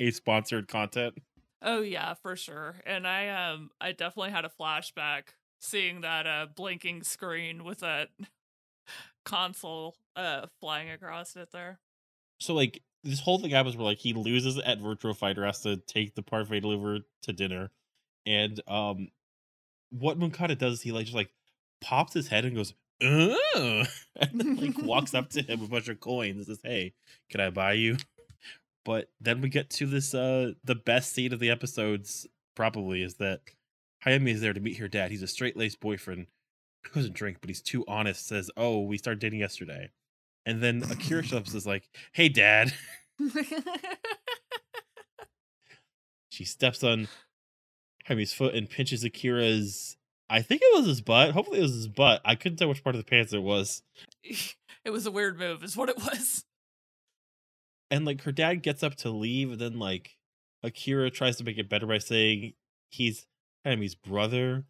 a 0.00 0.10
sponsored 0.10 0.68
content. 0.68 1.18
Oh 1.62 1.80
yeah, 1.80 2.14
for 2.14 2.36
sure. 2.36 2.76
And 2.86 3.06
I 3.06 3.28
um 3.28 3.70
I 3.80 3.92
definitely 3.92 4.30
had 4.30 4.44
a 4.44 4.50
flashback 4.50 5.28
seeing 5.64 6.02
that 6.02 6.26
uh 6.26 6.46
blinking 6.54 7.02
screen 7.02 7.64
with 7.64 7.80
that 7.80 8.08
console 9.24 9.96
uh 10.16 10.46
flying 10.60 10.90
across 10.90 11.36
it 11.36 11.50
there. 11.52 11.78
So 12.38 12.54
like 12.54 12.82
this 13.02 13.20
whole 13.20 13.38
thing 13.38 13.50
happens 13.50 13.76
where 13.76 13.86
like 13.86 13.98
he 13.98 14.12
loses 14.12 14.58
at 14.58 14.80
Virtua 14.80 15.16
Fighter, 15.16 15.44
has 15.44 15.60
to 15.60 15.76
take 15.76 16.14
the 16.14 16.22
parfait 16.22 16.60
deliverer 16.60 17.00
to 17.22 17.32
dinner, 17.32 17.70
and 18.26 18.60
um, 18.66 19.08
what 19.90 20.18
Moncada 20.18 20.54
does 20.54 20.74
is 20.74 20.82
he 20.82 20.92
like 20.92 21.04
just 21.04 21.14
like 21.16 21.30
pops 21.80 22.14
his 22.14 22.28
head 22.28 22.44
and 22.44 22.56
goes, 22.56 22.74
Ugh! 23.02 23.36
and 24.16 24.40
then 24.40 24.56
like 24.56 24.78
walks 24.82 25.14
up 25.14 25.30
to 25.30 25.42
him 25.42 25.60
with 25.60 25.68
a 25.68 25.72
bunch 25.72 25.88
of 25.88 26.00
coins 26.00 26.36
and 26.36 26.46
says, 26.46 26.60
"Hey, 26.62 26.94
can 27.30 27.40
I 27.40 27.50
buy 27.50 27.74
you?" 27.74 27.96
But 28.84 29.10
then 29.20 29.40
we 29.40 29.48
get 29.48 29.70
to 29.70 29.86
this 29.86 30.14
uh 30.14 30.52
the 30.64 30.74
best 30.74 31.12
scene 31.12 31.32
of 31.32 31.40
the 31.40 31.50
episodes 31.50 32.26
probably 32.54 33.02
is 33.02 33.14
that 33.14 33.40
Hayami 34.06 34.30
is 34.32 34.40
there 34.40 34.52
to 34.52 34.60
meet 34.60 34.78
her 34.78 34.88
dad. 34.88 35.10
He's 35.10 35.22
a 35.22 35.26
straight 35.26 35.56
laced 35.56 35.80
boyfriend 35.80 36.26
who 36.84 36.90
doesn't 36.94 37.14
drink, 37.14 37.38
but 37.40 37.50
he's 37.50 37.62
too 37.62 37.84
honest. 37.88 38.26
Says, 38.26 38.50
"Oh, 38.56 38.80
we 38.80 38.98
started 38.98 39.20
dating 39.20 39.40
yesterday," 39.40 39.90
and 40.44 40.62
then 40.62 40.82
Akira 40.90 41.22
shows 41.24 41.48
up 41.48 41.54
is 41.54 41.66
like, 41.66 41.88
"Hey, 42.12 42.28
dad." 42.28 42.72
She 46.34 46.44
steps 46.44 46.82
on 46.82 47.06
Hayami's 48.08 48.32
foot 48.32 48.56
and 48.56 48.68
pinches 48.68 49.04
Akira's. 49.04 49.96
I 50.28 50.42
think 50.42 50.62
it 50.64 50.76
was 50.76 50.84
his 50.84 51.00
butt. 51.00 51.30
Hopefully, 51.30 51.60
it 51.60 51.62
was 51.62 51.74
his 51.74 51.86
butt. 51.86 52.20
I 52.24 52.34
couldn't 52.34 52.58
tell 52.58 52.68
which 52.68 52.82
part 52.82 52.96
of 52.96 53.00
the 53.00 53.08
pants 53.08 53.32
it 53.32 53.40
was. 53.42 53.82
it 54.24 54.90
was 54.90 55.06
a 55.06 55.12
weird 55.12 55.38
move, 55.38 55.62
is 55.62 55.76
what 55.76 55.88
it 55.90 55.96
was. 55.96 56.44
And 57.88 58.04
like 58.04 58.22
her 58.22 58.32
dad 58.32 58.64
gets 58.64 58.82
up 58.82 58.96
to 58.96 59.10
leave, 59.10 59.52
and 59.52 59.60
then 59.60 59.78
like 59.78 60.16
Akira 60.64 61.08
tries 61.08 61.36
to 61.36 61.44
make 61.44 61.56
it 61.56 61.68
better 61.68 61.86
by 61.86 61.98
saying 61.98 62.54
he's 62.88 63.26
Hayami's 63.64 63.94
brother, 63.94 64.64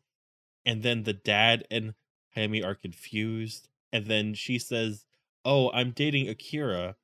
and 0.64 0.82
then 0.82 1.02
the 1.02 1.12
dad 1.12 1.66
and 1.70 1.94
Hayami 2.36 2.64
are 2.64 2.74
confused, 2.74 3.68
and 3.92 4.06
then 4.06 4.34
she 4.34 4.58
says, 4.58 5.06
"Oh, 5.44 5.70
I'm 5.72 5.90
dating 5.90 6.28
Akira," 6.28 6.96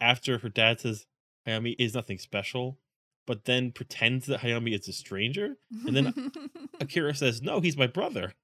after 0.00 0.38
her 0.38 0.48
dad 0.48 0.80
says 0.80 1.06
Hayami 1.46 1.76
is 1.78 1.94
nothing 1.94 2.18
special, 2.18 2.78
but 3.26 3.44
then 3.44 3.72
pretends 3.72 4.26
that 4.26 4.40
Hayami 4.40 4.78
is 4.78 4.88
a 4.88 4.92
stranger. 4.92 5.56
And 5.86 5.96
then 5.96 6.32
Akira 6.80 7.14
says, 7.14 7.42
"No, 7.42 7.60
he's 7.60 7.76
my 7.76 7.86
brother." 7.86 8.34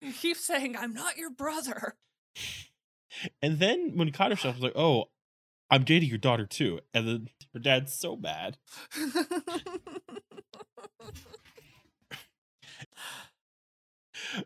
you 0.00 0.12
keep 0.12 0.36
saying 0.36 0.76
I'm 0.76 0.94
not 0.94 1.16
your 1.16 1.30
brother. 1.30 1.96
And 3.42 3.58
then 3.58 3.96
when 3.96 4.12
Kata 4.12 4.36
shows 4.36 4.50
up, 4.50 4.54
was 4.56 4.62
like, 4.62 4.76
"Oh, 4.76 5.06
I'm 5.70 5.84
dating 5.84 6.08
your 6.08 6.18
daughter 6.18 6.46
too," 6.46 6.80
and 6.94 7.08
then 7.08 7.28
her 7.52 7.58
dad's 7.58 7.92
so 7.92 8.16
bad. 8.16 8.58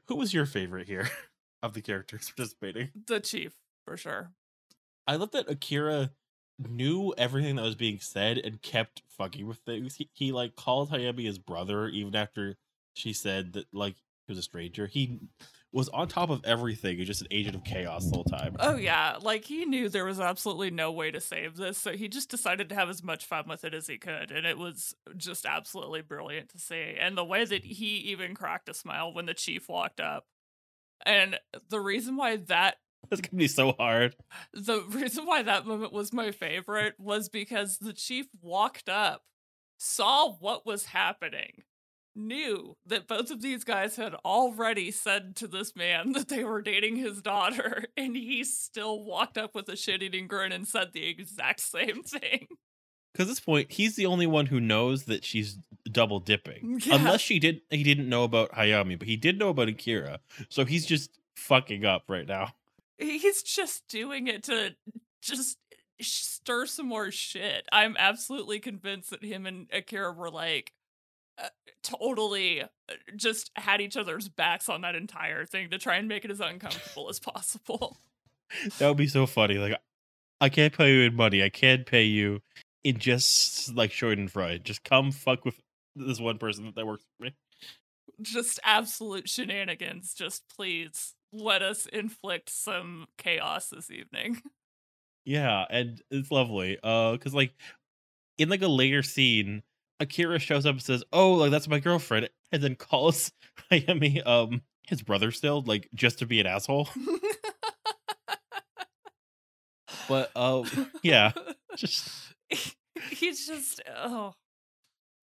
Who 0.07 0.17
was 0.17 0.35
your 0.35 0.47
favorite 0.47 0.87
here 0.87 1.09
of 1.63 1.75
the 1.75 1.81
characters 1.81 2.31
participating? 2.35 2.91
the 3.07 3.21
chief, 3.21 3.53
for 3.85 3.97
sure. 3.97 4.31
I 5.07 5.17
love 5.17 5.33
that 5.33 5.51
Akira 5.51 6.11
knew 6.59 7.13
everything 7.19 7.57
that 7.57 7.63
was 7.63 7.75
being 7.75 7.99
said 7.99 8.39
and 8.39 8.63
kept 8.63 9.03
fucking 9.09 9.47
with 9.47 9.59
things. 9.59 9.97
He, 9.97 10.09
he 10.13 10.33
like 10.33 10.55
called 10.57 10.91
Hayami 10.91 11.25
his 11.25 11.39
brother 11.39 11.89
even 11.89 12.15
after 12.15 12.57
she 12.95 13.13
said 13.13 13.55
that 13.55 13.67
like 13.73 13.97
he 14.27 14.33
was 14.33 14.39
a 14.39 14.43
stranger. 14.43 14.87
He 14.87 15.19
was 15.73 15.89
on 15.89 16.07
top 16.07 16.29
of 16.29 16.45
everything 16.45 16.99
and 16.99 17.07
just 17.07 17.23
an 17.23 17.29
agent 17.31 17.57
of 17.57 17.65
chaos 17.65 18.05
the 18.05 18.15
whole 18.15 18.25
time. 18.25 18.57
Oh 18.61 18.77
yeah, 18.77 19.17
like 19.23 19.45
he 19.45 19.65
knew 19.65 19.89
there 19.89 20.05
was 20.05 20.21
absolutely 20.21 20.71
no 20.71 20.93
way 20.93 21.11
to 21.11 21.21
save 21.21 21.57
this, 21.57 21.79
so 21.79 21.93
he 21.93 22.09
just 22.09 22.31
decided 22.31 22.69
to 22.69 22.75
have 22.75 22.91
as 22.91 23.03
much 23.03 23.25
fun 23.25 23.45
with 23.49 23.65
it 23.65 23.73
as 23.75 23.87
he 23.87 23.97
could, 23.99 24.31
and 24.31 24.47
it 24.47 24.59
was 24.59 24.95
just 25.17 25.47
absolutely 25.47 26.03
brilliant 26.03 26.51
to 26.51 26.59
see. 26.59 26.95
And 26.99 27.17
the 27.17 27.25
way 27.25 27.45
that 27.45 27.65
he 27.65 27.97
even 28.11 28.35
cracked 28.35 28.69
a 28.69 28.75
smile 28.75 29.13
when 29.13 29.27
the 29.27 29.35
chief 29.35 29.69
walked 29.69 30.01
up. 30.01 30.27
And 31.05 31.41
the 31.69 31.81
reason 31.81 32.17
why 32.17 32.37
that 32.37 32.77
That's 33.11 33.23
gonna 33.23 33.39
be 33.39 33.49
so 33.49 33.73
hard. 33.73 34.15
the 34.53 34.83
reason 34.83 35.27
why 35.27 35.43
that 35.43 35.67
moment 35.67 35.93
was 35.93 36.13
my 36.13 36.31
favorite 36.31 36.95
was 36.99 37.29
because 37.29 37.79
the 37.79 37.93
chief 37.93 38.27
walked 38.41 38.89
up, 38.89 39.23
saw 39.79 40.33
what 40.35 40.65
was 40.65 40.85
happening, 40.87 41.63
knew 42.15 42.77
that 42.87 43.09
both 43.09 43.31
of 43.31 43.43
these 43.43 43.65
guys 43.65 43.97
had 43.97 44.15
already 44.25 44.91
said 44.91 45.37
to 45.37 45.47
this 45.47 45.75
man 45.75 46.13
that 46.13 46.29
they 46.29 46.45
were 46.45 46.63
dating 46.63 46.97
his 46.97 47.23
daughter, 47.23 47.85
and 47.97 48.17
he 48.17 48.45
still 48.45 49.03
walked 49.03 49.39
up 49.39 49.55
with 49.55 49.69
a 49.69 49.77
shit 49.77 50.03
eating 50.03 50.27
grin 50.27 50.53
and 50.53 50.67
said 50.67 50.93
the 50.93 51.09
exact 51.09 51.61
same 51.61 52.03
thing. 52.03 52.47
Because 53.13 53.27
at 53.27 53.33
this 53.33 53.41
point, 53.41 53.73
he's 53.73 53.97
the 53.97 54.07
only 54.07 54.27
one 54.27 54.47
who 54.47 54.59
knows 54.59 55.05
that 55.05 55.25
she's 55.25 55.59
double 55.91 56.21
dipping. 56.21 56.81
Yeah. 56.87 56.97
Unless 56.97 57.21
she 57.21 57.39
did, 57.39 57.61
he 57.71 57.83
didn't 57.83 58.09
know 58.09 58.25
about 58.25 58.53
Hayami, 58.53 58.99
but 58.99 59.07
he 59.07 59.17
did 59.17 59.39
know 59.39 59.51
about 59.51 59.69
Akira. 59.69 60.21
So 60.49 60.65
he's 60.65 60.87
just 60.87 61.11
fucking 61.37 61.85
up 61.85 62.05
right 62.09 62.27
now. 62.27 62.55
He's 62.99 63.43
just 63.43 63.87
doing 63.89 64.29
it 64.29 64.45
to 64.45 64.75
just 65.21 65.59
stir 66.01 66.67
some 66.67 66.89
more 66.89 67.11
shit. 67.11 67.67
I'm 67.71 67.97
absolutely 67.99 68.59
convinced 68.59 69.11
that 69.11 69.25
him 69.25 69.47
and 69.47 69.69
Akira 69.73 70.13
were 70.13 70.31
like 70.31 70.73
totally 71.83 72.63
uh, 72.63 72.67
just 73.17 73.51
had 73.57 73.81
each 73.81 73.97
other's 73.97 74.29
backs 74.29 74.69
on 74.69 74.83
that 74.83 74.95
entire 74.95 75.45
thing 75.45 75.71
to 75.71 75.79
try 75.79 75.97
and 75.97 76.09
make 76.09 76.25
it 76.25 76.31
as 76.31 76.41
uncomfortable 76.41 77.09
as 77.09 77.19
possible. 77.19 77.97
That 78.79 78.89
would 78.89 78.99
be 78.99 79.07
so 79.07 79.25
funny. 79.25 79.55
Like, 79.55 79.81
I 80.39 80.51
can't 80.51 80.77
pay 80.77 80.93
you 80.93 81.03
in 81.05 81.17
money. 81.17 81.43
I 81.43 81.49
can't 81.49 81.87
pay 81.87 82.03
you 82.03 82.43
in 82.85 82.99
just 82.99 83.75
like 83.75 83.91
Schadenfreude. 83.91 84.63
Just 84.63 84.85
come 84.85 85.11
fuck 85.11 85.47
with 85.47 85.59
this 85.97 86.21
one 86.21 86.37
person 86.37 86.71
that 86.77 86.87
works 86.87 87.03
for 87.17 87.25
me. 87.25 87.35
Just 88.21 88.61
absolute 88.63 89.27
shenanigans. 89.27 90.13
Just 90.13 90.43
please 90.55 91.15
let 91.33 91.63
us 91.63 91.87
inflict 91.87 92.51
some 92.51 93.07
chaos 93.17 93.71
this 93.71 93.91
evening. 93.91 94.43
Yeah, 95.25 95.65
and 95.71 96.03
it's 96.11 96.33
lovely. 96.33 96.79
Uh, 96.83 97.13
because 97.13 97.33
like 97.33 97.53
in 98.39 98.49
like 98.49 98.63
a 98.63 98.69
later 98.69 99.05
scene, 99.05 99.63
Akira 100.03 100.39
shows 100.39 100.67
up 100.67 100.73
and 100.73 100.83
says, 100.83 101.05
"Oh, 101.13 101.35
like 101.35 101.51
that's 101.51 101.69
my 101.69 101.79
girlfriend," 101.79 102.29
and 102.51 102.63
then 102.63 102.75
calls 102.75 103.33
Hayami 103.71 104.27
um 104.27 104.63
his 104.87 105.03
brother 105.03 105.31
still, 105.31 105.63
like 105.63 105.89
just 105.95 106.19
to 106.19 106.27
be 106.27 106.41
an 106.41 106.47
asshole. 106.47 106.89
But 110.09 110.31
uh, 110.35 110.65
yeah, 111.03 111.33
just 111.77 112.35
he's 113.11 113.47
just 113.47 113.81
oh 113.97 114.35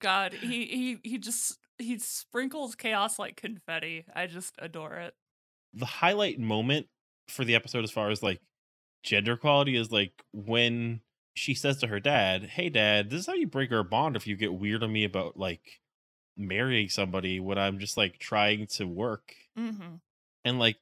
god 0.02 0.34
he 0.34 0.66
he 0.66 0.98
he 1.04 1.18
just 1.18 1.58
he 1.78 1.98
sprinkles 2.00 2.76
chaos 2.76 3.20
like 3.20 3.36
confetti 3.36 4.06
i 4.16 4.26
just 4.26 4.56
adore 4.60 4.96
it 4.96 5.14
the 5.74 5.86
highlight 5.86 6.40
moment 6.40 6.88
for 7.28 7.46
the 7.46 7.56
episode 7.56 7.84
as 7.84 7.92
far 7.92 8.10
as 8.10 8.24
like 8.24 8.42
gender 9.04 9.38
quality 9.38 9.76
is 9.76 9.92
like 9.92 10.14
when 10.34 11.02
she 11.40 11.54
says 11.54 11.78
to 11.78 11.88
her 11.88 12.00
dad, 12.00 12.44
"Hey, 12.44 12.70
dad, 12.70 13.10
this 13.10 13.22
is 13.22 13.28
how 13.28 13.34
you 13.34 13.48
break 13.48 13.72
our 13.72 13.84
bond. 13.84 14.16
If 14.16 14.28
you 14.28 14.36
get 14.36 14.54
weird 14.54 14.84
on 14.84 14.92
me 14.92 15.04
about 15.06 15.38
like 15.38 15.82
marrying 16.38 16.90
somebody 16.90 17.40
when 17.40 17.58
I'm 17.58 17.80
just 17.80 17.98
like 17.98 18.20
trying 18.20 18.68
to 18.68 18.86
work." 18.86 19.34
Mm-hmm. 19.58 19.96
and 20.46 20.60
like 20.60 20.78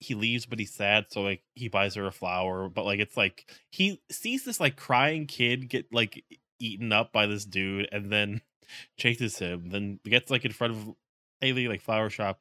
he 0.00 0.14
leaves 0.14 0.46
but 0.46 0.58
he's 0.58 0.74
sad 0.74 1.06
so 1.08 1.22
like 1.22 1.42
he 1.54 1.68
buys 1.68 1.94
her 1.94 2.06
a 2.06 2.12
flower 2.12 2.68
but 2.68 2.84
like 2.84 3.00
it's 3.00 3.16
like 3.16 3.50
he 3.70 4.00
sees 4.10 4.44
this 4.44 4.60
like 4.60 4.76
crying 4.76 5.26
kid 5.26 5.68
get 5.68 5.92
like 5.92 6.24
eaten 6.60 6.92
up 6.92 7.12
by 7.12 7.26
this 7.26 7.44
dude 7.44 7.88
and 7.90 8.12
then 8.12 8.40
chases 8.98 9.38
him 9.38 9.70
then 9.70 9.98
gets 10.04 10.30
like 10.30 10.44
in 10.44 10.52
front 10.52 10.74
of 10.74 10.94
a 11.42 11.68
like 11.68 11.80
flower 11.80 12.10
shop 12.10 12.40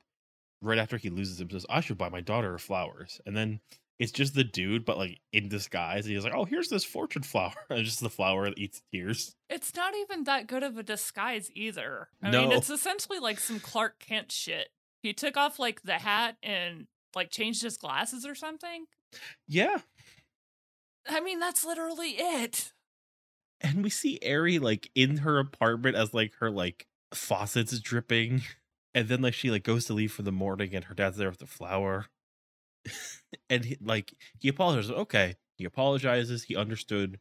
right 0.62 0.78
after 0.78 0.98
he 0.98 1.10
loses 1.10 1.40
him 1.40 1.50
says 1.50 1.66
i 1.70 1.80
should 1.80 1.98
buy 1.98 2.10
my 2.10 2.22
daughter 2.22 2.58
flowers 2.58 3.22
and 3.26 3.36
then 3.36 3.60
it's 4.00 4.12
just 4.12 4.36
the 4.36 4.44
dude 4.44 4.86
but 4.86 4.98
like 4.98 5.20
in 5.34 5.50
disguise 5.50 6.06
he's 6.06 6.24
like 6.24 6.36
oh 6.36 6.46
here's 6.46 6.70
this 6.70 6.84
fortune 6.84 7.24
flower 7.24 7.54
and 7.70 7.84
just 7.84 8.00
the 8.02 8.10
flower 8.10 8.46
that 8.50 8.58
eats 8.60 8.82
tears 8.94 9.36
It's 9.50 9.74
not 9.76 9.94
even 9.96 10.24
that 10.26 10.48
good 10.48 10.64
of 10.64 10.78
a 10.78 10.84
disguise 10.84 11.50
either. 11.54 12.10
I 12.22 12.30
No. 12.32 12.42
mean, 12.44 12.52
it's 12.52 12.70
essentially 12.70 13.20
like 13.20 13.40
some 13.40 13.60
Clark 13.60 14.00
Kent 14.00 14.32
shit. 14.32 14.70
He 15.04 15.14
took 15.14 15.38
off 15.38 15.58
like 15.60 15.82
the 15.84 15.94
hat 15.94 16.36
and 16.44 16.88
like 17.16 17.32
changed 17.32 17.62
his 17.64 17.78
glasses 17.78 18.26
or 18.26 18.36
something. 18.36 18.86
yeah 19.48 19.78
I 21.10 21.22
mean, 21.22 21.40
that's 21.40 21.64
literally 21.66 22.16
it. 22.18 22.74
and 23.62 23.82
we 23.84 23.90
see 23.90 24.20
Ari 24.28 24.60
like 24.60 24.92
in 24.94 25.18
her 25.18 25.40
apartment 25.40 25.96
as 25.96 26.14
like 26.14 26.34
her 26.40 26.52
like 26.52 26.86
faucets 27.14 27.80
dripping, 27.80 28.42
and 28.94 29.08
then 29.08 29.22
like 29.22 29.34
she 29.34 29.50
like 29.50 29.64
goes 29.64 29.86
to 29.86 29.94
leave 29.94 30.12
for 30.12 30.24
the 30.24 30.32
morning, 30.34 30.76
and 30.76 30.84
her 30.86 30.94
dad's 30.94 31.16
there 31.18 31.30
with 31.30 31.40
the 31.40 31.46
flower, 31.48 32.08
and 33.50 33.66
he, 33.66 33.78
like 33.82 34.14
he 34.40 34.50
apologizes. 34.50 34.92
Okay, 34.92 35.36
he 35.58 35.66
apologizes. 35.66 36.44
He 36.44 36.56
understood 36.56 37.20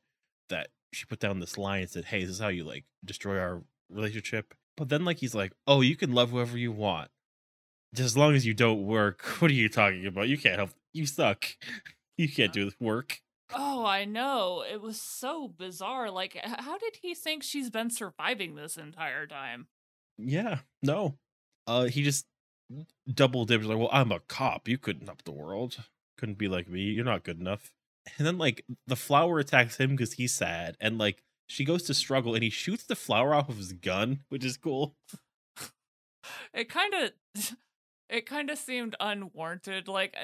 that 0.48 0.68
she 0.92 1.04
put 1.06 1.20
down 1.20 1.40
this 1.40 1.58
line 1.58 1.82
and 1.82 1.90
said, 1.90 2.06
"Hey, 2.06 2.20
this 2.20 2.30
is 2.30 2.40
how 2.40 2.48
you 2.48 2.64
like 2.64 2.84
destroy 3.04 3.38
our 3.38 3.62
relationship." 3.90 4.54
But 4.76 4.88
then 4.88 5.04
like 5.04 5.18
he's 5.18 5.34
like, 5.34 5.52
"Oh, 5.66 5.80
you 5.80 5.96
can 5.96 6.12
love 6.12 6.30
whoever 6.30 6.56
you 6.58 6.72
want, 6.72 7.10
just 7.94 8.06
as 8.06 8.16
long 8.16 8.34
as 8.34 8.46
you 8.46 8.54
don't 8.54 8.86
work." 8.86 9.22
What 9.40 9.50
are 9.50 9.54
you 9.54 9.68
talking 9.68 10.06
about? 10.06 10.28
You 10.28 10.38
can't 10.38 10.56
help. 10.56 10.70
You 10.92 11.06
suck. 11.06 11.44
You 12.18 12.30
can't 12.30 12.50
do 12.50 12.64
this 12.64 12.80
work. 12.80 13.20
Oh, 13.54 13.84
I 13.84 14.06
know. 14.06 14.64
It 14.66 14.80
was 14.80 14.98
so 14.98 15.48
bizarre. 15.48 16.10
Like, 16.10 16.34
how 16.42 16.78
did 16.78 16.96
he 17.02 17.14
think 17.14 17.42
she's 17.42 17.68
been 17.68 17.90
surviving 17.90 18.54
this 18.54 18.78
entire 18.78 19.26
time? 19.26 19.66
Yeah, 20.16 20.60
no. 20.82 21.18
Uh 21.66 21.84
he 21.84 22.02
just 22.02 22.24
double 23.12 23.44
dips 23.44 23.64
like, 23.64 23.78
well, 23.78 23.88
I'm 23.92 24.12
a 24.12 24.20
cop. 24.20 24.68
You 24.68 24.78
couldn't 24.78 25.06
help 25.06 25.24
the 25.24 25.32
world. 25.32 25.78
Couldn't 26.18 26.38
be 26.38 26.48
like 26.48 26.68
me. 26.68 26.80
You're 26.82 27.04
not 27.04 27.24
good 27.24 27.40
enough. 27.40 27.70
And 28.18 28.26
then 28.26 28.38
like 28.38 28.64
the 28.86 28.96
flower 28.96 29.38
attacks 29.38 29.76
him 29.78 29.90
because 29.90 30.14
he's 30.14 30.34
sad. 30.34 30.76
And 30.80 30.98
like 30.98 31.22
she 31.48 31.64
goes 31.64 31.82
to 31.84 31.94
struggle 31.94 32.34
and 32.34 32.42
he 32.42 32.50
shoots 32.50 32.84
the 32.84 32.96
flower 32.96 33.34
off 33.34 33.48
of 33.48 33.56
his 33.58 33.72
gun, 33.72 34.20
which 34.28 34.44
is 34.44 34.56
cool. 34.56 34.94
It 36.52 36.68
kind 36.68 36.94
of. 36.94 37.12
It 38.08 38.24
kind 38.24 38.50
of 38.50 38.58
seemed 38.58 38.94
unwarranted. 39.00 39.88
Like, 39.88 40.14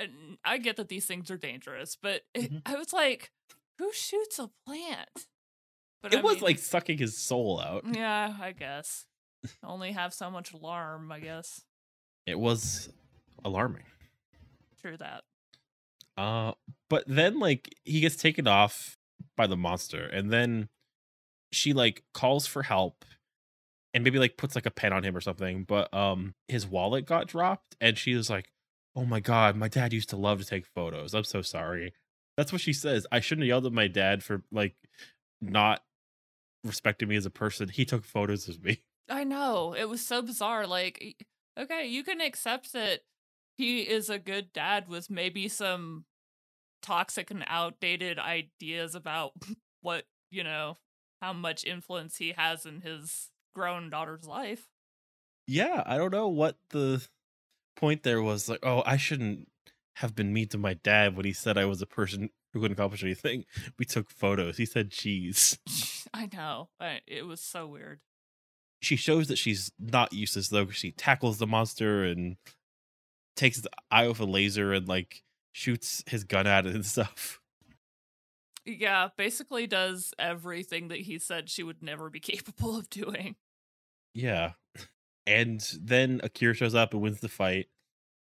I 0.45 0.59
get 0.59 0.76
that 0.76 0.86
these 0.86 1.05
things 1.05 1.32
are 1.32 1.36
dangerous, 1.36 1.97
but 2.01 2.22
it, 2.32 2.53
Mhm. 2.53 2.62
I 2.64 2.76
was 2.76 2.93
like, 2.93 3.32
who 3.80 3.93
shoots 3.93 4.38
a 4.38 4.51
plant? 4.64 5.26
But 6.01 6.14
It 6.14 6.20
I 6.20 6.22
was 6.22 6.34
mean, 6.36 6.43
like 6.45 6.59
sucking 6.61 6.99
his 6.99 7.18
soul 7.18 7.59
out. 7.61 7.82
Yeah, 7.93 8.36
I 8.40 8.53
guess. 8.53 9.07
Only 9.64 9.90
have 9.90 10.14
so 10.14 10.30
much 10.30 10.53
alarm, 10.53 11.11
I 11.11 11.18
guess. 11.18 11.62
It 12.26 12.38
was 12.38 12.88
alarming. 13.44 13.84
True 14.80 14.96
that. 14.96 15.22
Uh 16.16 16.52
but 16.90 17.04
then 17.06 17.38
like 17.38 17.74
he 17.84 18.00
gets 18.00 18.16
taken 18.16 18.46
off 18.46 18.98
by 19.36 19.46
the 19.46 19.56
monster 19.56 20.04
and 20.04 20.30
then 20.30 20.68
she 21.52 21.72
like 21.72 22.02
calls 22.12 22.46
for 22.46 22.62
help 22.62 23.04
and 23.94 24.04
maybe 24.04 24.18
like 24.18 24.36
puts 24.36 24.54
like 24.54 24.66
a 24.66 24.70
pen 24.70 24.92
on 24.92 25.04
him 25.04 25.16
or 25.16 25.20
something 25.20 25.64
but 25.64 25.92
um 25.94 26.34
his 26.48 26.66
wallet 26.66 27.06
got 27.06 27.28
dropped 27.28 27.76
and 27.80 27.96
she 27.96 28.14
was 28.14 28.28
like 28.28 28.50
oh 28.94 29.04
my 29.04 29.20
god 29.20 29.56
my 29.56 29.68
dad 29.68 29.92
used 29.92 30.10
to 30.10 30.16
love 30.16 30.38
to 30.38 30.44
take 30.44 30.66
photos 30.66 31.14
i'm 31.14 31.24
so 31.24 31.40
sorry 31.40 31.94
that's 32.36 32.52
what 32.52 32.60
she 32.60 32.72
says 32.72 33.06
i 33.10 33.20
shouldn't 33.20 33.44
have 33.44 33.48
yelled 33.48 33.66
at 33.66 33.72
my 33.72 33.88
dad 33.88 34.22
for 34.22 34.42
like 34.50 34.74
not 35.40 35.82
respecting 36.64 37.08
me 37.08 37.16
as 37.16 37.26
a 37.26 37.30
person 37.30 37.68
he 37.68 37.84
took 37.84 38.04
photos 38.04 38.48
of 38.48 38.62
me 38.62 38.82
I 39.08 39.24
know. 39.24 39.74
It 39.74 39.88
was 39.88 40.04
so 40.04 40.22
bizarre. 40.22 40.66
Like, 40.66 41.26
okay, 41.59 41.86
you 41.86 42.03
can 42.05 42.20
accept 42.20 42.72
that 42.72 43.00
he 43.57 43.82
is 43.82 44.09
a 44.09 44.18
good 44.18 44.53
dad 44.53 44.88
with 44.88 45.11
maybe 45.11 45.48
some 45.48 46.05
toxic 46.82 47.30
and 47.30 47.44
outdated 47.46 48.18
ideas 48.18 48.94
about 48.94 49.32
what, 49.82 50.05
you 50.30 50.42
know, 50.42 50.78
how 51.20 51.32
much 51.32 51.64
influence 51.64 52.16
he 52.16 52.32
has 52.36 52.66
in 52.66 52.80
his 52.80 53.30
grown 53.55 53.90
daughter's 53.90 54.24
life. 54.26 54.68
yeah 55.46 55.82
i 55.84 55.98
don't 55.98 56.11
know 56.11 56.26
what 56.28 56.57
the 56.70 57.07
point 57.76 58.03
there 58.03 58.22
was 58.22 58.48
like 58.48 58.61
oh 58.62 58.82
i 58.86 58.96
shouldn't 58.96 59.46
have 59.96 60.14
been 60.14 60.32
mean 60.32 60.48
to 60.48 60.57
my 60.57 60.72
dad 60.72 61.14
when 61.14 61.26
he 61.26 61.32
said 61.34 61.59
i 61.59 61.64
was 61.66 61.82
a 61.82 61.86
person 61.86 62.30
who 62.53 62.61
couldn't 62.61 62.78
accomplish 62.78 63.03
anything 63.05 63.44
we 63.78 63.84
took 63.84 64.11
photos 64.11 64.57
he 64.57 64.64
said 64.64 64.90
cheese 64.90 65.59
I 66.14 66.28
know. 66.32 66.68
I, 66.78 67.00
it 67.07 67.26
was 67.26 67.40
so 67.40 67.66
weird. 67.66 68.00
She 68.82 68.96
shows 68.96 69.28
that 69.28 69.38
she's 69.38 69.70
not 69.78 70.12
useless 70.12 70.48
though 70.48 70.68
she 70.70 70.90
tackles 70.92 71.38
the 71.38 71.46
monster 71.46 72.04
and 72.04 72.36
takes 73.36 73.60
the 73.60 73.70
eye 73.90 74.06
off 74.06 74.20
a 74.20 74.24
laser 74.24 74.72
and 74.72 74.86
like 74.88 75.22
shoots 75.52 76.02
his 76.06 76.24
gun 76.24 76.46
at 76.46 76.66
it 76.66 76.74
and 76.74 76.84
stuff 76.86 77.40
Yeah, 78.64 79.08
basically 79.16 79.66
does 79.66 80.12
everything 80.18 80.88
that 80.88 81.00
he 81.00 81.18
said 81.18 81.48
she 81.50 81.62
would 81.62 81.82
never 81.82 82.10
be 82.10 82.20
capable 82.32 82.76
of 82.78 82.88
doing. 82.90 83.36
yeah 84.14 84.52
and 85.26 85.66
then 85.80 86.20
akira 86.22 86.54
shows 86.54 86.74
up 86.74 86.92
and 86.92 87.02
wins 87.02 87.20
the 87.20 87.28
fight 87.28 87.66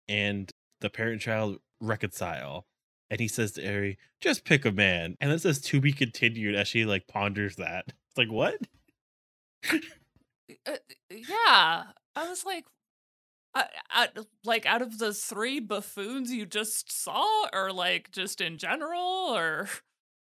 and 0.07 0.51
the 0.81 0.89
parent 0.89 1.21
child 1.21 1.59
reconcile 1.81 2.65
and 3.11 3.19
he 3.19 3.27
says 3.27 3.53
to 3.53 3.67
Ari, 3.67 3.97
just 4.21 4.45
pick 4.45 4.65
a 4.65 4.71
man. 4.71 5.17
And 5.19 5.31
it 5.31 5.41
says 5.41 5.59
to 5.61 5.81
be 5.81 5.91
continued 5.93 6.53
as 6.53 6.67
she 6.67 6.85
like 6.85 7.07
ponders 7.07 7.55
that. 7.55 7.85
It's 7.87 8.17
like, 8.17 8.31
what? 8.31 8.59
Uh, 10.65 10.77
yeah, 11.09 11.83
I 12.15 12.29
was 12.29 12.45
like, 12.45 12.65
I, 13.53 13.65
I, 13.89 14.07
like 14.43 14.65
out 14.65 14.81
of 14.81 14.99
the 14.99 15.13
three 15.13 15.59
buffoons 15.59 16.31
you 16.31 16.45
just 16.45 16.91
saw, 16.91 17.47
or 17.53 17.71
like 17.71 18.11
just 18.11 18.41
in 18.41 18.57
general, 18.57 19.35
or 19.35 19.69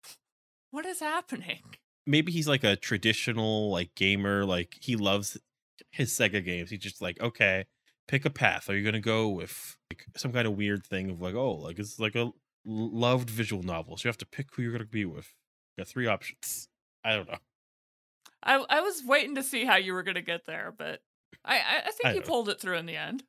what 0.71 0.85
is 0.85 0.99
happening? 0.99 1.61
maybe 2.07 2.31
he's 2.31 2.47
like 2.47 2.63
a 2.63 2.75
traditional 2.75 3.69
like 3.69 3.93
gamer 3.93 4.45
like 4.45 4.77
he 4.81 4.95
loves 4.95 5.37
his 5.91 6.11
sega 6.11 6.43
games 6.43 6.69
he's 6.71 6.79
just 6.79 7.01
like 7.01 7.19
okay 7.21 7.65
pick 8.07 8.25
a 8.25 8.29
path 8.29 8.69
are 8.69 8.77
you 8.77 8.83
gonna 8.83 8.99
go 8.99 9.27
with 9.27 9.77
like 9.91 10.05
some 10.15 10.31
kind 10.31 10.47
of 10.47 10.55
weird 10.55 10.83
thing 10.85 11.09
of 11.11 11.21
like 11.21 11.35
oh 11.35 11.51
like 11.51 11.77
it's 11.77 11.99
like 11.99 12.15
a 12.15 12.31
loved 12.65 13.29
visual 13.29 13.61
novel 13.61 13.97
so 13.97 14.07
you 14.07 14.09
have 14.09 14.17
to 14.17 14.25
pick 14.25 14.47
who 14.53 14.61
you're 14.63 14.71
gonna 14.71 14.85
be 14.85 15.05
with 15.05 15.33
you 15.75 15.83
got 15.83 15.87
three 15.87 16.07
options 16.07 16.69
i 17.03 17.13
don't 17.13 17.27
know 17.27 17.37
I, 18.43 18.63
I 18.69 18.81
was 18.81 19.03
waiting 19.05 19.35
to 19.35 19.43
see 19.43 19.65
how 19.65 19.75
you 19.77 19.93
were 19.93 20.03
gonna 20.03 20.21
get 20.21 20.45
there, 20.45 20.73
but 20.77 21.01
I, 21.43 21.55
I, 21.57 21.77
I 21.87 21.91
think 21.91 22.05
I 22.05 22.13
you 22.13 22.19
know. 22.21 22.25
pulled 22.25 22.49
it 22.49 22.59
through 22.61 22.77
in 22.77 22.85
the 22.85 22.95
end. 22.95 23.23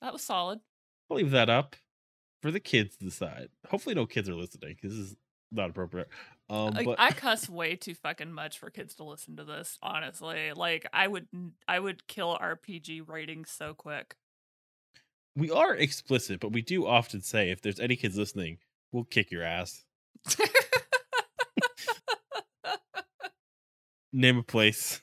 That 0.00 0.12
was 0.12 0.22
solid. 0.22 0.60
i'll 1.10 1.16
leave 1.16 1.30
that 1.30 1.48
up 1.50 1.76
for 2.42 2.50
the 2.50 2.58
kids 2.60 2.96
to 2.96 3.04
decide 3.04 3.48
hopefully 3.68 3.94
no 3.94 4.04
kids 4.06 4.28
are 4.28 4.34
listening 4.34 4.74
because 4.74 4.96
this 4.96 5.10
is 5.10 5.16
not 5.52 5.70
appropriate 5.70 6.08
um 6.50 6.72
but 6.84 6.96
I 6.98 7.12
cuss 7.12 7.48
way 7.48 7.76
too 7.76 7.94
fucking 7.94 8.32
much 8.32 8.58
for 8.58 8.68
kids 8.70 8.96
to 8.96 9.04
listen 9.04 9.36
to 9.36 9.44
this. 9.44 9.78
Honestly, 9.82 10.52
like 10.54 10.86
I 10.92 11.06
would, 11.06 11.28
I 11.68 11.78
would 11.78 12.06
kill 12.08 12.36
RPG 12.36 13.08
ratings 13.08 13.50
so 13.50 13.74
quick. 13.74 14.16
we 15.36 15.50
are 15.50 15.74
explicit 15.76 16.40
but 16.40 16.52
we 16.52 16.62
do 16.62 16.86
often 16.86 17.20
say 17.22 17.50
if 17.50 17.60
there's 17.62 17.78
any 17.80 17.94
kids 17.96 18.16
listening 18.18 18.58
we'll 18.90 19.04
kick 19.04 19.30
your 19.30 19.42
ass 19.44 19.84
name 24.12 24.38
a 24.38 24.42
place 24.42 25.02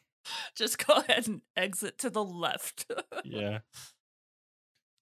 Just 0.56 0.86
go 0.86 0.96
ahead 0.96 1.28
and 1.28 1.42
exit 1.56 1.98
to 2.00 2.10
the 2.10 2.24
left. 2.24 2.86
yeah 3.24 3.60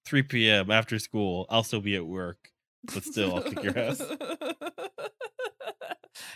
3 0.06 0.22
p.m 0.22 0.70
after 0.70 0.98
school 0.98 1.46
i'll 1.50 1.62
still 1.64 1.80
be 1.80 1.94
at 1.96 2.06
work 2.06 2.50
but 2.94 3.04
still 3.04 3.34
i'll 3.36 3.42
kick 3.42 3.62
your 3.62 3.78
ass 3.78 4.00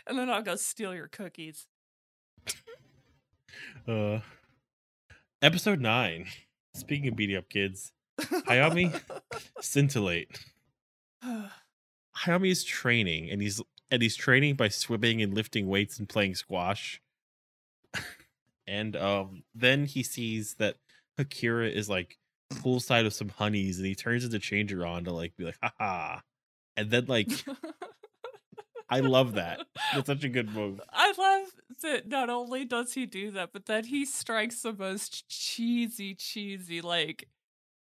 and 0.07 0.19
then 0.19 0.29
I'll 0.31 0.43
go 0.43 0.57
steal 0.57 0.95
your 0.95 1.09
cookies. 1.09 1.67
uh 3.89 4.21
episode 5.41 5.81
9 5.81 6.27
speaking 6.75 7.09
of 7.09 7.17
beating 7.17 7.37
up 7.37 7.49
kids 7.49 7.93
Hayami? 8.21 9.01
scintillate 9.61 10.45
hayami 11.25 12.51
is 12.51 12.63
training 12.65 13.31
and 13.31 13.41
he's 13.43 13.61
and 13.91 14.03
he's 14.03 14.17
training 14.17 14.55
by 14.55 14.69
swimming 14.69 15.21
and 15.23 15.35
lifting 15.35 15.67
weights 15.67 15.99
and 15.99 16.09
playing 16.09 16.35
squash 16.35 17.01
and 18.67 18.97
um 18.97 19.43
then 19.55 19.87
he 19.87 20.03
sees 20.03 20.55
that 20.55 20.77
akira 21.19 21.69
is 21.69 21.89
like 21.89 22.19
poolside 22.55 23.05
with 23.05 23.15
some 23.15 23.29
honeys 23.29 23.79
and 23.79 23.87
he 23.87 23.95
turns 23.95 24.25
into 24.25 24.39
Changerion 24.39 25.05
to 25.05 25.13
like 25.13 25.37
be 25.37 25.45
like 25.45 25.59
haha 25.63 26.21
and 26.77 26.91
then 26.91 27.07
like 27.07 27.29
I 28.93 29.01
love 29.01 29.35
that. 29.35 29.61
That's 29.95 30.07
such 30.07 30.23
a 30.23 30.29
good 30.29 30.55
move. 30.55 30.79
I 30.93 31.15
love 31.17 31.49
that 31.83 32.09
not 32.09 32.29
only 32.29 32.67
does 32.67 32.93
he 32.93 33.07
do 33.07 33.31
that, 33.31 33.51
but 33.55 33.65
then 33.65 33.85
he 33.85 34.05
strikes 34.05 34.61
the 34.61 34.75
most 34.75 35.27
cheesy, 35.31 36.15
cheesy, 36.15 36.83
like 36.83 37.27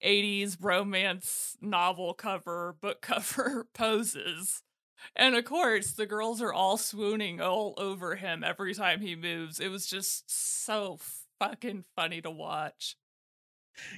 80s 0.03 0.57
romance 0.61 1.59
novel 1.61 2.15
cover, 2.15 2.75
book 2.81 3.03
cover 3.03 3.67
poses. 3.75 4.63
And 5.17 5.35
of 5.35 5.45
course, 5.45 5.93
the 5.93 6.07
girls 6.07 6.43
are 6.43 6.53
all 6.53 6.77
swooning 6.77 7.41
all 7.41 7.75
over 7.77 8.17
him 8.17 8.43
every 8.45 8.75
time 8.75 9.01
he 9.01 9.17
moves. 9.17 9.61
It 9.61 9.69
was 9.69 9.87
just 9.87 10.31
so 10.31 10.99
fucking 11.39 11.85
funny 11.97 12.21
to 12.23 12.31
watch. 12.31 12.97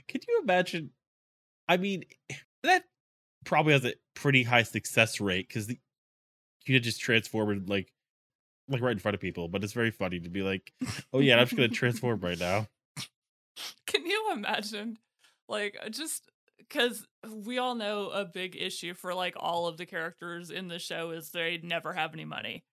Can 0.09 0.21
you 0.27 0.41
imagine? 0.43 0.91
I 1.69 1.77
mean, 1.77 2.05
that 2.63 2.85
probably 3.45 3.73
has 3.73 3.85
a 3.85 3.95
pretty 4.15 4.43
high 4.43 4.65
success 4.65 5.21
rate 5.21 5.49
because 5.49 5.69
you 5.69 6.75
could 6.75 6.83
just 6.83 7.01
transform 7.01 7.67
like, 7.67 7.93
like 8.69 8.83
right 8.83 8.93
in 8.93 8.99
front 8.99 9.15
of 9.15 9.21
people. 9.21 9.49
But 9.49 9.65
it's 9.65 9.73
very 9.73 9.91
funny 9.91 10.21
to 10.21 10.29
be 10.29 10.43
like, 10.43 10.73
"Oh 11.13 11.21
yeah, 11.21 11.37
I'm 11.37 11.45
just 11.45 11.57
gonna 11.57 11.69
transform 11.69 12.21
right 12.21 12.39
now." 12.39 12.67
Can 13.87 14.05
you 14.07 14.31
imagine? 14.33 14.99
Like, 15.49 15.79
just 15.91 16.29
because 16.69 17.07
we 17.45 17.59
all 17.59 17.75
know 17.75 18.11
a 18.11 18.25
big 18.25 18.57
issue 18.57 18.95
for 18.95 19.15
like 19.15 19.35
all 19.37 19.67
of 19.67 19.77
the 19.77 19.87
characters 19.87 20.51
in 20.51 20.69
the 20.69 20.79
show 20.79 21.11
is 21.11 21.31
they 21.31 21.59
never 21.63 21.93
have 21.93 22.13
any 22.13 22.25
money. 22.25 22.65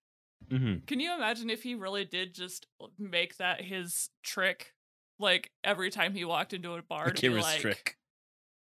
hmm 0.49 0.77
Can 0.87 0.99
you 0.99 1.13
imagine 1.13 1.49
if 1.49 1.63
he 1.63 1.75
really 1.75 2.05
did 2.05 2.33
just 2.33 2.67
make 2.97 3.37
that 3.37 3.61
his 3.61 4.09
trick? 4.23 4.73
Like 5.19 5.51
every 5.63 5.89
time 5.89 6.13
he 6.13 6.25
walked 6.25 6.53
into 6.53 6.73
a 6.73 6.81
bar, 6.81 7.07
The 7.07 7.13
to 7.13 7.29
be 7.29 7.41
like, 7.41 7.61
trick. 7.61 7.97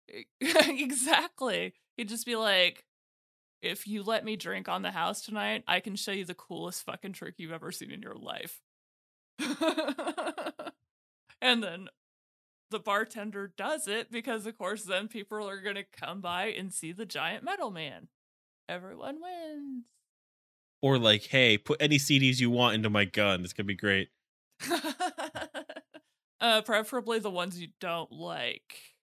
exactly. 0.41 1.73
He'd 1.97 2.09
just 2.09 2.25
be 2.25 2.35
like, 2.35 2.85
if 3.61 3.87
you 3.87 4.03
let 4.03 4.23
me 4.23 4.35
drink 4.35 4.69
on 4.69 4.83
the 4.83 4.91
house 4.91 5.21
tonight, 5.21 5.63
I 5.67 5.79
can 5.79 5.95
show 5.95 6.11
you 6.11 6.25
the 6.25 6.35
coolest 6.35 6.83
fucking 6.83 7.13
trick 7.13 7.35
you've 7.37 7.51
ever 7.51 7.71
seen 7.71 7.91
in 7.91 8.01
your 8.01 8.15
life. 8.15 8.61
and 11.41 11.63
then 11.63 11.87
the 12.71 12.79
bartender 12.79 13.51
does 13.55 13.87
it 13.87 14.11
because, 14.11 14.45
of 14.45 14.57
course, 14.57 14.83
then 14.83 15.07
people 15.07 15.47
are 15.47 15.61
going 15.61 15.75
to 15.75 15.83
come 15.83 16.21
by 16.21 16.47
and 16.47 16.73
see 16.73 16.91
the 16.91 17.05
giant 17.05 17.43
metal 17.43 17.71
man. 17.71 18.07
Everyone 18.67 19.19
wins. 19.21 19.85
Or 20.81 20.97
like, 20.97 21.23
"Hey, 21.23 21.57
put 21.57 21.81
any 21.81 21.97
CDs 21.97 22.39
you 22.39 22.49
want 22.49 22.75
into 22.75 22.89
my 22.89 23.05
gun. 23.05 23.43
It's 23.43 23.53
gonna 23.53 23.65
be 23.65 23.75
great." 23.75 24.09
uh, 26.41 26.61
preferably 26.63 27.19
the 27.19 27.29
ones 27.29 27.59
you 27.59 27.69
don't 27.79 28.11
like. 28.11 28.95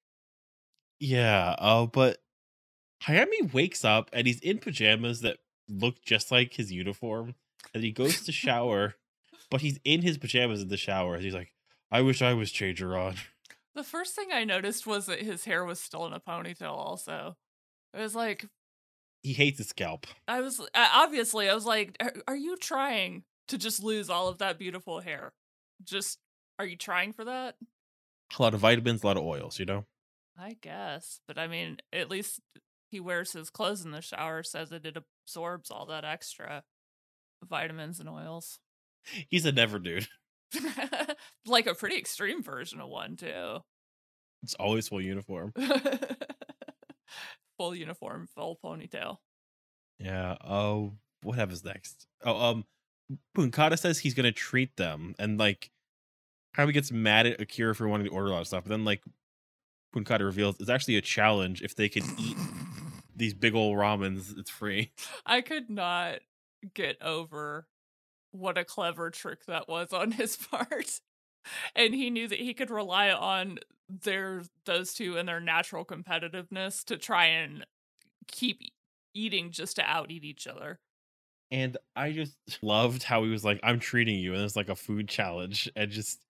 Yeah. 1.00 1.56
Oh, 1.58 1.86
but 1.86 2.18
Hayami 3.04 3.52
wakes 3.52 3.84
up 3.84 4.10
and 4.12 4.26
he's 4.26 4.40
in 4.40 4.58
pajamas 4.58 5.22
that 5.22 5.38
look 5.68 6.02
just 6.02 6.30
like 6.30 6.54
his 6.54 6.70
uniform, 6.70 7.34
and 7.74 7.82
he 7.82 7.90
goes 7.90 8.22
to 8.22 8.32
shower, 8.32 8.94
but 9.50 9.60
he's 9.60 9.78
in 9.84 10.02
his 10.02 10.18
pajamas 10.18 10.62
in 10.62 10.68
the 10.68 10.76
shower. 10.76 11.14
And 11.14 11.24
he's 11.24 11.34
like, 11.34 11.52
"I 11.90 12.02
wish 12.02 12.22
I 12.22 12.34
was 12.34 12.52
Changerion." 12.52 13.16
The 13.74 13.84
first 13.84 14.14
thing 14.14 14.28
I 14.32 14.44
noticed 14.44 14.86
was 14.86 15.06
that 15.06 15.22
his 15.22 15.44
hair 15.44 15.64
was 15.64 15.80
still 15.80 16.06
in 16.06 16.12
a 16.12 16.20
ponytail. 16.20 16.72
Also, 16.72 17.36
it 17.94 18.00
was 18.00 18.14
like 18.14 18.46
He 19.22 19.32
hates 19.32 19.58
his 19.58 19.68
scalp. 19.68 20.06
I 20.28 20.40
was 20.40 20.60
uh, 20.60 20.64
obviously 20.74 21.48
I 21.48 21.54
was 21.54 21.66
like, 21.66 21.96
are, 22.00 22.12
are 22.28 22.36
you 22.36 22.56
trying 22.56 23.24
to 23.48 23.58
just 23.58 23.82
lose 23.82 24.10
all 24.10 24.28
of 24.28 24.38
that 24.38 24.58
beautiful 24.58 25.00
hair? 25.00 25.32
Just 25.82 26.18
are 26.58 26.66
you 26.66 26.76
trying 26.76 27.12
for 27.12 27.24
that? 27.24 27.56
A 28.38 28.42
lot 28.42 28.54
of 28.54 28.60
vitamins, 28.60 29.02
a 29.02 29.06
lot 29.06 29.16
of 29.16 29.24
oils. 29.24 29.58
You 29.58 29.66
know. 29.66 29.84
I 30.38 30.56
guess, 30.60 31.20
but 31.28 31.38
I 31.38 31.46
mean, 31.46 31.78
at 31.92 32.10
least 32.10 32.40
he 32.90 33.00
wears 33.00 33.32
his 33.32 33.50
clothes 33.50 33.84
in 33.84 33.90
the 33.90 34.00
shower, 34.00 34.42
says 34.42 34.70
that 34.70 34.86
it 34.86 34.96
absorbs 34.96 35.70
all 35.70 35.86
that 35.86 36.04
extra 36.04 36.62
vitamins 37.46 38.00
and 38.00 38.08
oils. 38.08 38.58
He's 39.28 39.44
a 39.46 39.52
never 39.52 39.78
dude. 39.78 40.08
like 41.46 41.66
a 41.66 41.74
pretty 41.74 41.96
extreme 41.96 42.42
version 42.42 42.80
of 42.80 42.88
one 42.88 43.16
too. 43.16 43.58
It's 44.42 44.54
always 44.54 44.88
full 44.88 45.00
uniform. 45.00 45.52
full 47.56 47.74
uniform, 47.74 48.28
full 48.34 48.58
ponytail. 48.62 49.18
Yeah. 49.98 50.36
Oh, 50.44 50.94
what 51.22 51.38
happens 51.38 51.64
next? 51.64 52.06
Oh, 52.24 52.50
um, 52.50 52.64
Punkata 53.36 53.78
says 53.78 53.98
he's 54.00 54.14
gonna 54.14 54.32
treat 54.32 54.76
them, 54.76 55.14
and 55.18 55.38
like, 55.38 55.70
Harvey 56.56 56.72
gets 56.72 56.90
mad 56.90 57.26
at 57.26 57.40
Akira 57.40 57.74
for 57.74 57.88
wanting 57.88 58.06
to 58.06 58.12
order 58.12 58.28
a 58.28 58.32
lot 58.32 58.40
of 58.40 58.46
stuff, 58.46 58.64
but 58.64 58.70
then 58.70 58.84
like, 58.84 59.02
Punkata 59.94 60.20
reveals 60.20 60.58
it's 60.58 60.70
actually 60.70 60.96
a 60.96 61.02
challenge 61.02 61.62
if 61.62 61.76
they 61.76 61.88
can 61.88 62.02
eat 62.18 62.36
these 63.16 63.34
big 63.34 63.54
old 63.54 63.76
ramens. 63.76 64.36
It's 64.36 64.50
free. 64.50 64.92
I 65.24 65.40
could 65.42 65.70
not 65.70 66.20
get 66.74 67.00
over 67.02 67.66
what 68.32 68.58
a 68.58 68.64
clever 68.64 69.10
trick 69.10 69.46
that 69.46 69.68
was 69.68 69.92
on 69.92 70.12
his 70.12 70.36
part. 70.50 71.00
And 71.74 71.94
he 71.94 72.10
knew 72.10 72.28
that 72.28 72.40
he 72.40 72.54
could 72.54 72.70
rely 72.70 73.10
on 73.10 73.58
their 73.88 74.44
those 74.64 74.94
two 74.94 75.18
and 75.18 75.28
their 75.28 75.40
natural 75.40 75.84
competitiveness 75.84 76.84
to 76.86 76.96
try 76.98 77.26
and 77.26 77.66
keep 78.28 78.60
eating 79.14 79.50
just 79.52 79.76
to 79.76 79.82
out 79.84 80.10
eat 80.10 80.24
each 80.24 80.46
other. 80.46 80.80
And 81.50 81.76
I 81.96 82.12
just 82.12 82.36
loved 82.62 83.02
how 83.02 83.24
he 83.24 83.30
was 83.30 83.44
like, 83.44 83.60
"I'm 83.62 83.78
treating 83.80 84.18
you," 84.18 84.34
and 84.34 84.42
it's 84.42 84.56
like 84.56 84.68
a 84.68 84.76
food 84.76 85.08
challenge, 85.08 85.70
and 85.76 85.90
just 85.90 86.24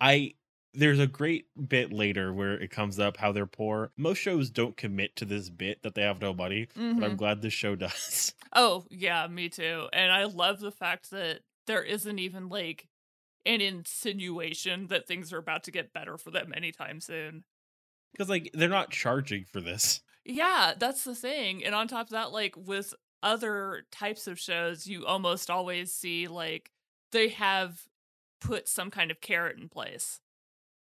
I. 0.00 0.34
There's 0.74 0.98
a 0.98 1.06
great 1.06 1.46
bit 1.68 1.92
later 1.92 2.32
where 2.32 2.54
it 2.58 2.70
comes 2.70 2.98
up 2.98 3.16
how 3.18 3.32
they're 3.32 3.46
poor. 3.46 3.92
Most 3.96 4.18
shows 4.18 4.50
don't 4.50 4.76
commit 4.76 5.16
to 5.16 5.24
this 5.24 5.50
bit 5.50 5.82
that 5.82 5.94
they 5.94 6.02
have 6.02 6.20
no 6.20 6.32
money, 6.32 6.68
but 6.96 7.04
I'm 7.04 7.16
Mhm. 7.16 7.16
glad 7.16 7.42
this 7.42 7.52
show 7.52 7.74
does. 7.76 8.34
Oh, 8.54 8.86
yeah, 8.90 9.26
me 9.26 9.48
too. 9.48 9.88
And 9.92 10.12
I 10.12 10.24
love 10.24 10.60
the 10.60 10.72
fact 10.72 11.10
that 11.10 11.42
there 11.66 11.82
isn't 11.82 12.18
even 12.18 12.48
like 12.48 12.88
an 13.46 13.60
insinuation 13.60 14.88
that 14.88 15.06
things 15.08 15.32
are 15.32 15.38
about 15.38 15.64
to 15.64 15.70
get 15.72 15.92
better 15.92 16.18
for 16.18 16.30
them 16.30 16.52
anytime 16.54 17.00
soon. 17.00 17.44
Because 18.12 18.28
like 18.30 18.50
they're 18.54 18.68
not 18.68 18.90
charging 18.90 19.44
for 19.44 19.60
this. 19.60 20.02
Yeah, 20.24 20.74
that's 20.78 21.04
the 21.04 21.14
thing. 21.14 21.64
And 21.64 21.74
on 21.74 21.88
top 21.88 22.06
of 22.06 22.10
that, 22.10 22.32
like 22.32 22.54
with 22.56 22.94
other 23.22 23.86
types 23.90 24.26
of 24.26 24.38
shows, 24.38 24.86
you 24.86 25.04
almost 25.06 25.50
always 25.50 25.92
see 25.92 26.28
like 26.28 26.70
they 27.10 27.28
have 27.28 27.86
put 28.40 28.68
some 28.68 28.90
kind 28.90 29.10
of 29.10 29.20
carrot 29.20 29.58
in 29.58 29.68
place. 29.68 30.20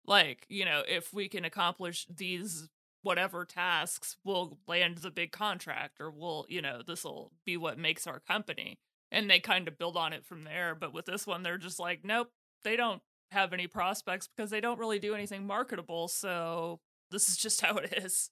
Like, 0.05 0.45
you 0.49 0.65
know, 0.65 0.83
if 0.87 1.13
we 1.13 1.29
can 1.29 1.45
accomplish 1.45 2.05
these 2.05 2.69
whatever 3.03 3.45
tasks, 3.45 4.17
we'll 4.23 4.57
land 4.67 4.99
the 4.99 5.11
big 5.11 5.31
contract 5.31 5.99
or 5.99 6.11
we'll, 6.11 6.45
you 6.49 6.61
know, 6.61 6.81
this 6.85 7.03
will 7.03 7.31
be 7.45 7.57
what 7.57 7.77
makes 7.77 8.07
our 8.07 8.19
company. 8.19 8.79
And 9.11 9.29
they 9.29 9.39
kind 9.39 9.67
of 9.67 9.77
build 9.77 9.97
on 9.97 10.13
it 10.13 10.25
from 10.25 10.43
there. 10.43 10.75
But 10.75 10.93
with 10.93 11.05
this 11.05 11.27
one, 11.27 11.43
they're 11.43 11.57
just 11.57 11.79
like, 11.79 12.01
nope, 12.03 12.29
they 12.63 12.75
don't 12.75 13.01
have 13.31 13.53
any 13.53 13.67
prospects 13.67 14.27
because 14.27 14.51
they 14.51 14.61
don't 14.61 14.79
really 14.79 14.99
do 14.99 15.13
anything 15.13 15.45
marketable. 15.45 16.07
So 16.07 16.79
this 17.11 17.27
is 17.29 17.37
just 17.37 17.61
how 17.61 17.75
it 17.77 17.93
is. 17.97 18.29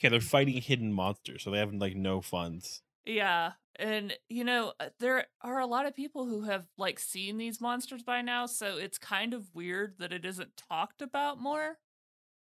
Okay, 0.00 0.08
they're 0.08 0.20
fighting 0.20 0.60
hidden 0.62 0.92
monsters, 0.92 1.42
so 1.42 1.50
they 1.50 1.58
have 1.58 1.74
like 1.74 1.94
no 1.94 2.20
funds. 2.20 2.82
Yeah. 3.04 3.52
And 3.76 4.16
you 4.28 4.44
know, 4.44 4.74
uh, 4.78 4.90
there 4.98 5.26
are 5.42 5.58
a 5.60 5.66
lot 5.66 5.86
of 5.86 5.94
people 5.94 6.26
who 6.26 6.42
have 6.42 6.66
like 6.76 6.98
seen 6.98 7.38
these 7.38 7.60
monsters 7.60 8.02
by 8.02 8.20
now, 8.22 8.46
so 8.46 8.76
it's 8.76 8.98
kind 8.98 9.32
of 9.32 9.54
weird 9.54 9.98
that 9.98 10.12
it 10.12 10.24
isn't 10.24 10.56
talked 10.56 11.00
about 11.02 11.40
more. 11.40 11.78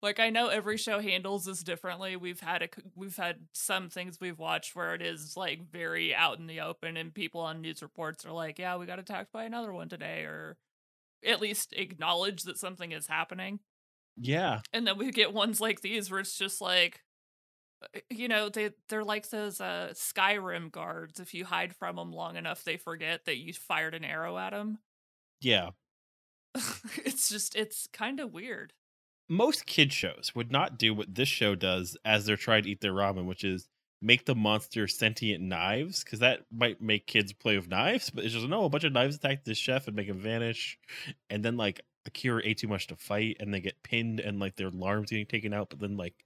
Like 0.02 0.20
I 0.20 0.30
know 0.32 0.50
every 0.50 0.78
show 0.78 1.00
handles 1.02 1.46
this 1.46 1.64
differently. 1.64 2.16
We've 2.18 2.40
had 2.42 2.64
a 2.64 2.70
we've 2.96 3.18
had 3.18 3.48
some 3.54 3.90
things 3.90 4.20
we've 4.22 4.40
watched 4.40 4.76
where 4.76 4.96
it 4.96 5.02
is 5.02 5.38
like 5.38 5.72
very 5.72 6.16
out 6.16 6.40
in 6.40 6.48
the 6.48 6.62
open 6.62 6.98
and 6.98 7.14
people 7.16 7.42
on 7.42 7.62
news 7.62 7.82
reports 7.84 8.26
are 8.26 8.34
like, 8.34 8.60
"Yeah, 8.60 8.78
we 8.78 8.86
got 8.88 9.00
attacked 9.00 9.32
by 9.34 9.46
another 9.46 9.74
one 9.74 9.90
today," 9.90 10.24
or 10.24 10.58
at 11.26 11.42
least 11.42 11.74
acknowledge 11.74 12.44
that 12.44 12.60
something 12.60 12.92
is 12.94 13.08
happening. 13.08 13.62
Yeah, 14.18 14.62
And 14.74 14.86
then 14.86 14.98
we 14.98 15.12
get 15.12 15.34
ones 15.34 15.62
like 15.62 15.82
these 15.82 16.12
where 16.12 16.20
it's 16.20 16.38
just 16.38 16.62
like 16.62 17.05
you 18.10 18.28
know, 18.28 18.50
they 18.50 18.72
they're 18.90 19.04
like 19.04 19.30
those 19.30 19.62
uh 19.62 19.94
Skyrim 19.94 20.72
guards. 20.72 21.20
If 21.20 21.34
you 21.34 21.46
hide 21.46 21.76
from 21.76 21.96
them 21.98 22.12
long 22.12 22.36
enough, 22.38 22.64
they 22.64 22.78
forget 22.78 23.26
that 23.26 23.38
you 23.38 23.54
fired 23.54 23.96
an 23.96 24.04
arrow 24.06 24.38
at 24.38 24.52
them. 24.52 24.80
yeah. 25.42 25.72
it's 27.06 27.30
just 27.30 27.56
it's 27.56 27.88
kind 27.94 28.20
of 28.20 28.32
weird. 28.34 28.74
Most 29.28 29.66
kid 29.66 29.92
shows 29.92 30.34
would 30.36 30.52
not 30.52 30.78
do 30.78 30.94
what 30.94 31.16
this 31.16 31.28
show 31.28 31.56
does 31.56 31.98
as 32.06 32.26
they're 32.26 32.38
trying 32.38 32.64
to 32.64 32.70
eat 32.70 32.82
their 32.82 32.94
ramen, 32.94 33.26
which 33.26 33.44
is 33.44 33.68
make 34.02 34.26
the 34.26 34.36
monster 34.36 34.88
sentient 34.88 35.44
knives, 35.44 36.04
because 36.04 36.20
that 36.20 36.42
might 36.52 36.82
make 36.82 37.08
kids 37.08 37.34
play 37.34 37.58
with 37.58 37.68
knives. 37.68 38.10
But 38.10 38.24
it's 38.26 38.34
just 38.34 38.48
no, 38.48 38.66
a 38.66 38.70
bunch 38.70 38.84
of 38.84 38.94
knives 38.94 39.16
attack 39.16 39.44
this 39.44 39.58
chef 39.58 39.88
and 39.88 39.96
make 39.96 40.08
him 40.08 40.20
vanish, 40.20 40.78
and 41.30 41.44
then 41.44 41.58
like 41.58 41.82
Akira 42.06 42.42
ate 42.46 42.60
too 42.60 42.68
much 42.68 42.88
to 42.88 42.96
fight, 42.96 43.38
and 43.40 43.54
they 43.54 43.60
get 43.62 43.82
pinned, 43.84 44.20
and 44.20 44.40
like 44.40 44.56
their 44.56 44.68
alarms 44.68 45.10
getting 45.10 45.26
taken 45.26 45.54
out. 45.54 45.70
But 45.70 45.80
then 45.80 45.98
like 45.98 46.24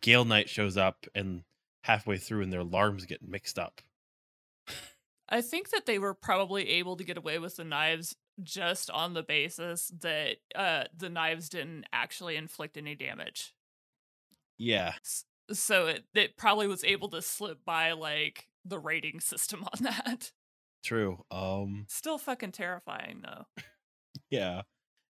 Gale 0.00 0.24
Knight 0.24 0.48
shows 0.48 0.76
up, 0.76 1.06
and 1.14 1.42
halfway 1.84 2.18
through, 2.18 2.42
and 2.42 2.52
their 2.52 2.60
alarms 2.60 3.06
get 3.06 3.26
mixed 3.26 3.58
up. 3.58 3.80
I 5.28 5.40
think 5.42 5.70
that 5.70 5.86
they 5.86 5.98
were 5.98 6.14
probably 6.14 6.68
able 6.70 6.96
to 6.96 7.04
get 7.04 7.16
away 7.16 7.38
with 7.38 7.56
the 7.56 7.64
knives 7.64 8.16
just 8.42 8.90
on 8.90 9.14
the 9.14 9.22
basis 9.22 9.92
that 10.00 10.36
uh 10.54 10.84
the 10.96 11.10
knives 11.10 11.48
didn't 11.48 11.84
actually 11.92 12.36
inflict 12.36 12.76
any 12.76 12.94
damage. 12.94 13.54
Yeah, 14.58 14.94
So 15.52 15.86
it 15.86 16.04
it 16.14 16.36
probably 16.36 16.66
was 16.66 16.84
able 16.84 17.08
to 17.10 17.22
slip 17.22 17.64
by 17.64 17.92
like 17.92 18.48
the 18.64 18.78
rating 18.78 19.20
system 19.20 19.64
on 19.64 19.84
that. 19.84 20.32
True. 20.82 21.24
Um 21.30 21.86
Still 21.88 22.18
fucking 22.18 22.52
terrifying 22.52 23.22
though. 23.22 23.44
yeah. 24.30 24.62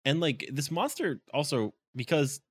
And 0.05 0.19
like 0.19 0.47
this 0.51 0.69
monster 0.69 1.21
also 1.33 1.73
because 1.95 2.41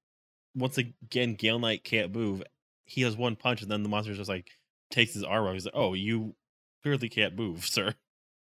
once 0.54 0.78
again 0.78 1.34
Gale 1.34 1.58
Knight 1.58 1.84
can't 1.84 2.14
move, 2.14 2.42
he 2.84 3.02
has 3.02 3.16
one 3.16 3.36
punch 3.36 3.62
and 3.62 3.70
then 3.70 3.82
the 3.82 3.88
monster 3.88 4.14
just 4.14 4.28
like 4.28 4.50
takes 4.90 5.14
his 5.14 5.24
arm 5.24 5.46
off. 5.46 5.54
He's 5.54 5.64
like, 5.64 5.74
Oh, 5.76 5.94
you 5.94 6.34
clearly 6.82 7.08
can't 7.08 7.36
move, 7.36 7.64
sir. 7.66 7.94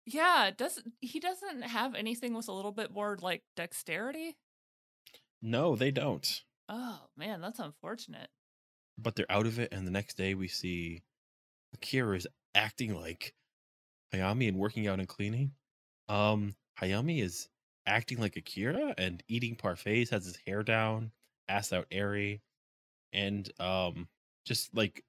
Yeah, 0.05 0.51
doesn't 0.57 0.93
he 1.01 1.21
doesn't 1.21 1.63
have 1.63 1.95
anything 1.95 2.35
with 2.35 2.49
a 2.49 2.53
little 2.53 2.73
bit 2.73 2.93
more 2.93 3.17
like 3.21 3.43
dexterity? 3.57 4.37
No, 5.41 5.77
they 5.77 5.91
don't. 5.91 6.43
Oh 6.69 7.01
man, 7.17 7.41
that's 7.41 7.59
unfortunate. 7.59 8.29
But 8.99 9.17
they're 9.17 9.31
out 9.31 9.47
of 9.47 9.59
it, 9.59 9.73
and 9.73 9.87
the 9.87 9.91
next 9.91 10.17
day 10.17 10.35
we 10.35 10.49
see 10.49 11.03
Akira 11.75 12.17
is 12.17 12.27
acting 12.55 12.95
like 12.95 13.35
Hayami 14.13 14.49
and 14.49 14.59
working 14.59 14.87
out 14.87 14.99
and 14.99 15.09
cleaning. 15.09 15.53
Um, 16.09 16.55
Hayami 16.81 17.23
is 17.23 17.49
acting 17.87 18.19
like 18.19 18.37
Akira 18.37 18.95
and 18.99 19.23
eating 19.29 19.57
parfaits, 19.57 20.11
has 20.11 20.25
his 20.27 20.39
hair 20.47 20.63
down, 20.63 21.13
ass 21.49 21.73
out 21.73 21.87
airy, 21.91 22.43
and 23.13 23.51
um, 23.61 24.09
just 24.47 24.75
like 24.75 25.05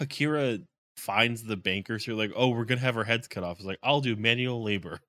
Akira 0.00 0.60
finds 0.96 1.44
the 1.44 1.56
bankers 1.56 2.04
who 2.04 2.12
are 2.12 2.16
like, 2.16 2.32
"Oh, 2.36 2.50
we're 2.50 2.64
gonna 2.66 2.80
have 2.80 2.96
our 2.96 3.04
heads 3.04 3.28
cut 3.28 3.44
off." 3.44 3.58
It's 3.58 3.66
like, 3.66 3.80
"I'll 3.82 4.00
do 4.00 4.16
manual 4.16 4.62
labor." 4.62 5.00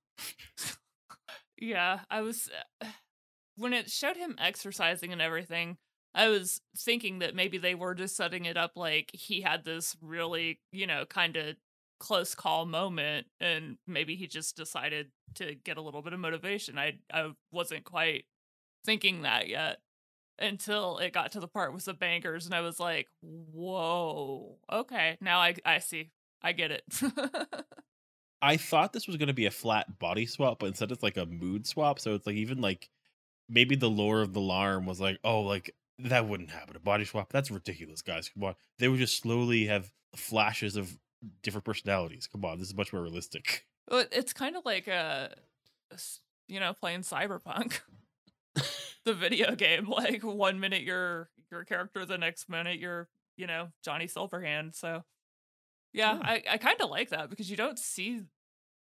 Yeah, 1.58 2.02
I 2.10 2.22
was 2.22 2.50
uh, 2.82 2.88
when 3.56 3.74
it 3.74 3.90
showed 3.92 4.18
him 4.18 4.36
exercising 4.40 5.12
and 5.14 5.22
everything. 5.22 5.78
I 6.14 6.30
was 6.30 6.62
thinking 6.78 7.20
that 7.20 7.36
maybe 7.36 7.58
they 7.58 7.76
were 7.76 7.94
just 7.94 8.16
setting 8.16 8.46
it 8.46 8.58
up 8.58 8.74
like 8.78 9.12
he 9.14 9.42
had 9.42 9.66
this 9.66 9.98
really, 10.02 10.62
you 10.72 10.88
know, 10.88 11.06
kind 11.06 11.36
of 11.36 11.58
close 12.00 12.36
call 12.36 12.66
moment 12.66 13.28
and 13.40 13.78
maybe 13.88 14.16
he 14.16 14.28
just 14.28 14.56
decided 14.58 15.12
to 15.36 15.56
get 15.56 15.78
a 15.78 15.82
little 15.82 16.02
bit 16.02 16.14
of 16.14 16.20
motivation. 16.20 16.78
I 16.80 17.00
I 17.14 17.32
wasn't 17.52 17.86
quite 17.86 18.26
thinking 18.86 19.24
that 19.24 19.48
yet 19.50 19.80
until 20.40 20.98
it 20.98 21.14
got 21.14 21.32
to 21.34 21.40
the 21.40 21.48
part 21.48 21.74
with 21.74 21.86
the 21.86 21.94
bankers 21.94 22.46
and 22.46 22.54
I 22.54 22.62
was 22.62 22.80
like, 22.80 23.08
"Whoa. 23.22 24.58
Okay, 24.72 25.18
now 25.22 25.40
I 25.40 25.56
I 25.66 25.80
see. 25.80 26.12
I 26.42 26.52
get 26.52 26.72
it." 26.72 26.84
I 28.42 28.58
thought 28.58 28.94
this 28.94 29.08
was 29.08 29.18
gonna 29.18 29.34
be 29.34 29.46
a 29.46 29.52
flat 29.52 29.98
body 30.00 30.26
swap, 30.26 30.60
but 30.60 30.68
instead 30.68 30.92
it's 30.92 31.04
like 31.04 31.18
a 31.18 31.26
mood 31.26 31.66
swap. 31.66 32.00
So 32.00 32.14
it's 32.14 32.28
like 32.28 32.36
even 32.36 32.62
like 32.62 32.90
maybe 33.50 33.76
the 33.76 33.90
lore 33.90 34.22
of 34.22 34.34
the 34.34 34.40
alarm 34.40 34.86
was 34.86 35.00
like, 35.00 35.20
oh, 35.24 35.42
like 35.42 35.74
that 36.00 36.28
wouldn't 36.28 36.52
happen. 36.52 36.76
A 36.76 36.80
body 36.80 37.06
swap, 37.06 37.32
that's 37.32 37.52
ridiculous, 37.52 38.02
guys. 38.02 38.30
Come 38.30 38.44
on. 38.44 38.56
They 38.80 38.88
would 38.88 39.00
just 39.00 39.18
slowly 39.22 39.66
have 39.66 39.92
flashes 40.16 40.76
of 40.76 40.98
different 41.42 41.66
personalities. 41.66 42.28
Come 42.28 42.46
on, 42.46 42.60
this 42.60 42.68
is 42.68 42.76
much 42.76 42.94
more 42.94 43.02
realistic. 43.02 43.66
Well, 43.90 44.06
it's 44.12 44.34
kind 44.34 44.56
of 44.56 44.66
like 44.66 44.88
uh, 44.88 45.30
a, 45.92 46.00
you 46.48 46.60
know, 46.60 46.74
playing 46.74 47.02
Cyberpunk, 47.02 47.80
the 49.06 49.14
video 49.14 49.56
game. 49.56 49.88
Like 49.96 50.24
one 50.24 50.60
minute 50.60 50.82
you're 50.82 51.30
your 51.50 51.64
character, 51.64 52.06
the 52.06 52.18
next 52.18 52.50
minute 52.50 52.80
you're, 52.80 53.08
you 53.38 53.48
know, 53.48 53.70
Johnny 53.84 54.08
Silverhand. 54.08 54.76
So, 54.76 55.04
yeah, 55.94 56.16
Yeah. 56.16 56.22
I 56.24 56.44
I 56.52 56.58
kind 56.58 56.82
of 56.82 56.90
like 56.90 57.10
that 57.10 57.30
because 57.30 57.50
you 57.50 57.56
don't 57.56 57.80
see 57.80 58.24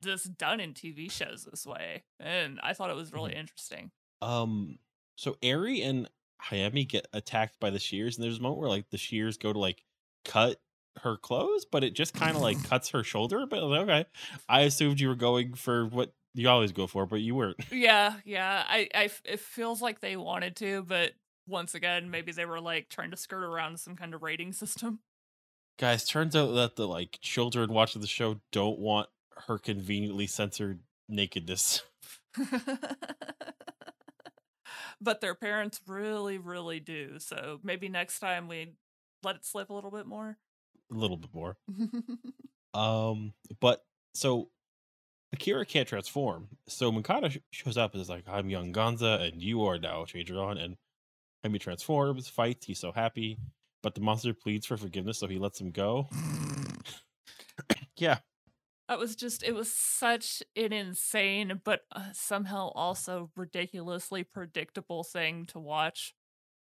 this 0.03 0.25
done 0.25 0.61
in 0.61 0.75
TV 0.75 1.11
shows 1.11 1.47
this 1.51 1.66
way, 1.66 2.05
and 2.21 2.61
I 2.62 2.73
thought 2.75 2.91
it 2.91 2.97
was 2.97 3.12
really 3.12 3.35
interesting. 3.35 3.91
Um, 4.21 4.79
so 5.16 5.37
Eri 5.43 5.83
and 5.83 6.09
Hayami 6.51 6.87
get 6.87 7.09
attacked 7.12 7.59
by 7.59 7.71
the 7.71 7.79
shears, 7.79 8.16
and 8.16 8.25
there's 8.25 8.39
a 8.39 8.43
moment 8.43 8.61
where 8.61 8.69
like 8.69 8.91
the 8.91 8.99
shears 8.99 9.37
go 9.39 9.53
to 9.53 9.59
like 9.59 9.83
cut 10.25 10.61
her 11.03 11.16
clothes, 11.16 11.64
but 11.64 11.83
it 11.85 11.95
just 11.95 12.14
kind 12.14 12.37
of 12.37 12.43
like 12.43 12.62
cuts 12.69 12.91
her 12.91 13.03
shoulder. 13.03 13.47
But 13.47 13.62
like, 13.64 13.81
okay, 13.83 14.05
I 14.49 14.61
assumed 14.62 15.01
you 15.01 15.09
were 15.09 15.14
going 15.14 15.55
for 15.55 15.87
what 15.87 16.12
you 16.39 16.49
always 16.49 16.72
go 16.72 16.86
for, 16.86 17.03
it, 17.03 17.09
but 17.09 17.20
you 17.20 17.34
weren't. 17.34 17.57
Yeah, 17.72 18.14
yeah, 18.24 18.64
I, 18.68 18.89
I, 18.95 19.11
it 19.24 19.41
feels 19.41 19.82
like 19.82 20.01
they 20.01 20.16
wanted 20.16 20.57
to, 20.57 20.82
but 20.82 21.12
once 21.47 21.74
again, 21.74 22.11
maybe 22.11 22.32
they 22.32 22.45
were 22.45 22.61
like 22.61 22.89
trying 22.89 23.11
to 23.11 23.16
skirt 23.16 23.43
around 23.43 23.80
some 23.80 23.97
kind 23.97 24.14
of 24.14 24.22
rating 24.22 24.53
system. 24.53 25.01
Guys, 25.78 26.05
turns 26.05 26.36
out 26.36 26.55
that 26.55 26.76
the 26.76 26.86
like 26.86 27.18
children 27.20 27.72
watching 27.72 28.01
the 28.01 28.09
show 28.09 28.41
don't 28.53 28.78
want 28.78 29.09
her 29.47 29.59
conveniently 29.59 30.26
censored 30.26 30.80
nakedness. 31.09 31.82
but 35.01 35.20
their 35.20 35.34
parents 35.34 35.80
really, 35.86 36.39
really 36.39 36.80
do. 36.80 37.18
So 37.18 37.61
maybe 37.62 37.89
next 37.89 38.18
time 38.18 38.49
we 38.49 38.72
let 39.22 39.36
it 39.36 39.45
slip 39.45 39.70
a 39.70 39.74
little 39.74 39.91
bit 39.91 40.07
more. 40.07 40.36
a 40.91 40.95
little 40.95 41.16
bit 41.16 41.32
more. 41.32 41.57
Um, 42.74 43.32
but 43.61 43.84
so 44.14 44.51
Akira 45.33 45.64
can't 45.64 45.89
transform. 45.89 46.49
So 46.68 46.91
Mikado 46.91 47.29
sh- 47.29 47.39
shows 47.51 47.76
up 47.76 47.93
and 47.93 48.01
is 48.01 48.09
like, 48.09 48.24
I'm 48.29 48.49
young 48.49 48.72
Gonza, 48.72 49.20
and 49.20 49.43
you 49.43 49.64
are 49.64 49.79
now 49.79 50.05
Chadron. 50.05 50.59
And 50.59 50.76
Hemi 51.43 51.59
transforms, 51.59 52.29
fights, 52.29 52.66
he's 52.66 52.79
so 52.79 52.93
happy. 52.93 53.39
But 53.83 53.95
the 53.95 54.01
monster 54.01 54.35
pleads 54.35 54.66
for 54.66 54.76
forgiveness, 54.76 55.18
so 55.18 55.29
he 55.29 55.39
lets 55.39 55.61
him 55.61 55.70
go. 55.70 56.09
yeah. 57.97 58.18
That 58.89 58.99
was 58.99 59.14
just, 59.14 59.43
it 59.43 59.55
was 59.55 59.70
such 59.72 60.43
an 60.57 60.72
insane, 60.72 61.61
but 61.62 61.83
uh, 61.95 62.07
somehow 62.12 62.70
also 62.74 63.31
ridiculously 63.37 64.24
predictable 64.24 65.05
thing 65.05 65.45
to 65.47 65.59
watch. 65.59 66.14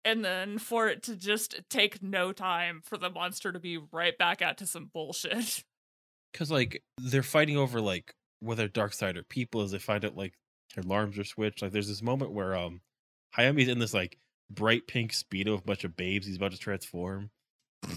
And 0.05 0.25
then 0.25 0.59
for 0.59 0.89
it 0.89 1.03
to 1.05 1.17
just 1.17 1.61
take 1.69 2.03
no 2.03 2.33
time 2.33 2.81
for 2.83 2.97
the 2.97 3.11
monster 3.11 3.53
to 3.53 3.59
be 3.59 3.79
right 3.93 4.17
back 4.17 4.41
out 4.41 4.59
to 4.59 4.67
some 4.67 4.91
bullshit. 4.93 5.65
Because, 6.31 6.51
like, 6.51 6.83
they're 6.99 7.23
fighting 7.23 7.57
over, 7.57 7.81
like, 7.81 8.15
whether 8.41 8.69
dark 8.69 8.93
side 8.93 9.17
or 9.17 9.23
people 9.23 9.63
as 9.63 9.71
they 9.71 9.79
find 9.79 10.05
out, 10.05 10.17
like, 10.17 10.35
their 10.75 10.85
alarms 10.85 11.19
are 11.19 11.25
switched. 11.25 11.63
Like, 11.63 11.73
there's 11.73 11.89
this 11.89 12.03
moment 12.03 12.33
where, 12.33 12.57
um, 12.57 12.81
Hayami's 13.37 13.69
in 13.69 13.79
this, 13.79 13.95
like, 13.95 14.19
bright 14.51 14.87
pink 14.87 15.13
speedo 15.13 15.53
with 15.53 15.63
a 15.63 15.67
bunch 15.67 15.85
of 15.85 15.97
babes. 15.97 16.27
He's 16.27 16.37
about 16.37 16.53
to 16.53 16.59
transform. 16.59 17.31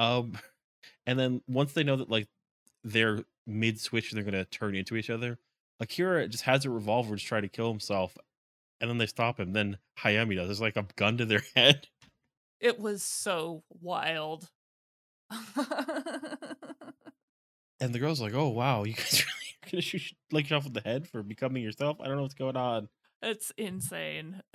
Um, 0.00 0.32
and 1.06 1.18
then 1.18 1.42
once 1.46 1.74
they 1.74 1.84
know 1.84 1.96
that 1.96 2.10
like 2.10 2.28
they're 2.82 3.22
mid 3.46 3.78
switch 3.78 4.10
and 4.10 4.16
they're 4.16 4.30
gonna 4.30 4.46
turn 4.46 4.74
into 4.74 4.96
each 4.96 5.10
other, 5.10 5.38
Akira 5.78 6.26
just 6.26 6.44
has 6.44 6.64
a 6.64 6.70
revolver 6.70 7.16
to 7.16 7.24
try 7.24 7.40
to 7.40 7.48
kill 7.48 7.70
himself, 7.70 8.16
and 8.80 8.90
then 8.90 8.98
they 8.98 9.06
stop 9.06 9.38
him. 9.38 9.52
Then 9.52 9.78
Hayami 10.00 10.36
does. 10.36 10.48
There's 10.48 10.60
like 10.60 10.76
a 10.76 10.86
gun 10.96 11.18
to 11.18 11.26
their 11.26 11.42
head. 11.54 11.86
it 12.58 12.80
was 12.80 13.02
so 13.02 13.62
wild. 13.80 14.48
And 17.80 17.94
the 17.94 17.98
girl's 17.98 18.20
like, 18.20 18.34
"Oh 18.34 18.48
wow, 18.48 18.84
you 18.84 18.94
guys 18.96 19.24
really 19.24 19.56
are 19.64 19.70
gonna 19.70 19.82
shoot 19.82 20.02
like 20.30 20.44
yourself 20.44 20.66
in 20.66 20.72
the 20.72 20.80
head 20.80 21.08
for 21.08 21.22
becoming 21.22 21.62
yourself? 21.62 21.98
I 22.00 22.06
don't 22.06 22.16
know 22.16 22.22
what's 22.22 22.34
going 22.34 22.56
on." 22.56 22.88
it's 23.22 23.52
insane. 23.58 24.40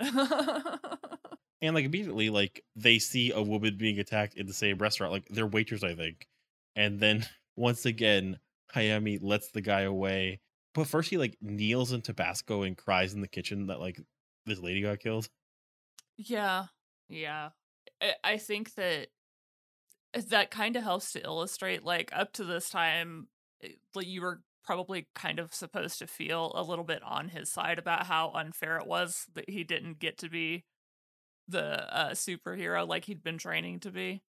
And 1.62 1.74
like 1.74 1.84
immediately, 1.84 2.30
like 2.30 2.62
they 2.74 2.98
see 2.98 3.32
a 3.32 3.40
woman 3.42 3.76
being 3.78 3.98
attacked 3.98 4.34
in 4.34 4.46
the 4.46 4.52
same 4.52 4.78
restaurant, 4.78 5.12
like 5.12 5.26
they're 5.28 5.46
waiters, 5.46 5.82
I 5.82 5.94
think. 5.94 6.26
And 6.74 7.00
then 7.00 7.26
once 7.56 7.86
again, 7.86 8.38
Hayami 8.74 9.18
lets 9.22 9.50
the 9.50 9.62
guy 9.62 9.82
away. 9.82 10.40
But 10.74 10.86
first, 10.86 11.08
he 11.08 11.16
like 11.16 11.36
kneels 11.40 11.92
in 11.92 12.02
Tabasco 12.02 12.62
and 12.62 12.76
cries 12.76 13.14
in 13.14 13.22
the 13.22 13.28
kitchen 13.28 13.68
that 13.68 13.80
like 13.80 13.98
this 14.44 14.58
lady 14.58 14.82
got 14.82 14.98
killed. 14.98 15.28
Yeah, 16.18 16.66
yeah. 17.08 17.50
I, 18.02 18.14
I 18.22 18.36
think 18.36 18.74
that 18.74 19.08
that 20.26 20.50
kind 20.50 20.76
of 20.76 20.82
helps 20.82 21.12
to 21.12 21.22
illustrate, 21.22 21.82
like, 21.84 22.10
up 22.12 22.32
to 22.34 22.44
this 22.44 22.70
time, 22.70 23.28
eh, 23.62 23.72
like, 23.94 24.06
you 24.06 24.22
were 24.22 24.42
probably 24.64 25.08
kind 25.14 25.38
of 25.38 25.54
supposed 25.54 25.98
to 26.00 26.06
feel 26.06 26.52
a 26.54 26.62
little 26.62 26.84
bit 26.84 27.02
on 27.02 27.28
his 27.28 27.50
side 27.50 27.78
about 27.78 28.06
how 28.06 28.30
unfair 28.32 28.78
it 28.78 28.86
was 28.86 29.26
that 29.34 29.48
he 29.48 29.62
didn't 29.64 29.98
get 30.00 30.18
to 30.18 30.28
be 30.28 30.64
the 31.48 31.94
uh, 31.96 32.10
superhero 32.12 32.86
like 32.88 33.04
he'd 33.06 33.22
been 33.22 33.38
training 33.38 33.80
to 33.80 33.90
be. 33.90 34.22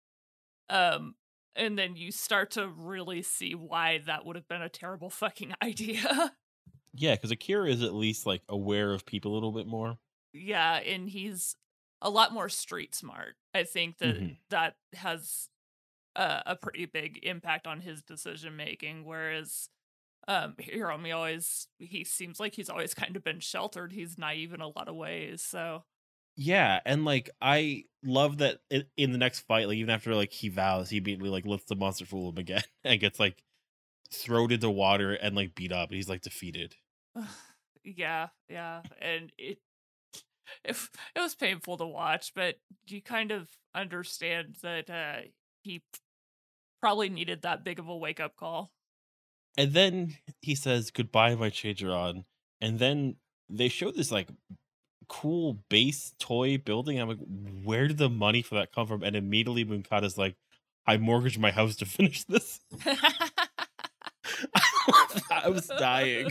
Um, 0.70 1.16
and 1.56 1.78
then 1.80 1.96
you 1.96 2.12
start 2.12 2.52
to 2.52 2.68
really 2.70 3.22
see 3.22 3.56
why 3.56 4.00
that 4.00 4.26
would 4.26 4.36
have 4.36 4.48
been 4.48 4.62
a 4.64 4.70
terrible 4.70 5.10
fucking 5.12 5.54
idea. 5.64 6.34
Yeah, 6.94 7.16
because 7.16 7.32
Akira 7.32 7.70
is 7.70 7.84
at 7.84 7.94
least 7.94 8.26
like 8.26 8.42
aware 8.50 8.94
of 8.94 9.06
people 9.06 9.32
a 9.32 9.36
little 9.36 9.52
bit 9.52 9.68
more. 9.68 9.98
yeah 10.34 10.76
and 10.78 11.10
he's 11.10 11.56
a 12.02 12.10
lot 12.10 12.34
more 12.34 12.50
street 12.50 12.94
smart 12.94 13.36
i 13.54 13.64
think 13.64 13.98
that 14.00 14.18
Mhm. 14.20 14.38
that 14.50 14.76
has 14.94 15.50
a, 16.16 16.44
a 16.48 16.56
pretty 16.56 16.86
big 16.86 17.20
impact 17.24 17.68
on 17.68 17.82
his 17.82 18.04
decision 18.04 18.56
making 18.56 19.06
whereas 19.06 19.70
um 20.28 20.56
hiromi 20.60 21.16
always 21.16 21.68
he 21.80 22.04
seems 22.04 22.40
like 22.40 22.56
he's 22.56 22.70
always 22.70 22.94
kind 22.94 23.16
of 23.18 23.24
been 23.24 23.40
sheltered 23.40 23.94
he's 23.94 24.18
naive 24.18 24.54
in 24.54 24.62
a 24.62 24.70
lot 24.70 24.90
of 24.90 24.96
ways 24.96 25.42
so 25.44 25.84
Yeah, 26.38 26.82
and 26.86 27.06
like 27.06 27.30
I 27.42 27.86
love 28.04 28.40
that 28.40 28.60
in 28.70 29.12
the 29.12 29.18
next 29.18 29.42
fight, 29.42 29.68
like 29.68 29.78
even 29.78 29.90
after 29.90 30.14
like 30.16 30.34
he 30.34 30.50
vows, 30.50 30.90
he 30.90 30.98
immediately 30.98 31.30
like 31.30 31.46
lets 31.46 31.66
the 31.66 31.76
monster 31.76 32.06
fool 32.06 32.30
him 32.30 32.38
again 32.38 32.64
and 32.84 33.00
gets 33.00 33.20
like 33.20 33.44
thrown 34.12 34.52
into 34.52 34.70
water 34.72 35.14
and 35.16 35.36
like 35.36 35.56
beat 35.56 35.72
up. 35.74 35.92
He's 35.92 36.10
like 36.10 36.22
defeated. 36.22 36.76
yeah 37.84 38.30
yeah 38.50 38.84
and 39.00 39.32
it 39.38 39.60
it, 40.64 40.78
it 41.16 41.20
was 41.20 41.36
painful 41.36 41.78
to 41.78 41.86
watch 41.86 42.34
but 42.34 42.58
you 42.88 43.02
kind 43.02 43.32
of 43.32 43.50
understand 43.74 44.58
that 44.62 44.90
uh 44.90 45.22
he 45.64 45.84
probably 46.86 47.10
needed 47.10 47.42
that 47.42 47.64
big 47.64 47.80
of 47.80 47.88
a 47.88 47.98
wake 47.98 48.20
up 48.20 48.36
call 48.36 48.70
And 49.58 49.74
then 49.74 50.18
he 50.44 50.54
says 50.54 50.92
goodbye, 50.92 51.34
my 51.34 51.52
on. 51.84 52.26
And 52.62 52.78
then 52.78 53.16
they 53.50 53.70
show 53.70 53.90
this 53.90 54.12
like 54.12 54.28
cool 55.10 55.58
base 55.68 56.14
toy 56.20 56.60
building. 56.60 57.02
I'm 57.02 57.08
like, 57.08 57.18
where 57.64 57.88
did 57.88 57.98
the 57.98 58.08
money 58.08 58.44
for 58.44 58.54
that 58.54 58.72
come 58.72 58.86
from? 58.86 59.02
And 59.02 59.16
immediately 59.16 59.64
Moncada's 59.64 60.16
like, 60.16 60.36
I 60.86 60.98
mortgaged 60.98 61.40
my 61.40 61.50
house 61.50 61.76
to 61.78 61.88
finish 61.88 62.24
this. 62.26 62.60
I 65.32 65.50
was 65.50 65.66
dying. 65.66 66.30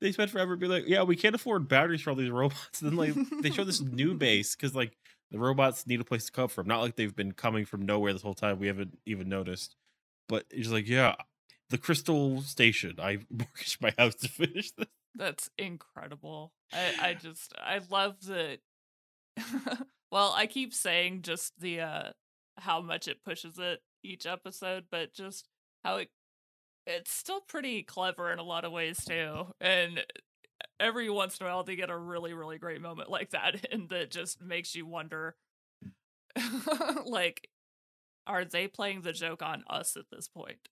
They 0.00 0.10
spent 0.12 0.30
forever 0.30 0.56
being 0.56 0.72
like, 0.72 0.84
yeah, 0.86 1.02
we 1.02 1.16
can't 1.16 1.34
afford 1.34 1.68
batteries 1.68 2.00
for 2.00 2.08
all 2.08 2.16
these 2.16 2.30
robots. 2.30 2.80
And 2.80 2.92
then 2.92 2.96
like 2.96 3.14
they 3.42 3.50
show 3.50 3.64
this 3.64 3.82
new 3.82 4.14
base 4.14 4.56
because 4.56 4.74
like 4.74 4.96
the 5.32 5.38
robots 5.38 5.86
need 5.86 6.00
a 6.00 6.04
place 6.04 6.26
to 6.26 6.32
come 6.32 6.48
from. 6.48 6.68
Not 6.68 6.82
like 6.82 6.94
they've 6.94 7.16
been 7.16 7.32
coming 7.32 7.64
from 7.64 7.86
nowhere 7.86 8.12
this 8.12 8.22
whole 8.22 8.34
time. 8.34 8.58
We 8.58 8.66
haven't 8.66 8.98
even 9.06 9.28
noticed. 9.28 9.74
But 10.28 10.44
he's 10.50 10.70
like, 10.70 10.86
yeah, 10.86 11.14
the 11.70 11.78
Crystal 11.78 12.42
Station. 12.42 12.96
I 13.00 13.18
mortgaged 13.30 13.80
my 13.80 13.94
house 13.98 14.14
to 14.16 14.28
finish 14.28 14.70
this. 14.72 14.86
That's 15.14 15.50
incredible. 15.58 16.52
I, 16.72 17.08
I 17.08 17.14
just 17.14 17.54
I 17.58 17.80
love 17.90 18.16
that. 18.26 18.58
well, 20.12 20.32
I 20.36 20.46
keep 20.46 20.74
saying 20.74 21.22
just 21.22 21.58
the 21.58 21.80
uh 21.80 22.10
how 22.58 22.82
much 22.82 23.08
it 23.08 23.24
pushes 23.24 23.58
it 23.58 23.80
each 24.02 24.26
episode, 24.26 24.84
but 24.90 25.14
just 25.14 25.48
how 25.82 25.96
it 25.96 26.08
it's 26.86 27.12
still 27.12 27.40
pretty 27.40 27.82
clever 27.82 28.32
in 28.32 28.38
a 28.38 28.44
lot 28.44 28.64
of 28.64 28.72
ways 28.72 29.04
too. 29.04 29.46
And 29.60 30.04
every 30.80 31.10
once 31.10 31.38
in 31.38 31.46
a 31.46 31.48
while 31.48 31.64
they 31.64 31.76
get 31.76 31.90
a 31.90 31.96
really, 31.96 32.34
really 32.34 32.58
great 32.58 32.80
moment 32.80 33.10
like 33.10 33.30
that 33.30 33.66
and 33.72 33.88
that 33.90 34.10
just 34.10 34.42
makes 34.42 34.74
you 34.74 34.86
wonder 34.86 35.36
like 37.06 37.48
are 38.26 38.44
they 38.44 38.68
playing 38.68 39.02
the 39.02 39.12
joke 39.12 39.42
on 39.42 39.64
us 39.68 39.96
at 39.96 40.04
this 40.10 40.28
point? 40.28 40.68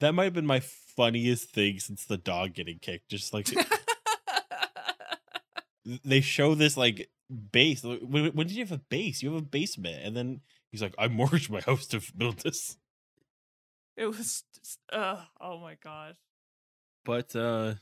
That 0.00 0.12
might 0.12 0.24
have 0.24 0.34
been 0.34 0.46
my 0.46 0.60
funniest 0.60 1.50
thing 1.50 1.78
since 1.78 2.04
the 2.04 2.18
dog 2.18 2.52
getting 2.52 2.78
kicked. 2.78 3.08
Just 3.08 3.32
like 3.32 3.48
they 6.04 6.20
show 6.20 6.54
this 6.54 6.76
like 6.76 7.08
base. 7.50 7.82
When, 7.82 8.26
when, 8.34 8.46
did 8.46 8.52
you 8.52 8.64
have 8.64 8.78
a 8.78 8.82
base? 8.90 9.22
You 9.22 9.32
have 9.32 9.42
a 9.42 9.46
basement, 9.46 10.04
and 10.04 10.14
then 10.14 10.42
he's 10.70 10.82
like, 10.82 10.94
"I 10.98 11.08
mortgaged 11.08 11.50
my 11.50 11.60
house 11.60 11.86
to 11.88 12.02
build 12.14 12.40
this." 12.40 12.76
It 13.96 14.06
was, 14.06 14.44
just, 14.54 14.78
uh, 14.92 15.22
oh 15.40 15.58
my 15.58 15.76
god. 15.82 16.16
But 17.06 17.34
uh 17.34 17.74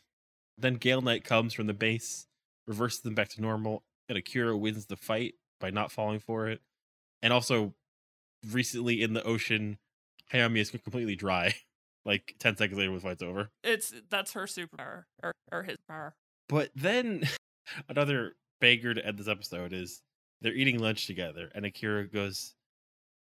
then 0.58 0.74
Gale 0.74 1.02
Knight 1.02 1.24
comes 1.24 1.52
from 1.52 1.66
the 1.66 1.74
base, 1.74 2.26
reverses 2.66 3.00
them 3.00 3.14
back 3.14 3.28
to 3.30 3.40
normal, 3.40 3.82
and 4.08 4.18
Akira 4.18 4.56
wins 4.56 4.86
the 4.86 4.96
fight 4.96 5.34
by 5.60 5.70
not 5.70 5.92
falling 5.92 6.20
for 6.20 6.48
it. 6.48 6.60
And 7.22 7.32
also, 7.32 7.74
recently 8.50 9.02
in 9.02 9.14
the 9.14 9.22
ocean, 9.24 9.78
Hayami 10.32 10.58
is 10.58 10.70
completely 10.70 11.16
dry. 11.16 11.54
Like 12.06 12.34
ten 12.38 12.54
seconds 12.54 12.76
later, 12.76 12.90
when 12.90 12.98
the 13.00 13.02
fight's 13.02 13.22
over. 13.22 13.50
It's 13.62 13.94
that's 14.10 14.34
her 14.34 14.42
superpower 14.42 15.04
or 15.22 15.32
or 15.50 15.62
his 15.62 15.78
power. 15.88 16.14
But 16.50 16.68
then 16.74 17.26
another 17.88 18.34
banger 18.60 18.92
to 18.92 19.06
end 19.06 19.16
this 19.16 19.26
episode 19.26 19.72
is 19.72 20.02
they're 20.42 20.52
eating 20.52 20.78
lunch 20.78 21.06
together, 21.06 21.50
and 21.54 21.64
Akira 21.64 22.06
goes, 22.06 22.56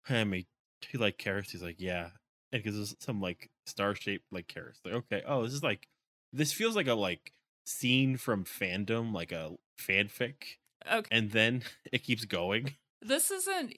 "Hayami, 0.07 0.45
do 0.81 0.87
you 0.91 0.99
like 0.99 1.17
carrots?" 1.17 1.49
He's 1.53 1.63
like, 1.63 1.77
"Yeah," 1.79 2.09
and 2.51 2.63
gives 2.63 2.79
us 2.79 2.95
some 2.99 3.19
like 3.19 3.49
star 3.65 3.95
shaped 3.95 4.25
like 4.31 4.47
carrots. 4.47 4.79
Like, 4.85 4.93
okay, 4.93 5.23
oh, 5.25 5.41
this 5.43 5.53
is 5.53 5.63
like 5.63 5.87
this 6.33 6.53
feels 6.53 6.75
like 6.75 6.87
a 6.87 6.93
like 6.93 7.33
scene 7.65 8.17
from 8.17 8.45
fandom, 8.45 9.13
like 9.13 9.31
a 9.31 9.51
fanfic. 9.79 10.57
Okay. 10.91 11.07
And 11.11 11.31
then 11.31 11.63
it 11.91 12.03
keeps 12.03 12.25
going. 12.25 12.75
This 13.01 13.31
isn't 13.31 13.73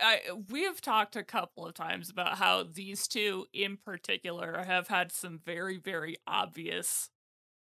I 0.00 0.20
we 0.50 0.64
have 0.64 0.80
talked 0.80 1.16
a 1.16 1.22
couple 1.22 1.66
of 1.66 1.74
times 1.74 2.10
about 2.10 2.38
how 2.38 2.64
these 2.64 3.06
two 3.06 3.46
in 3.52 3.76
particular 3.76 4.64
have 4.66 4.88
had 4.88 5.12
some 5.12 5.40
very 5.44 5.76
very 5.76 6.16
obvious 6.26 7.10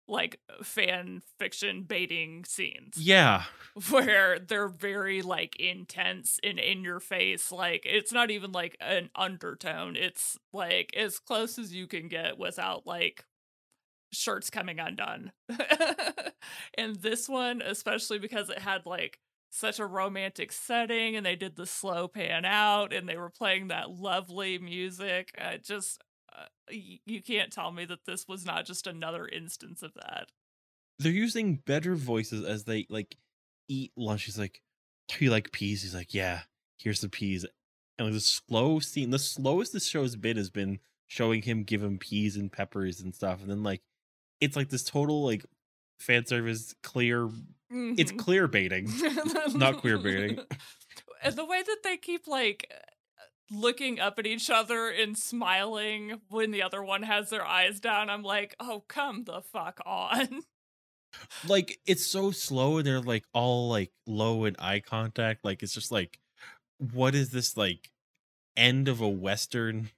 like 0.08 0.40
fan 0.64 1.22
fiction 1.38 1.84
baiting 1.84 2.44
scenes. 2.44 2.98
Yeah. 2.98 3.44
Where 3.90 4.40
they're 4.40 4.68
very 4.68 5.22
like 5.22 5.56
intense 5.58 6.40
and 6.44 6.60
in 6.60 6.84
your 6.84 7.00
face. 7.00 7.52
Like 7.52 7.84
it's 7.86 8.12
not 8.12 8.32
even 8.32 8.52
like 8.52 8.76
an 8.82 9.10
undertone. 9.16 9.96
It's 9.96 10.38
like 10.52 10.92
as 10.98 11.20
close 11.20 11.60
as 11.60 11.74
you 11.74 11.86
can 11.88 12.08
get 12.08 12.40
without 12.40 12.88
like 12.88 13.26
shirts 14.12 14.50
coming 14.50 14.80
undone. 14.80 15.32
and 16.78 16.96
this 16.98 17.28
one, 17.30 17.62
especially 17.62 18.20
because 18.20 18.50
it 18.50 18.60
had 18.60 18.86
like 18.86 19.20
such 19.52 19.80
a 19.80 19.86
romantic 19.86 20.52
setting 20.52 21.16
and 21.16 21.26
they 21.26 21.36
did 21.36 21.56
the 21.56 21.66
slow 21.66 22.08
pan 22.08 22.46
out 22.46 22.94
and 22.94 23.10
they 23.10 23.18
were 23.18 23.30
playing 23.30 23.68
that 23.68 23.90
lovely 23.90 24.58
music. 24.58 25.32
I 25.38 25.58
just 25.58 26.02
uh, 26.36 26.46
y- 26.70 27.00
you 27.06 27.22
can't 27.22 27.52
tell 27.52 27.72
me 27.72 27.86
that 27.86 28.06
this 28.06 28.28
was 28.28 28.46
not 28.46 28.66
just 28.66 28.88
another 28.88 29.28
instance 29.28 29.82
of 29.82 29.94
that. 29.96 30.30
They're 31.00 31.12
using 31.12 31.56
better 31.56 31.96
voices 31.96 32.46
as 32.46 32.66
they 32.66 32.86
like 32.90 33.16
eat 33.68 33.92
lunch. 33.96 34.26
He's 34.26 34.38
like, 34.38 34.62
"Do 35.08 35.24
you 35.24 35.32
like 35.32 35.52
peas?" 35.52 35.82
He's 35.82 35.96
like, 35.96 36.14
"Yeah, 36.14 36.42
here's 36.78 37.00
the 37.00 37.10
peas." 37.10 37.46
And 37.98 38.08
like 38.08 38.14
the 38.14 38.20
slow 38.20 38.80
scene, 38.80 39.10
the 39.10 39.20
slowest 39.20 39.74
this 39.74 39.88
show's 39.88 40.16
been 40.18 40.36
has 40.38 40.50
been 40.50 40.80
showing 41.08 41.42
him 41.42 41.64
give 41.64 41.82
him 41.82 42.00
peas 42.00 42.36
and 42.36 42.52
peppers 42.52 43.00
and 43.00 43.16
stuff, 43.16 43.42
and 43.42 43.50
then 43.50 43.64
like 43.64 43.82
it's 44.42 44.56
like 44.56 44.70
this 44.70 44.84
total 44.84 45.24
like 45.24 45.46
fan 46.00 46.26
service 46.26 46.76
clear. 46.84 47.28
Mm-hmm. 47.28 47.94
It's 47.98 48.12
clear 48.12 48.48
baiting, 48.48 48.92
not 49.54 49.78
queer 49.78 49.98
baiting. 49.98 50.40
And 51.22 51.36
the 51.36 51.44
way 51.44 51.62
that 51.62 51.80
they 51.84 51.98
keep 51.98 52.28
like 52.28 52.72
looking 53.52 54.00
up 54.00 54.20
at 54.20 54.26
each 54.26 54.50
other 54.50 54.90
and 54.90 55.18
smiling 55.18 56.22
when 56.30 56.52
the 56.52 56.62
other 56.62 56.82
one 56.82 57.04
has 57.04 57.30
their 57.30 57.46
eyes 57.46 57.82
down. 57.82 58.10
I'm 58.10 58.24
like, 58.24 58.56
oh, 58.60 58.84
come 58.88 59.26
the 59.26 59.42
fuck 59.42 59.82
on. 59.86 60.44
Like 61.48 61.80
it's 61.86 62.06
so 62.06 62.32
slow 62.32 62.78
and 62.78 62.88
they're 62.88 63.02
like 63.02 63.26
all 63.34 63.70
like 63.70 63.92
low 64.08 64.46
in 64.46 64.56
eye 64.60 64.80
contact. 64.80 65.44
Like 65.44 65.64
it's 65.64 65.74
just 65.74 65.92
like, 65.92 66.20
what 66.94 67.16
is 67.16 67.32
this 67.32 67.58
like 67.58 67.92
end 68.56 68.88
of 68.88 69.02
a 69.02 69.10
western 69.10 69.90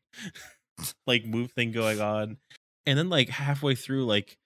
like 1.06 1.26
move 1.26 1.52
thing 1.52 1.72
going 1.72 2.02
on? 2.02 2.38
And 2.86 2.98
then 2.98 3.10
like 3.10 3.30
halfway 3.30 3.76
through, 3.76 4.06
like 4.06 4.38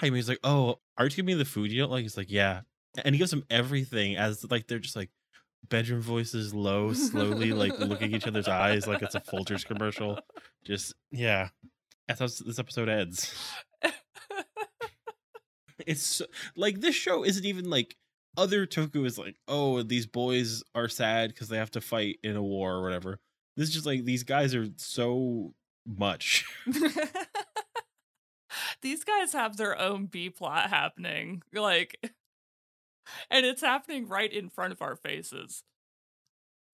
Jaime's 0.00 0.28
like, 0.28 0.40
"Oh, 0.42 0.80
aren't 0.98 1.12
you 1.12 1.22
giving 1.22 1.26
me 1.26 1.34
the 1.34 1.48
food 1.48 1.70
you 1.70 1.80
don't 1.80 1.90
like?" 1.90 2.02
He's 2.02 2.16
like, 2.16 2.30
"Yeah," 2.30 2.62
and 3.04 3.14
he 3.14 3.18
gives 3.18 3.30
them 3.30 3.44
everything 3.50 4.16
as 4.16 4.44
like 4.50 4.66
they're 4.66 4.78
just 4.78 4.96
like, 4.96 5.10
bedroom 5.68 6.00
voices 6.00 6.54
low, 6.54 6.92
slowly 6.92 7.52
like 7.52 7.78
looking 7.78 8.14
each 8.14 8.26
other's 8.26 8.48
eyes 8.48 8.86
like 8.86 9.02
it's 9.02 9.14
a 9.14 9.20
Folgers 9.20 9.64
commercial. 9.64 10.18
Just 10.64 10.94
yeah. 11.10 11.48
That's 12.08 12.20
how 12.20 12.26
this 12.26 12.58
episode 12.58 12.88
ends. 12.88 13.34
it's 15.86 16.02
so, 16.02 16.26
like 16.56 16.80
this 16.80 16.94
show 16.94 17.24
isn't 17.24 17.44
even 17.44 17.68
like 17.68 17.96
other 18.36 18.66
toku 18.66 19.06
is 19.06 19.18
like, 19.18 19.36
oh, 19.48 19.82
these 19.82 20.06
boys 20.06 20.62
are 20.74 20.88
sad 20.88 21.30
because 21.30 21.48
they 21.48 21.56
have 21.56 21.70
to 21.72 21.80
fight 21.80 22.18
in 22.22 22.36
a 22.36 22.42
war 22.42 22.74
or 22.74 22.82
whatever. 22.82 23.18
This 23.56 23.68
is 23.68 23.74
just 23.74 23.86
like 23.86 24.04
these 24.04 24.22
guys 24.22 24.54
are 24.54 24.68
so 24.76 25.54
much. 25.86 26.44
these 28.82 29.04
guys 29.04 29.32
have 29.32 29.56
their 29.56 29.78
own 29.78 30.06
B 30.06 30.30
plot 30.30 30.70
happening. 30.70 31.42
Like 31.52 31.98
and 33.30 33.46
it's 33.46 33.62
happening 33.62 34.08
right 34.08 34.32
in 34.32 34.48
front 34.48 34.72
of 34.72 34.82
our 34.82 34.96
faces. 34.96 35.62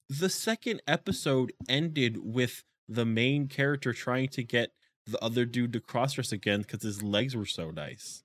The 0.08 0.28
second 0.28 0.82
episode 0.86 1.52
ended 1.68 2.18
with 2.22 2.64
the 2.88 3.06
main 3.06 3.48
character 3.48 3.92
trying 3.92 4.28
to 4.28 4.42
get 4.42 4.72
the 5.06 5.22
other 5.24 5.44
dude 5.44 5.72
to 5.72 5.80
cross 5.80 6.14
dress 6.14 6.32
again 6.32 6.62
because 6.62 6.82
his 6.82 7.02
legs 7.02 7.34
were 7.34 7.46
so 7.46 7.70
nice. 7.70 8.22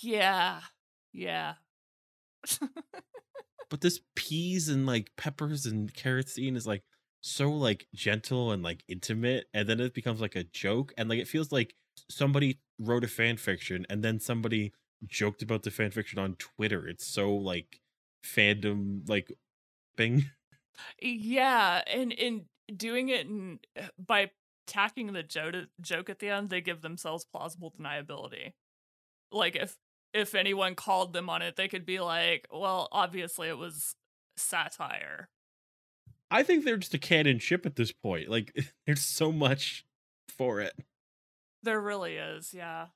Yeah. 0.00 0.60
Yeah. 1.12 1.54
but 3.70 3.80
this 3.80 4.00
peas 4.14 4.68
and 4.68 4.86
like 4.86 5.10
peppers 5.16 5.66
and 5.66 5.92
carrot 5.94 6.28
scene 6.28 6.56
is 6.56 6.66
like 6.66 6.82
so 7.20 7.50
like 7.50 7.86
gentle 7.94 8.52
and 8.52 8.62
like 8.62 8.84
intimate 8.86 9.46
and 9.54 9.68
then 9.68 9.80
it 9.80 9.94
becomes 9.94 10.20
like 10.20 10.36
a 10.36 10.44
joke 10.44 10.92
and 10.98 11.08
like 11.08 11.18
it 11.18 11.28
feels 11.28 11.50
like 11.50 11.74
somebody 12.08 12.58
wrote 12.78 13.04
a 13.04 13.08
fan 13.08 13.36
fiction 13.36 13.86
and 13.88 14.02
then 14.02 14.20
somebody 14.20 14.72
joked 15.06 15.42
about 15.42 15.62
the 15.62 15.70
fan 15.70 15.90
fiction 15.90 16.18
on 16.18 16.36
Twitter. 16.36 16.86
It's 16.86 17.06
so 17.06 17.34
like 17.34 17.80
fandom 18.24 19.08
like 19.08 19.32
thing. 19.96 20.30
Yeah, 21.00 21.82
and 21.86 22.10
in 22.10 22.46
doing 22.76 23.08
it 23.08 23.26
in, 23.26 23.60
uh, 23.80 23.86
by 23.96 24.32
tacking 24.66 25.12
the 25.12 25.22
joke 25.22 25.54
joke 25.80 26.10
at 26.10 26.18
the 26.18 26.28
end, 26.30 26.50
they 26.50 26.60
give 26.60 26.82
themselves 26.82 27.24
plausible 27.24 27.72
deniability. 27.78 28.54
Like 29.30 29.54
if 29.54 29.76
if 30.12 30.34
anyone 30.34 30.74
called 30.74 31.12
them 31.12 31.30
on 31.30 31.42
it, 31.42 31.54
they 31.54 31.68
could 31.68 31.86
be 31.86 32.00
like, 32.00 32.48
"Well, 32.50 32.88
obviously 32.90 33.46
it 33.48 33.56
was 33.56 33.94
satire." 34.36 35.28
I 36.30 36.42
think 36.42 36.64
they're 36.64 36.76
just 36.76 36.94
a 36.94 36.98
canon 36.98 37.38
ship 37.38 37.66
at 37.66 37.76
this 37.76 37.92
point. 37.92 38.28
Like 38.28 38.52
there's 38.86 39.04
so 39.04 39.30
much 39.30 39.84
for 40.28 40.60
it. 40.60 40.74
There 41.64 41.80
really 41.80 42.16
is, 42.16 42.52
yeah. 42.54 42.86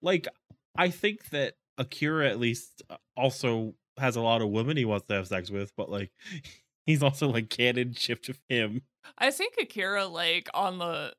Like 0.00 0.28
I 0.76 0.90
think 0.90 1.30
that 1.30 1.54
Akira 1.78 2.28
at 2.28 2.38
least 2.38 2.82
uh, 2.88 2.96
also 3.16 3.74
has 3.98 4.16
a 4.16 4.20
lot 4.20 4.40
of 4.42 4.48
women 4.48 4.76
he 4.76 4.84
wants 4.84 5.06
to 5.08 5.14
have 5.14 5.28
sex 5.28 5.50
with, 5.50 5.72
but 5.76 5.90
like 5.90 6.10
he's 6.86 7.02
also 7.02 7.28
like 7.28 7.50
canon 7.50 7.94
shipped 7.94 8.28
of 8.28 8.38
him. 8.48 8.82
I 9.18 9.30
think 9.30 9.54
Akira 9.60 10.06
like 10.06 10.48
on 10.54 10.78
the 10.78 11.12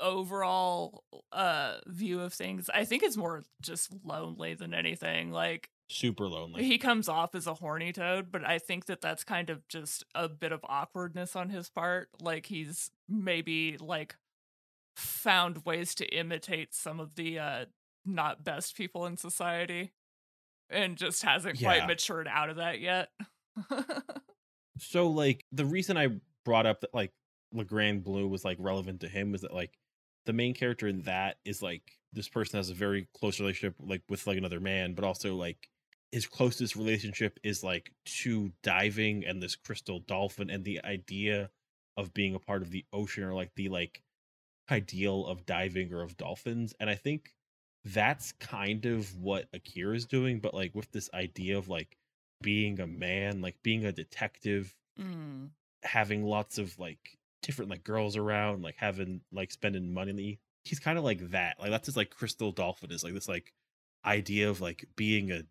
overall 0.00 1.04
uh 1.32 1.76
view 1.86 2.20
of 2.20 2.32
things, 2.32 2.70
I 2.72 2.84
think 2.84 3.02
it's 3.02 3.16
more 3.16 3.44
just 3.62 3.92
lonely 4.04 4.54
than 4.54 4.74
anything. 4.74 5.30
Like 5.30 5.68
Super 5.88 6.26
lonely. 6.26 6.64
he 6.64 6.78
comes 6.78 7.08
off 7.10 7.34
as 7.34 7.46
a 7.46 7.54
horny 7.54 7.92
toad, 7.92 8.32
but 8.32 8.44
I 8.44 8.58
think 8.58 8.86
that 8.86 9.02
that's 9.02 9.22
kind 9.22 9.50
of 9.50 9.68
just 9.68 10.02
a 10.14 10.28
bit 10.28 10.50
of 10.50 10.64
awkwardness 10.64 11.36
on 11.36 11.50
his 11.50 11.68
part. 11.68 12.08
Like 12.20 12.46
he's 12.46 12.90
maybe 13.08 13.76
like 13.78 14.16
found 14.96 15.64
ways 15.64 15.94
to 15.96 16.06
imitate 16.06 16.74
some 16.74 17.00
of 17.00 17.14
the 17.16 17.38
uh 17.38 17.64
not 18.04 18.44
best 18.44 18.76
people 18.76 19.06
in 19.06 19.16
society 19.16 19.92
and 20.70 20.96
just 20.96 21.22
hasn't 21.22 21.60
Yeah. 21.60 21.68
quite 21.78 21.86
matured 21.88 22.28
out 22.28 22.50
of 22.50 22.56
that 22.56 22.80
yet. 22.80 23.10
So 24.78 25.08
like 25.08 25.44
the 25.52 25.64
reason 25.64 25.96
I 25.96 26.08
brought 26.44 26.66
up 26.66 26.80
that 26.80 26.92
like 26.92 27.12
Le 27.52 27.64
Grand 27.64 28.02
Bleu 28.02 28.26
was 28.26 28.44
like 28.44 28.56
relevant 28.60 29.00
to 29.02 29.08
him 29.08 29.30
was 29.30 29.42
that 29.42 29.54
like 29.54 29.78
the 30.26 30.32
main 30.32 30.52
character 30.52 30.88
in 30.88 31.02
that 31.02 31.36
is 31.44 31.62
like 31.62 31.92
this 32.12 32.28
person 32.28 32.56
has 32.58 32.70
a 32.70 32.74
very 32.74 33.06
close 33.14 33.38
relationship 33.38 33.76
like 33.80 34.02
with 34.08 34.26
like 34.26 34.36
another 34.38 34.58
man, 34.60 34.94
but 34.94 35.04
also 35.04 35.36
like 35.36 35.68
his 36.10 36.26
closest 36.26 36.74
relationship 36.76 37.38
is 37.44 37.62
like 37.62 37.92
to 38.04 38.50
diving 38.64 39.24
and 39.24 39.40
this 39.42 39.54
crystal 39.56 40.00
dolphin 40.00 40.50
and 40.50 40.64
the 40.64 40.84
idea 40.84 41.50
of 41.96 42.12
being 42.12 42.34
a 42.34 42.40
part 42.40 42.62
of 42.62 42.70
the 42.70 42.84
ocean 42.92 43.22
or 43.22 43.32
like 43.32 43.52
the 43.54 43.68
like 43.68 44.02
ideal 44.70 45.26
of 45.26 45.46
diving 45.46 45.92
or 45.92 46.02
of 46.02 46.16
dolphins. 46.16 46.74
And 46.80 46.88
I 46.90 46.94
think 46.94 47.32
that's 47.84 48.32
kind 48.32 48.86
of 48.86 49.16
what 49.18 49.46
Akira 49.52 49.94
is 49.94 50.06
doing, 50.06 50.40
but 50.40 50.54
like 50.54 50.74
with 50.74 50.90
this 50.92 51.10
idea 51.12 51.58
of 51.58 51.68
like 51.68 51.96
being 52.42 52.80
a 52.80 52.86
man, 52.86 53.40
like 53.40 53.62
being 53.62 53.84
a 53.84 53.92
detective, 53.92 54.74
Mm. 54.98 55.50
having 55.82 56.24
lots 56.24 56.56
of 56.56 56.78
like 56.78 57.18
different 57.42 57.68
like 57.70 57.82
girls 57.82 58.16
around, 58.16 58.62
like 58.62 58.76
having 58.76 59.22
like 59.32 59.50
spending 59.50 59.92
money. 59.92 60.38
He's 60.64 60.78
kind 60.78 60.96
of 60.96 61.02
like 61.04 61.30
that. 61.30 61.58
Like 61.58 61.70
that's 61.70 61.86
his 61.86 61.96
like 61.96 62.10
crystal 62.10 62.52
dolphin 62.52 62.92
is 62.92 63.02
like 63.02 63.12
this 63.12 63.28
like 63.28 63.52
idea 64.04 64.48
of 64.48 64.60
like 64.60 64.86
being 64.94 65.32
a 65.32 65.42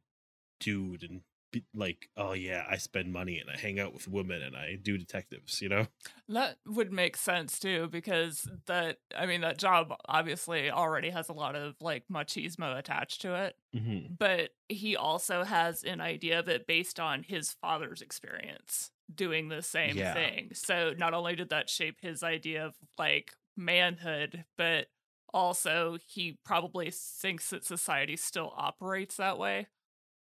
dude 0.62 1.04
and 1.04 1.22
be, 1.54 1.64
like 1.74 2.10
oh 2.18 2.34
yeah, 2.34 2.66
I 2.70 2.76
spend 2.78 3.14
money 3.14 3.40
and 3.40 3.50
I 3.50 3.58
hang 3.58 3.80
out 3.80 3.94
with 3.94 4.08
women 4.10 4.42
and 4.42 4.56
I 4.58 4.76
do 4.82 4.98
detectives, 4.98 5.62
you 5.62 5.70
know? 5.70 5.88
That 6.28 6.58
would 6.68 6.92
make 6.92 7.16
sense 7.16 7.58
too, 7.60 7.88
because 7.90 8.46
that 8.68 8.98
I 9.18 9.26
mean 9.26 9.40
that 9.42 9.58
job 9.58 9.94
obviously 10.10 10.70
already 10.70 11.10
has 11.12 11.30
a 11.30 11.34
lot 11.34 11.56
of 11.56 11.76
like 11.80 12.04
machismo 12.12 12.78
attached 12.78 13.22
to 13.22 13.36
it. 13.36 13.56
Mm-hmm. 13.76 14.14
but 14.20 14.52
he 14.70 14.96
also 14.96 15.44
has 15.44 15.84
an 15.84 16.00
idea 16.00 16.38
of 16.38 16.48
it 16.48 16.68
based 16.68 17.00
on 17.00 17.24
his 17.24 17.54
father's 17.54 18.04
experience 18.04 18.92
doing 19.14 19.50
the 19.50 19.64
same 19.64 19.98
Yeah. 19.98 20.14
thing. 20.14 20.52
So 20.54 20.94
not 20.96 21.14
only 21.16 21.36
did 21.36 21.50
that 21.50 21.70
shape 21.72 21.98
his 22.02 22.22
idea 22.24 22.66
of 22.68 22.76
like 23.00 23.34
manhood, 23.58 24.46
but 24.58 24.88
also 25.34 25.98
he 26.08 26.38
probably 26.46 26.92
thinks 26.92 27.50
that 27.50 27.66
society 27.66 28.16
still 28.16 28.54
operates 28.56 29.18
that 29.18 29.40
way. 29.40 29.68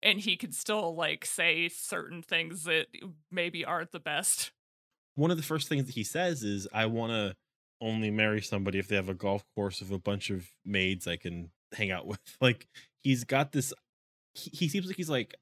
And 0.03 0.19
he 0.19 0.37
can 0.37 0.51
still 0.51 0.95
like 0.95 1.25
say 1.25 1.69
certain 1.69 2.21
things 2.21 2.63
that 2.65 2.87
maybe 3.31 3.65
aren't 3.65 3.91
the 3.91 3.99
best. 3.99 4.51
One 5.15 5.31
of 5.31 5.37
the 5.37 5.43
first 5.43 5.67
things 5.67 5.85
that 5.85 5.95
he 5.95 6.03
says 6.03 6.43
is 6.43 6.67
I 6.71 6.85
want 6.85 7.11
to 7.11 7.35
only 7.81 8.11
marry 8.11 8.41
somebody 8.41 8.79
if 8.79 8.87
they 8.87 8.95
have 8.95 9.09
a 9.09 9.13
golf 9.13 9.43
course 9.55 9.81
of 9.81 9.91
a 9.91 9.99
bunch 9.99 10.29
of 10.29 10.49
maids 10.65 11.07
I 11.07 11.17
can 11.17 11.51
hang 11.73 11.91
out 11.91 12.05
with. 12.07 12.19
Like 12.41 12.67
he's 13.03 13.23
got 13.23 13.51
this 13.51 13.73
he, 14.35 14.51
he 14.51 14.69
seems 14.69 14.87
like 14.87 14.97
he's 14.97 15.09
like 15.09 15.35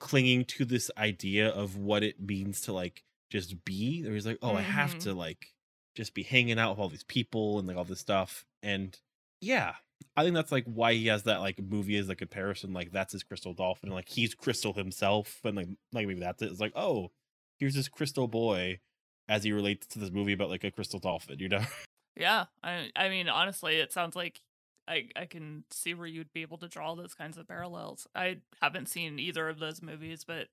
clinging 0.00 0.44
to 0.46 0.64
this 0.64 0.90
idea 0.98 1.50
of 1.50 1.76
what 1.78 2.02
it 2.04 2.20
means 2.20 2.62
to 2.62 2.72
like 2.74 3.04
just 3.30 3.64
be. 3.64 4.06
Or 4.08 4.14
he's 4.14 4.26
like, 4.26 4.38
"Oh, 4.42 4.54
I 4.54 4.62
have 4.62 4.96
Mhm. 4.96 5.00
to 5.00 5.14
like 5.14 5.54
just 5.96 6.14
be 6.14 6.22
hanging 6.24 6.58
out 6.58 6.72
with 6.72 6.80
all 6.80 6.88
these 6.90 7.04
people 7.04 7.58
and 7.58 7.68
like 7.68 7.76
all 7.76 7.84
this 7.84 8.00
stuff." 8.00 8.46
And 8.62 8.98
yeah, 9.40 9.76
I 10.16 10.22
think 10.22 10.34
that's 10.34 10.52
like 10.52 10.64
why 10.64 10.94
he 10.94 11.06
has 11.06 11.24
that 11.24 11.40
like 11.40 11.60
movie 11.62 11.96
as 11.96 12.08
a 12.08 12.16
comparison. 12.16 12.72
Like 12.72 12.92
that's 12.92 13.12
his 13.12 13.22
crystal 13.22 13.54
dolphin. 13.54 13.90
Like 13.90 14.08
he's 14.08 14.34
crystal 14.34 14.72
himself, 14.72 15.40
and 15.44 15.56
like 15.56 15.68
like 15.92 16.06
maybe 16.06 16.20
that's 16.20 16.42
it. 16.42 16.50
It's 16.50 16.60
like, 16.60 16.72
oh, 16.76 17.12
here's 17.58 17.74
this 17.74 17.88
crystal 17.88 18.28
boy 18.28 18.80
as 19.28 19.44
he 19.44 19.52
relates 19.52 19.86
to 19.88 19.98
this 19.98 20.10
movie 20.10 20.32
about 20.32 20.50
like 20.50 20.64
a 20.64 20.70
crystal 20.70 20.98
dolphin. 20.98 21.38
You 21.38 21.48
know? 21.48 21.64
Yeah. 22.16 22.46
I 22.64 22.90
I 22.96 23.10
mean 23.10 23.28
honestly 23.28 23.76
it 23.76 23.92
sounds 23.92 24.16
like 24.16 24.40
I 24.88 25.08
I 25.14 25.26
can 25.26 25.62
see 25.70 25.94
where 25.94 26.06
you'd 26.06 26.32
be 26.32 26.42
able 26.42 26.58
to 26.58 26.66
draw 26.66 26.96
those 26.96 27.14
kinds 27.14 27.38
of 27.38 27.46
parallels. 27.46 28.08
I 28.12 28.38
haven't 28.60 28.88
seen 28.88 29.20
either 29.20 29.48
of 29.48 29.60
those 29.60 29.80
movies, 29.80 30.24
but 30.24 30.48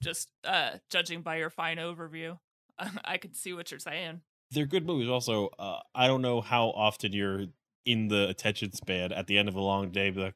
just 0.00 0.30
uh 0.44 0.74
judging 0.88 1.22
by 1.22 1.38
your 1.38 1.50
fine 1.50 1.78
overview, 1.78 2.38
I 3.04 3.18
could 3.18 3.34
see 3.36 3.52
what 3.52 3.72
you're 3.72 3.80
saying. 3.80 4.20
They're 4.52 4.66
good 4.66 4.86
movies. 4.86 5.08
Also, 5.08 5.50
uh, 5.58 5.80
I 5.94 6.06
don't 6.06 6.22
know 6.22 6.40
how 6.40 6.68
often 6.68 7.12
you're 7.12 7.46
in 7.84 8.08
the 8.08 8.28
attention 8.28 8.72
span 8.72 9.12
at 9.12 9.26
the 9.26 9.38
end 9.38 9.48
of 9.48 9.54
a 9.54 9.60
long 9.60 9.90
day. 9.90 10.10
Be 10.10 10.20
like, 10.20 10.34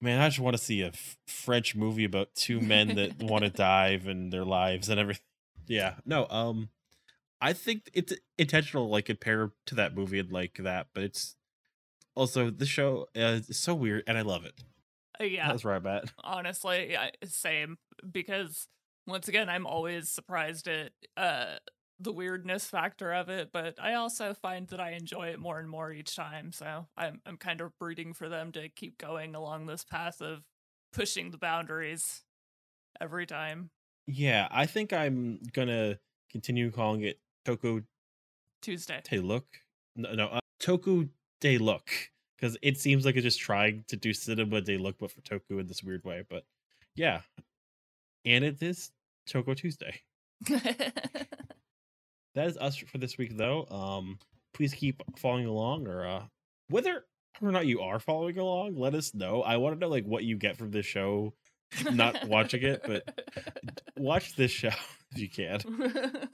man, 0.00 0.20
I 0.20 0.28
just 0.28 0.40
want 0.40 0.56
to 0.56 0.62
see 0.62 0.82
a 0.82 0.88
f- 0.88 1.16
French 1.26 1.74
movie 1.74 2.04
about 2.04 2.34
two 2.34 2.60
men 2.60 2.94
that 2.96 3.18
want 3.22 3.44
to 3.44 3.50
dive 3.50 4.06
and 4.06 4.32
their 4.32 4.44
lives 4.44 4.88
and 4.88 4.98
everything. 4.98 5.22
Yeah, 5.66 5.96
no, 6.06 6.26
um, 6.30 6.70
I 7.40 7.52
think 7.52 7.90
it's 7.92 8.12
intentional, 8.38 8.88
like 8.88 9.04
compare 9.06 9.52
to 9.66 9.74
that 9.74 9.94
movie 9.94 10.18
and 10.18 10.32
like 10.32 10.58
that, 10.62 10.88
but 10.94 11.02
it's 11.02 11.36
also 12.14 12.50
the 12.50 12.66
show 12.66 13.06
uh, 13.16 13.40
is 13.48 13.58
so 13.58 13.74
weird 13.74 14.02
and 14.06 14.16
I 14.18 14.22
love 14.22 14.44
it. 14.44 14.54
Uh, 15.20 15.24
yeah. 15.24 15.48
That's 15.48 15.64
where 15.64 15.74
I'm 15.74 15.86
at. 15.86 16.12
honestly 16.24 16.92
yeah, 16.92 17.10
same 17.24 17.76
because 18.10 18.68
once 19.06 19.26
again 19.28 19.48
i'm 19.48 19.66
always 19.66 20.08
surprised 20.08 20.68
at 20.68 20.92
uh 21.16 21.56
the 22.00 22.12
weirdness 22.12 22.64
factor 22.66 23.12
of 23.12 23.28
it 23.28 23.50
but 23.52 23.74
i 23.82 23.94
also 23.94 24.32
find 24.32 24.68
that 24.68 24.80
i 24.80 24.92
enjoy 24.92 25.28
it 25.28 25.38
more 25.40 25.58
and 25.58 25.68
more 25.68 25.92
each 25.92 26.14
time 26.14 26.52
so 26.52 26.86
i'm 26.96 27.20
i'm 27.26 27.36
kind 27.36 27.60
of 27.60 27.72
rooting 27.80 28.12
for 28.12 28.28
them 28.28 28.52
to 28.52 28.68
keep 28.68 28.98
going 28.98 29.34
along 29.34 29.66
this 29.66 29.84
path 29.84 30.20
of 30.20 30.44
pushing 30.92 31.30
the 31.30 31.38
boundaries 31.38 32.22
every 33.00 33.26
time 33.26 33.70
Yeah, 34.06 34.48
I 34.50 34.64
think 34.66 34.92
I'm 34.94 35.40
gonna 35.52 35.98
continue 36.32 36.70
calling 36.70 37.02
it 37.02 37.20
Toko 37.44 37.82
tuesday 38.62 39.00
Te 39.04 39.18
Look. 39.18 39.44
No, 39.96 40.14
no 40.14 40.26
uh, 40.28 40.40
Toku 40.60 41.10
De 41.40 41.58
Look. 41.58 41.90
Because 42.36 42.56
it 42.62 42.78
seems 42.78 43.04
like 43.04 43.16
it's 43.16 43.24
just 43.24 43.40
trying 43.40 43.84
to 43.88 43.96
do 43.96 44.10
cinéma 44.10 44.64
du 44.64 44.78
look, 44.78 44.96
but 44.98 45.10
for 45.10 45.20
Toku 45.22 45.58
in 45.60 45.66
this 45.66 45.82
weird 45.82 46.04
way. 46.04 46.22
But 46.28 46.44
yeah. 46.94 47.22
And 48.24 48.44
it 48.44 48.62
is 48.62 48.92
Toko 49.26 49.54
Tuesday. 49.54 50.00
That 52.38 52.46
is 52.46 52.56
us 52.56 52.76
for 52.76 52.98
this 52.98 53.18
week, 53.18 53.36
though. 53.36 53.66
Um, 53.68 54.16
please 54.54 54.72
keep 54.72 55.02
following 55.18 55.46
along, 55.46 55.88
or 55.88 56.06
uh, 56.06 56.22
whether 56.68 57.04
or 57.42 57.50
not 57.50 57.66
you 57.66 57.80
are 57.80 57.98
following 57.98 58.38
along, 58.38 58.76
let 58.76 58.94
us 58.94 59.12
know. 59.12 59.42
I 59.42 59.56
want 59.56 59.74
to 59.74 59.80
know 59.80 59.88
like 59.88 60.04
what 60.04 60.22
you 60.22 60.36
get 60.36 60.56
from 60.56 60.70
this 60.70 60.86
show. 60.86 61.34
Not 61.90 62.28
watching 62.28 62.62
it, 62.62 62.82
but 62.86 63.02
watch 63.96 64.36
this 64.36 64.52
show 64.52 64.68
if 65.16 65.18
you 65.18 65.28
can. 65.28 65.58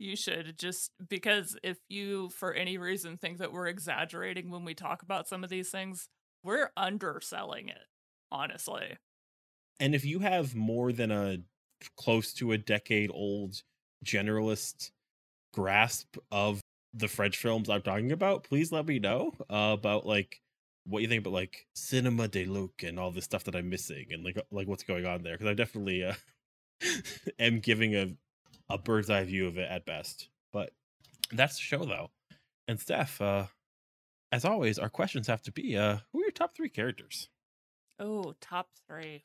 you 0.00 0.16
should 0.16 0.58
just 0.58 0.90
because 1.08 1.56
if 1.62 1.78
you 1.88 2.28
for 2.30 2.52
any 2.52 2.76
reason 2.76 3.16
think 3.16 3.38
that 3.38 3.52
we're 3.52 3.68
exaggerating 3.68 4.50
when 4.50 4.64
we 4.64 4.74
talk 4.74 5.02
about 5.02 5.28
some 5.28 5.44
of 5.44 5.50
these 5.50 5.70
things 5.70 6.08
we're 6.44 6.70
underselling 6.76 7.68
it 7.68 7.86
honestly 8.30 8.96
And 9.80 9.94
if 9.94 10.04
you 10.04 10.20
have 10.20 10.54
more 10.54 10.92
than 10.92 11.10
a 11.10 11.38
close 11.96 12.32
to 12.34 12.52
a 12.52 12.58
decade 12.58 13.10
old 13.12 13.62
generalist 14.04 14.90
grasp 15.54 16.16
of 16.30 16.60
the 16.92 17.08
French 17.08 17.36
films 17.36 17.68
I'm 17.68 17.82
talking 17.82 18.12
about, 18.12 18.44
please 18.44 18.72
let 18.72 18.86
me 18.86 18.98
know 18.98 19.32
uh, 19.50 19.74
about 19.78 20.06
like 20.06 20.40
what 20.86 21.02
you 21.02 21.08
think 21.08 21.20
about 21.20 21.32
like 21.32 21.66
cinéma 21.76 22.30
du 22.30 22.44
look 22.46 22.82
and 22.82 22.98
all 22.98 23.10
the 23.10 23.22
stuff 23.22 23.44
that 23.44 23.56
I'm 23.56 23.70
missing 23.70 24.06
and 24.10 24.24
like 24.24 24.38
like 24.50 24.68
what's 24.68 24.84
going 24.84 25.06
on 25.06 25.22
there 25.22 25.34
because 25.34 25.46
I 25.46 25.54
definitely 25.54 26.04
uh, 26.04 26.14
am 27.38 27.60
giving 27.60 27.94
a 27.94 28.14
a 28.70 28.78
bird's 28.78 29.10
eye 29.10 29.24
view 29.24 29.46
of 29.46 29.58
it 29.58 29.70
at 29.70 29.86
best. 29.86 30.28
But 30.52 30.70
that's 31.32 31.56
the 31.56 31.62
show 31.62 31.84
though. 31.84 32.10
And 32.68 32.80
Steph, 32.80 33.20
uh, 33.20 33.46
as 34.32 34.44
always, 34.44 34.78
our 34.78 34.88
questions 34.88 35.26
have 35.26 35.42
to 35.42 35.52
be 35.52 35.76
uh, 35.76 35.98
who 36.12 36.20
are 36.20 36.24
your 36.24 36.30
top 36.30 36.54
three 36.54 36.68
characters? 36.70 37.28
oh 37.98 38.34
top 38.40 38.68
three 38.88 39.24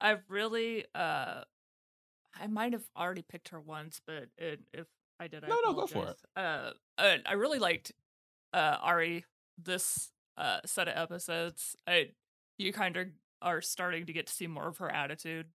I've 0.00 0.22
really 0.28 0.84
uh 0.94 1.42
i 2.40 2.46
might 2.46 2.72
have 2.72 2.84
already 2.96 3.22
picked 3.22 3.48
her 3.48 3.60
once 3.60 4.00
but 4.06 4.28
it, 4.36 4.60
if 4.72 4.86
i 5.20 5.26
did 5.26 5.44
I 5.44 5.48
No, 5.48 5.56
no, 5.64 5.72
go 5.72 5.86
for 5.86 6.14
uh, 6.36 6.70
uh 6.98 7.16
i 7.26 7.32
really 7.32 7.58
liked 7.58 7.92
uh 8.52 8.76
ari 8.80 9.24
this 9.62 10.10
uh 10.36 10.60
set 10.64 10.88
of 10.88 10.96
episodes. 10.96 11.76
I 11.86 12.10
you 12.58 12.72
kind 12.72 12.96
of 12.96 13.08
are 13.42 13.60
starting 13.60 14.06
to 14.06 14.12
get 14.12 14.26
to 14.26 14.32
see 14.32 14.46
more 14.46 14.68
of 14.68 14.78
her 14.78 14.90
attitude 14.90 15.46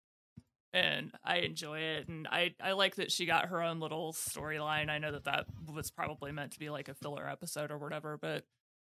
and 0.73 1.11
i 1.23 1.37
enjoy 1.37 1.79
it 1.79 2.07
and 2.07 2.27
i 2.29 2.53
i 2.61 2.71
like 2.71 2.95
that 2.95 3.11
she 3.11 3.25
got 3.25 3.47
her 3.47 3.61
own 3.61 3.79
little 3.79 4.13
storyline. 4.13 4.89
I 4.89 4.97
know 4.97 5.11
that 5.11 5.25
that 5.25 5.45
was 5.71 5.91
probably 5.91 6.31
meant 6.31 6.51
to 6.53 6.59
be 6.59 6.69
like 6.69 6.87
a 6.89 6.93
filler 6.93 7.27
episode 7.27 7.71
or 7.71 7.77
whatever 7.77 8.17
but 8.17 8.45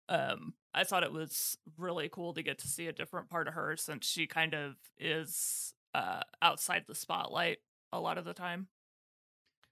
um 0.09 0.55
i 0.75 0.85
thought 0.85 1.05
it 1.05 1.13
was 1.13 1.57
really 1.79 2.09
cool 2.11 2.35
to 2.35 2.43
get 2.43 2.59
to 2.59 2.69
see 2.69 2.87
a 2.87 2.93
different 2.93 3.31
part 3.31 3.49
of 3.49 3.55
her 3.55 3.77
since 3.77 4.07
she 4.07 4.27
kind 4.27 4.55
of 4.55 4.75
is 4.99 5.75
uh 5.95 6.21
outside 6.41 6.85
the 6.87 6.95
spotlight 6.95 7.59
a 7.93 8.01
lot 8.01 8.19
of 8.19 8.25
the 8.25 8.35
time. 8.35 8.69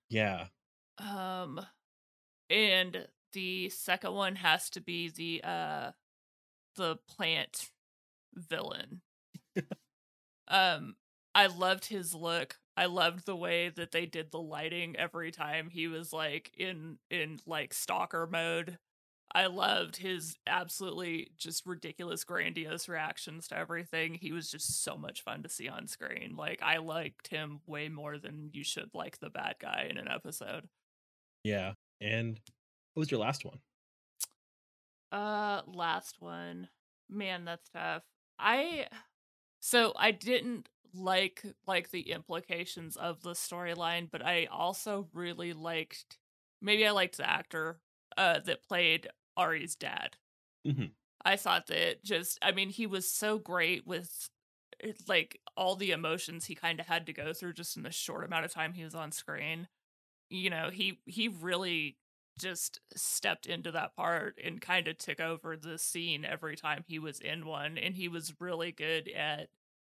Yeah, 0.09 0.47
um 1.01 1.61
and 2.51 3.07
the 3.33 3.71
second 3.71 4.15
one 4.15 4.37
has 4.37 4.71
to 4.71 4.81
be 4.81 5.11
the 5.11 5.43
uh 5.49 5.93
the 6.77 6.97
plant 7.09 7.71
villain. 8.35 9.03
um 10.49 10.97
I 11.35 11.47
loved 11.47 11.85
his 11.87 12.15
look. 12.15 12.57
I 12.77 12.87
loved 12.87 13.25
the 13.27 13.37
way 13.37 13.69
that 13.69 13.93
they 13.93 14.07
did 14.07 14.31
the 14.31 14.41
lighting 14.41 14.97
every 14.97 15.31
time 15.31 15.71
he 15.71 15.87
was 15.87 16.13
like 16.13 16.51
in 16.57 16.99
in 17.11 17.41
like 17.47 17.73
stalker 17.75 18.27
mode. 18.27 18.79
I 19.35 19.47
loved 19.47 19.97
his 19.97 20.37
absolutely 20.47 21.31
just 21.39 21.67
ridiculous 21.67 22.25
grandiose 22.25 22.89
reactions 22.89 23.49
to 23.49 23.59
everything. 23.59 24.15
He 24.15 24.33
was 24.33 24.51
just 24.51 24.83
so 24.85 24.97
much 24.97 25.23
fun 25.23 25.43
to 25.45 25.49
see 25.49 25.69
on 25.69 25.89
screen. 25.89 26.35
Like 26.37 26.63
I 26.63 26.79
liked 26.79 27.29
him 27.29 27.61
way 27.67 27.89
more 27.89 28.19
than 28.19 28.51
you 28.53 28.65
should 28.65 28.91
like 28.95 29.19
the 29.21 29.31
bad 29.31 29.57
guy 29.61 29.87
in 29.91 29.99
an 29.99 30.09
episode. 30.09 30.69
Yeah. 31.45 31.75
And 32.01 32.41
what 32.95 33.01
was 33.03 33.11
your 33.11 33.21
last 33.21 33.45
one? 33.45 33.61
Uh 35.13 35.63
last 35.67 36.21
one. 36.21 36.69
Man, 37.09 37.45
that's 37.45 37.69
tough. 37.71 38.05
I 38.39 38.89
so 39.61 39.93
I 39.97 40.13
didn't 40.13 40.69
like 40.95 41.45
like 41.67 41.91
the 41.91 42.11
implications 42.13 42.97
of 42.97 43.23
the 43.23 43.33
storyline, 43.33 44.11
but 44.11 44.25
I 44.25 44.47
also 44.47 45.11
really 45.13 45.53
liked 45.53 46.19
maybe 46.61 46.87
I 46.87 46.93
liked 46.93 47.17
the 47.19 47.29
actor 47.29 47.81
uh 48.17 48.41
that 48.41 48.63
played 48.65 49.09
Ari's 49.37 49.77
dad. 49.77 50.19
Mhm. 50.65 50.95
I 51.25 51.37
thought 51.37 51.67
that 51.67 52.03
just 52.05 52.39
I 52.43 52.53
mean 52.53 52.71
he 52.71 52.87
was 52.87 53.11
so 53.11 53.39
great 53.39 53.87
with 53.87 54.31
eh, 54.81 54.93
like 55.07 55.41
all 55.57 55.77
the 55.77 55.91
emotions 55.93 56.47
he 56.47 56.55
kind 56.55 56.81
of 56.81 56.87
had 56.87 57.07
to 57.07 57.13
go 57.13 57.33
through 57.33 57.55
just 57.55 57.77
in 57.77 57.83
the 57.83 57.91
short 57.93 58.25
amount 58.25 58.45
of 58.47 58.53
time 58.53 58.73
he 58.75 58.85
was 58.85 58.95
on 58.95 59.13
screen. 59.13 59.69
You 60.31 60.51
know, 60.51 60.71
he 60.71 61.01
he 61.07 61.29
really 61.29 61.99
just 62.39 62.81
stepped 62.97 63.47
into 63.47 63.73
that 63.73 63.95
part 63.97 64.39
and 64.43 64.61
kind 64.61 64.89
of 64.89 64.97
took 64.99 65.21
over 65.21 65.57
the 65.57 65.79
scene 65.79 66.25
every 66.25 66.57
time 66.57 66.85
he 66.87 66.99
was 66.99 67.21
in 67.21 67.45
one 67.47 67.77
and 67.77 67.95
he 67.95 68.09
was 68.09 68.41
really 68.41 68.73
good 68.73 69.09
at 69.09 69.51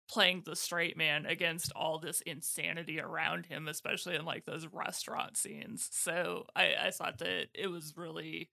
playing 0.10 0.44
the 0.46 0.56
straight 0.56 0.96
man 0.96 1.26
against 1.26 1.72
all 1.76 2.00
this 2.00 2.22
insanity 2.22 3.00
around 3.02 3.46
him 3.48 3.68
especially 3.68 4.16
in 4.16 4.24
like 4.24 4.46
those 4.46 4.66
restaurant 4.68 5.36
scenes 5.36 5.90
so 5.92 6.46
i 6.56 6.76
i 6.88 6.92
thought 6.92 7.18
that 7.18 7.50
it 7.54 7.68
was 7.68 7.98
really 7.98 8.50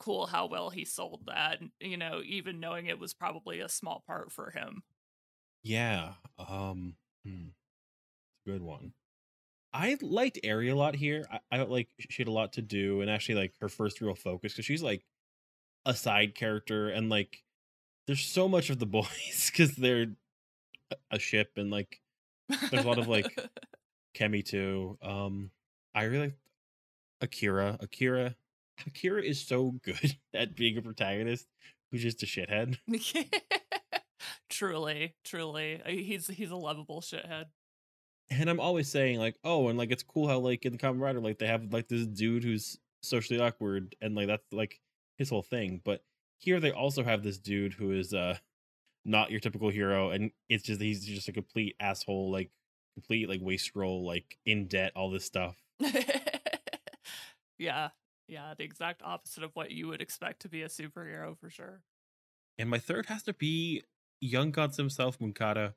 cool 0.00 0.26
how 0.26 0.46
well 0.46 0.70
he 0.70 0.84
sold 0.84 1.26
that 1.26 1.60
you 1.80 1.96
know 1.96 2.20
even 2.24 2.58
knowing 2.58 2.86
it 2.86 2.98
was 2.98 3.14
probably 3.14 3.60
a 3.60 3.68
small 3.68 4.02
part 4.06 4.32
for 4.32 4.50
him 4.50 4.82
Yeah. 5.62 6.14
Um 6.38 6.96
hmm, 7.24 7.48
good 8.46 8.62
one. 8.62 8.94
I 9.76 9.96
liked 10.00 10.38
Ari 10.48 10.70
a 10.70 10.74
lot 10.76 10.94
here. 10.96 11.26
I, 11.30 11.40
I 11.52 11.56
felt 11.58 11.70
like 11.70 11.88
she 12.08 12.22
had 12.22 12.28
a 12.28 12.32
lot 12.32 12.54
to 12.54 12.62
do 12.62 13.02
and 13.02 13.10
actually 13.10 13.34
like 13.34 13.52
her 13.60 13.68
first 13.68 14.00
real 14.00 14.14
focus 14.14 14.52
because 14.52 14.64
she's 14.64 14.82
like 14.82 15.04
a 15.84 15.94
side 15.94 16.34
character 16.34 16.88
and 16.88 17.10
like 17.10 17.42
there's 18.06 18.22
so 18.24 18.48
much 18.48 18.70
of 18.70 18.78
the 18.78 18.86
boys 18.98 19.50
because 19.50 19.76
they're 19.76 20.06
a- 21.10 21.18
ship 21.18 21.50
and 21.56 21.70
like 21.70 22.00
There's 22.70 22.84
a 22.84 22.88
lot 22.88 22.98
of, 22.98 23.08
like, 23.08 23.38
Kemi 24.16 24.44
too. 24.44 24.96
Um 25.02 25.50
I 25.94 26.04
really 26.04 26.32
Akira. 27.20 27.76
Akira 27.80 28.34
Akira 28.86 29.22
is 29.22 29.40
so 29.40 29.72
good 29.84 30.16
at 30.34 30.56
being 30.56 30.78
a 30.78 30.82
protagonist 30.82 31.46
who's 31.90 32.02
just 32.02 32.22
a 32.22 32.26
shithead. 32.26 32.78
truly 34.48 35.14
truly 35.24 35.82
Uh, 35.84 35.90
he's 35.90 36.28
he's 36.28 36.50
a 36.50 36.56
lovable 36.56 37.00
shithead 37.00 37.46
And 38.30 38.50
I'm 38.50 38.60
always 38.60 38.88
saying 38.88 39.18
like, 39.18 39.36
oh, 39.44 39.68
and 39.68 39.78
like 39.78 39.90
it's 39.92 40.02
cool 40.02 40.28
how 40.28 40.38
like 40.38 40.64
in 40.64 40.72
the 40.72 40.78
Kamen 40.78 41.00
Rider 41.00 41.20
like 41.20 41.38
they 41.38 41.46
have 41.46 41.72
like 41.72 41.88
this 41.88 42.06
dude 42.06 42.44
who's 42.44 42.78
socially 43.02 43.40
awkward 43.40 43.94
and 44.00 44.14
like 44.14 44.26
that's 44.26 44.52
like 44.52 44.80
his 45.16 45.30
whole 45.30 45.42
thing. 45.42 45.80
But 45.84 46.02
here 46.38 46.58
they 46.60 46.72
also 46.72 47.02
have 47.04 47.22
this 47.22 47.38
dude 47.38 47.74
who 47.74 47.92
is 47.92 48.12
uh 48.12 48.38
not 49.04 49.30
your 49.30 49.38
typical 49.40 49.68
hero 49.70 50.10
and 50.10 50.32
it's 50.48 50.64
just 50.64 50.80
he's 50.80 51.04
just 51.06 51.28
a 51.28 51.32
complete 51.32 51.76
asshole, 51.80 52.30
like 52.32 52.50
complete 52.94 53.28
like 53.28 53.40
wastrel, 53.42 54.04
like 54.04 54.38
in 54.44 54.66
debt, 54.66 54.92
all 54.96 55.10
this 55.10 55.24
stuff. 55.24 55.56
yeah 57.58 57.88
yeah 58.28 58.54
the 58.56 58.64
exact 58.64 59.02
opposite 59.04 59.42
of 59.42 59.50
what 59.54 59.70
you 59.70 59.86
would 59.88 60.00
expect 60.02 60.42
to 60.42 60.48
be 60.48 60.62
a 60.62 60.68
superhero 60.68 61.36
for 61.38 61.48
sure 61.48 61.80
And 62.58 62.68
my 62.68 62.78
third 62.78 63.06
has 63.06 63.22
to 63.24 63.32
be 63.34 63.82
Young 64.20 64.50
Gods 64.50 64.78
himself, 64.78 65.18
Munkata, 65.18 65.74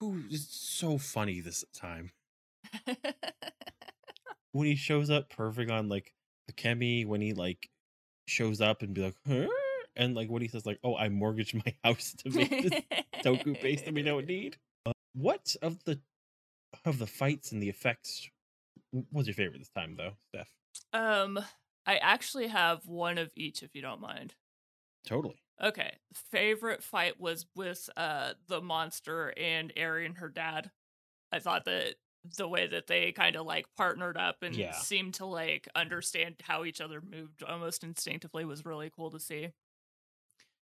who 0.00 0.22
is 0.30 0.48
so 0.50 0.98
funny 0.98 1.40
this 1.40 1.64
time. 1.74 2.10
when 4.52 4.66
he 4.66 4.74
shows 4.74 5.10
up 5.10 5.28
perfect 5.30 5.70
on 5.70 5.88
like 5.88 6.12
Akemi, 6.50 7.06
when 7.06 7.20
he 7.20 7.32
like 7.34 7.68
shows 8.26 8.60
up 8.60 8.82
and 8.82 8.94
be 8.94 9.02
like, 9.02 9.16
huh? 9.26 9.46
and 9.96 10.14
like 10.14 10.28
when 10.28 10.42
he 10.42 10.48
says 10.48 10.66
like, 10.66 10.78
"Oh, 10.82 10.96
I 10.96 11.08
mortgaged 11.08 11.54
my 11.54 11.74
house 11.84 12.14
to 12.24 12.30
make 12.30 12.60
this 12.62 12.80
toku 13.24 13.60
base 13.60 13.82
that 13.82 13.94
we 13.94 14.02
don't 14.02 14.26
need." 14.26 14.56
Uh, 14.86 14.92
what 15.14 15.54
of 15.62 15.82
the 15.84 16.00
of 16.84 16.98
the 16.98 17.06
fights 17.06 17.52
and 17.52 17.62
the 17.62 17.68
effects 17.68 18.28
w- 18.92 19.06
was 19.12 19.26
your 19.26 19.34
favorite 19.34 19.58
this 19.58 19.68
time, 19.70 19.96
though, 19.96 20.12
Steph? 20.28 20.48
um 20.92 21.38
i 21.86 21.96
actually 21.96 22.46
have 22.46 22.86
one 22.86 23.18
of 23.18 23.30
each 23.36 23.62
if 23.62 23.74
you 23.74 23.82
don't 23.82 24.00
mind 24.00 24.34
Totally. 25.06 25.36
Okay 25.62 25.92
favorite 26.30 26.82
fight 26.82 27.20
was 27.20 27.46
with 27.54 27.88
uh 27.96 28.32
the 28.48 28.60
monster 28.60 29.32
and 29.36 29.72
Ari 29.78 30.06
and 30.06 30.18
her 30.18 30.28
dad. 30.28 30.70
I 31.32 31.40
thought 31.40 31.64
that 31.66 31.96
the 32.38 32.48
way 32.48 32.66
that 32.68 32.86
they 32.88 33.12
kind 33.12 33.36
of 33.36 33.46
like 33.46 33.66
partnered 33.76 34.16
up 34.18 34.42
and 34.42 34.56
Yeah. 34.56 34.74
seemed 34.74 35.14
to 35.14 35.26
like 35.26 35.68
understand 35.74 36.36
how 36.42 36.64
each 36.64 36.80
other 36.80 37.00
moved 37.00 37.42
almost 37.42 37.84
instinctively 37.84 38.44
was 38.44 38.64
really 38.66 38.90
cool 38.94 39.10
to 39.12 39.20
see. 39.20 39.50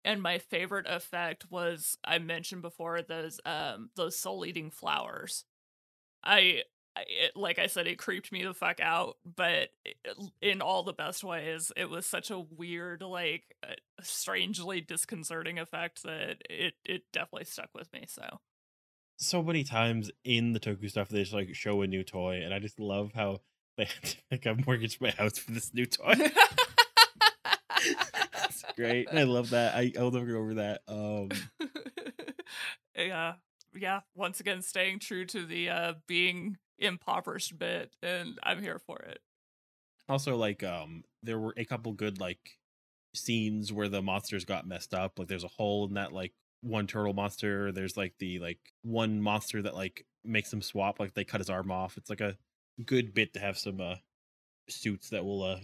And 0.04 0.20
my 0.22 0.38
favorite 0.38 0.86
effect 0.88 1.50
was 1.50 1.96
i 2.04 2.18
mentioned 2.18 2.62
before 2.62 3.02
those 3.02 3.40
um 3.44 3.90
those 3.96 4.18
soul 4.18 4.44
eating 4.44 4.70
flowers. 4.70 5.44
I 6.24 6.38
I- 6.38 6.64
it, 6.96 7.36
like 7.36 7.58
I 7.58 7.66
said, 7.66 7.86
it 7.86 7.98
creeped 7.98 8.32
me 8.32 8.42
the 8.44 8.54
fuck 8.54 8.80
out, 8.80 9.16
but 9.24 9.70
it- 9.84 9.96
in 10.40 10.60
all 10.62 10.82
the 10.82 10.92
best 10.92 11.24
ways. 11.24 11.72
It 11.76 11.88
was 11.90 12.06
such 12.06 12.30
a 12.30 12.38
weird, 12.38 13.02
like, 13.02 13.56
uh, 13.66 13.74
strangely 14.00 14.80
disconcerting 14.80 15.58
effect 15.58 16.02
that 16.04 16.42
it 16.50 16.74
it 16.84 17.04
definitely 17.12 17.44
stuck 17.46 17.70
with 17.74 17.92
me. 17.92 18.04
So 18.08 18.40
So 19.16 19.42
many 19.42 19.64
times 19.64 20.10
in 20.24 20.52
the 20.52 20.60
Toku 20.60 20.90
stuff, 20.90 21.08
they 21.08 21.20
just 21.22 21.32
like 21.32 21.54
show 21.54 21.82
a 21.82 21.86
new 21.86 22.02
toy, 22.04 22.42
and 22.42 22.52
I 22.52 22.58
just 22.58 22.78
love 22.80 23.12
how 23.14 23.40
they 23.76 23.84
had 23.86 24.04
to 24.04 24.16
like 24.30 24.46
I 24.46 24.54
mortgaged 24.66 25.00
my 25.00 25.10
house 25.10 25.38
for 25.38 25.52
this 25.52 25.72
new 25.72 25.86
toy. 25.86 26.14
it's 27.76 28.64
great. 28.76 29.08
I 29.12 29.22
love 29.24 29.50
that. 29.50 29.74
I 29.74 29.92
I'll 29.98 30.10
never 30.10 30.26
get 30.26 30.34
over 30.36 30.54
that. 30.54 30.82
Um, 30.88 31.28
yeah, 32.96 33.34
yeah. 33.74 34.00
Once 34.14 34.40
again, 34.40 34.62
staying 34.62 34.98
true 35.00 35.24
to 35.26 35.44
the 35.46 35.68
uh 35.70 35.94
being 36.06 36.58
impoverished 36.82 37.58
bit, 37.58 37.96
and 38.02 38.38
I'm 38.42 38.62
here 38.62 38.78
for 38.78 38.98
it. 38.98 39.22
also 40.08 40.36
like 40.36 40.62
um 40.62 41.04
there 41.22 41.38
were 41.38 41.54
a 41.56 41.64
couple 41.64 41.92
good 41.92 42.18
like 42.20 42.58
scenes 43.14 43.72
where 43.72 43.88
the 43.88 44.02
monsters 44.02 44.44
got 44.44 44.66
messed 44.66 44.94
up 44.94 45.18
like 45.18 45.28
there's 45.28 45.44
a 45.44 45.48
hole 45.48 45.86
in 45.86 45.94
that 45.94 46.12
like 46.12 46.32
one 46.62 46.86
turtle 46.86 47.12
monster 47.14 47.72
there's 47.72 47.96
like 47.96 48.14
the 48.18 48.38
like 48.38 48.72
one 48.82 49.20
monster 49.20 49.62
that 49.62 49.74
like 49.74 50.06
makes 50.24 50.50
them 50.50 50.62
swap 50.62 51.00
like 51.00 51.14
they 51.14 51.24
cut 51.24 51.40
his 51.40 51.50
arm 51.50 51.70
off 51.70 51.96
it's 51.96 52.10
like 52.10 52.20
a 52.20 52.36
good 52.86 53.14
bit 53.14 53.32
to 53.34 53.40
have 53.40 53.58
some 53.58 53.80
uh 53.80 53.96
suits 54.68 55.10
that 55.10 55.24
will 55.24 55.42
uh 55.42 55.60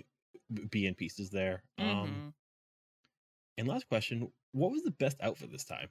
be 0.71 0.87
in 0.87 0.95
pieces 0.95 1.31
there 1.31 1.65
um 1.79 2.23
Mhm. 2.23 2.35
and 3.59 3.69
last 3.69 3.89
question 3.89 4.33
what 4.53 4.71
was 4.71 4.83
the 4.83 4.91
best 4.91 5.21
outfit 5.21 5.51
this 5.53 5.65
time 5.65 5.91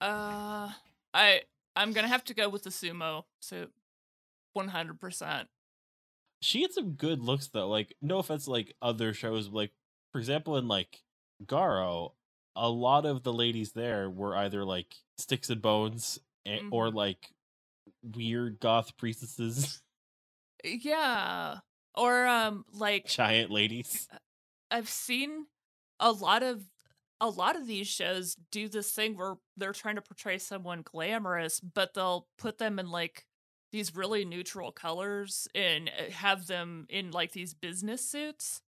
Uh, 0.00 0.72
I 1.12 1.42
I'm 1.76 1.92
gonna 1.92 2.08
have 2.08 2.24
to 2.24 2.34
go 2.34 2.48
with 2.48 2.62
the 2.64 2.70
sumo 2.70 3.24
suit, 3.40 3.72
one 4.52 4.68
hundred 4.68 5.00
percent. 5.00 5.48
she 6.42 6.62
had 6.62 6.72
some 6.72 6.92
good 6.92 7.20
looks 7.20 7.48
though. 7.48 7.68
Like, 7.68 7.94
no 8.02 8.18
offense, 8.18 8.48
like 8.48 8.74
other 8.82 9.12
shows, 9.14 9.48
like 9.48 9.72
for 10.12 10.18
example, 10.18 10.56
in 10.56 10.68
like 10.68 11.00
Garo, 11.44 12.12
a 12.56 12.68
lot 12.68 13.06
of 13.06 13.22
the 13.22 13.32
ladies 13.32 13.72
there 13.72 14.10
were 14.10 14.36
either 14.36 14.64
like 14.64 14.94
sticks 15.18 15.50
and 15.50 15.62
bones, 15.62 16.18
a- 16.46 16.62
or 16.70 16.88
Mhm. 16.90 16.94
like 16.94 17.30
weird 18.02 18.60
goth 18.60 18.96
priestesses, 18.96 19.82
Yeah, 20.64 21.58
or 21.94 22.26
um, 22.26 22.64
like 22.72 23.06
giant 23.06 23.50
ladies. 23.50 24.08
I've 24.70 24.88
seen 24.88 25.46
a 26.00 26.12
lot 26.12 26.42
of 26.42 26.62
a 27.20 27.28
lot 27.28 27.56
of 27.56 27.66
these 27.66 27.86
shows 27.88 28.34
do 28.50 28.68
this 28.68 28.92
thing 28.92 29.16
where 29.16 29.34
they're 29.56 29.72
trying 29.74 29.96
to 29.96 30.02
portray 30.02 30.38
someone 30.38 30.82
glamorous, 30.82 31.60
but 31.60 31.92
they'll 31.94 32.26
put 32.38 32.58
them 32.58 32.78
in 32.78 32.90
like 32.90 33.26
these 33.72 33.94
really 33.94 34.24
neutral 34.24 34.72
colors 34.72 35.48
and 35.54 35.88
uh, 35.90 36.10
have 36.10 36.46
them 36.46 36.86
in 36.88 37.10
like 37.12 37.32
these 37.32 37.54
business 37.54 38.06
suits. 38.08 38.62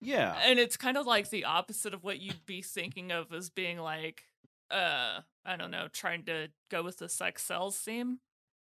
Yeah, 0.00 0.36
And 0.44 0.58
it's 0.58 0.76
kind 0.76 0.96
of 0.96 1.06
like 1.06 1.30
the 1.30 1.44
opposite 1.44 1.94
of 1.94 2.02
what 2.02 2.18
you'd 2.20 2.44
be 2.44 2.60
thinking 2.60 3.12
of 3.12 3.32
as 3.32 3.50
being 3.50 3.78
like 3.78 4.22
uh 4.70 5.20
I 5.44 5.56
don't 5.56 5.70
know, 5.70 5.88
trying 5.92 6.24
to 6.24 6.48
go 6.70 6.82
with 6.82 6.98
the 6.98 7.08
sex 7.08 7.42
sells 7.42 7.76
theme. 7.78 8.18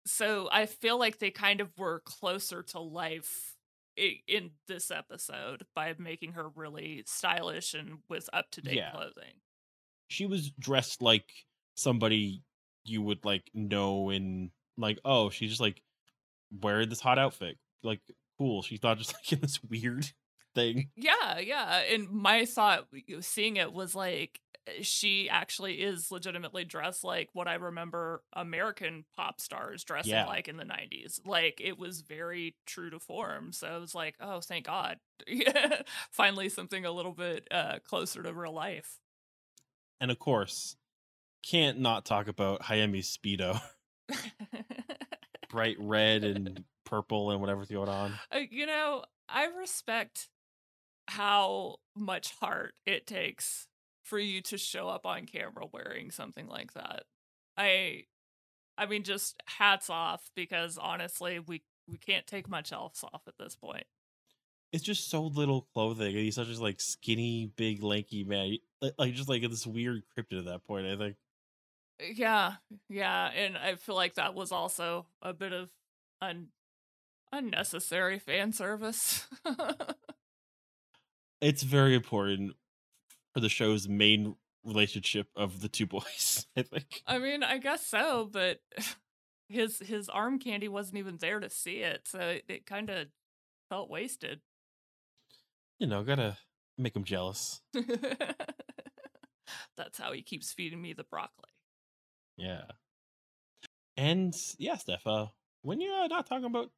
So 0.06 0.50
I 0.52 0.68
feel 0.68 1.00
like 1.00 1.18
they 1.20 1.32
kind 1.32 1.62
of 1.62 1.78
were 1.78 2.02
closer 2.06 2.62
to 2.64 2.80
life 2.80 3.56
in 3.98 4.52
this 4.68 4.92
episode 4.92 5.66
by 5.76 5.96
making 5.98 6.34
her 6.34 6.50
really 6.50 7.04
stylish 7.08 7.74
and 7.74 8.00
with 8.10 8.30
up 8.34 8.52
to 8.52 8.62
date 8.62 8.76
Yeah. 8.76 8.92
clothing. 8.92 9.42
she 10.10 10.26
was 10.26 10.52
dressed 10.52 11.02
like 11.02 11.32
somebody 11.76 12.44
you 12.84 13.02
would 13.02 13.24
like 13.26 13.50
know 13.54 14.10
and 14.10 14.52
like 14.78 15.00
oh 15.06 15.30
she's 15.30 15.50
just 15.50 15.62
like 15.62 15.82
wearing 16.62 16.90
this 16.90 17.00
hot 17.02 17.18
outfit 17.20 17.58
like 17.84 18.02
cool 18.38 18.62
she's 18.62 18.84
not 18.84 18.98
just 18.98 19.14
like 19.16 19.32
in 19.34 19.40
this 19.40 19.64
weird 19.64 20.12
thing 20.54 20.90
Yeah, 20.96 21.40
yeah. 21.40 21.82
And 21.92 22.10
my 22.10 22.46
thought 22.46 22.88
seeing 23.22 23.58
it 23.58 23.74
was 23.74 23.94
like 23.94 24.40
eh, 24.68 24.82
she 24.84 25.30
actually 25.30 25.82
is 25.82 26.12
legitimately 26.12 26.64
dressed 26.64 27.04
like 27.04 27.30
what 27.34 27.48
I 27.50 27.56
remember 27.56 28.24
American 28.34 29.04
pop 29.18 29.42
stars 29.42 29.84
dressing 29.84 30.12
Yeah. 30.14 30.26
like 30.28 30.48
in 30.48 30.56
the 30.56 30.64
90s. 30.64 31.20
Like 31.26 31.60
it 31.62 31.78
was 31.78 32.02
very 32.02 32.56
true 32.66 32.90
to 32.90 33.00
form. 33.00 33.52
So 33.52 33.68
I 33.68 33.78
was 33.80 33.94
like, 33.94 34.16
oh, 34.22 34.40
thank 34.40 34.66
God. 34.68 34.98
Finally, 36.12 36.50
something 36.50 36.86
a 36.86 36.92
little 36.92 37.12
bit 37.14 37.48
uh, 37.52 37.80
closer 37.86 38.24
to 38.24 38.34
real 38.34 38.54
life. 38.54 39.00
and 40.00 40.10
of 40.12 40.20
course 40.20 40.76
can't 41.44 41.80
not 41.80 42.06
talk 42.06 42.28
about 42.28 42.62
Hayami's 42.64 43.16
speedo 43.16 43.60
bright 45.50 45.78
red 45.80 46.24
and 46.24 46.64
purple 46.86 47.32
and 47.32 47.42
whatever's 47.42 47.70
going 47.70 47.90
on 47.90 48.14
Uh, 48.32 48.40
you 48.50 48.66
know, 48.66 49.04
I 49.30 49.46
respect 49.46 50.30
how 51.08 51.78
much 51.96 52.34
heart 52.40 52.74
it 52.86 53.08
takes 53.08 53.68
for 54.04 54.20
you 54.20 54.42
to 54.44 54.58
show 54.58 54.88
up 54.88 55.06
on 55.06 55.26
camera 55.26 55.66
wearing 55.72 56.12
something 56.12 56.48
like 56.48 56.74
that. 56.74 57.04
I 57.58 58.04
I 58.78 58.86
mean 58.86 59.04
just 59.04 59.42
hats 59.46 59.90
off 59.90 60.30
because 60.36 60.78
honestly, 60.78 61.40
we 61.40 61.64
we 61.88 61.98
can't 61.98 62.28
take 62.28 62.50
much 62.50 62.72
else 62.74 63.04
off 63.04 63.22
at 63.28 63.38
this 63.40 63.56
point. 63.56 63.86
it's 64.72 64.84
just 64.84 65.10
so 65.10 65.24
little 65.24 65.62
clothing 65.74 66.14
he's 66.16 66.36
such 66.36 66.50
a 66.50 66.62
like 66.62 66.82
skinny 66.82 67.52
big 67.56 67.84
lanky 67.84 68.24
man 68.24 68.58
like, 68.82 68.94
like 68.98 69.14
just 69.14 69.30
like 69.30 69.42
this 69.42 69.66
weird 69.68 70.04
cryptid 70.18 70.40
at 70.40 70.46
that 70.46 70.64
point 70.66 70.86
i 70.88 70.96
think 70.98 71.16
Yeah, 72.00 72.56
yeah, 72.90 73.28
and 73.28 73.58
I 73.58 73.76
feel 73.76 73.96
like 73.96 74.16
that 74.16 74.36
was 74.36 74.52
also 74.52 75.06
a 75.22 75.34
bit 75.34 75.54
of 75.54 75.70
un- 76.22 76.50
unnecessary 77.32 78.20
fan 78.20 78.52
service. 78.52 79.28
it's 81.42 81.64
very 81.64 81.96
important 81.96 82.56
for 83.34 83.40
the 83.40 83.50
show's 83.50 83.88
main 83.88 84.36
relationship 84.66 85.28
of 85.36 85.62
the 85.62 85.70
two 85.70 85.86
boys 85.86 86.48
i 86.58 86.64
think 86.64 87.04
I 87.06 87.20
mean, 87.20 87.44
I 87.44 87.60
guess 87.60 87.86
so, 87.86 88.28
but 88.32 88.60
his 89.50 89.80
his 89.80 90.10
arm 90.10 90.40
candy 90.40 90.68
wasn't 90.68 90.98
even 90.98 91.18
there 91.18 91.40
to 91.40 91.50
see 91.50 91.78
it, 91.78 92.08
so 92.08 92.20
it, 92.20 92.46
it 92.48 92.66
kind 92.66 92.90
of 92.90 93.08
felt 93.70 93.90
wasted. 93.90 94.42
you 95.80 95.88
know 95.88 96.04
gotta 96.04 96.38
make 96.78 96.96
him 96.96 97.04
jealous 97.04 97.62
That's 99.78 100.00
how 100.00 100.12
he 100.14 100.22
keeps 100.22 100.54
feeding 100.54 100.82
me 100.82 100.94
the 100.94 101.04
broccoli. 101.04 101.50
Yeah 102.38 102.64
and 103.98 104.36
yeah 104.58 104.76
steph 104.76 105.06
uh 105.08 105.26
when 105.62 105.80
you're 105.82 105.96
uh, 105.96 106.08
not 106.08 106.26
talking 106.28 106.46
about 106.46 106.70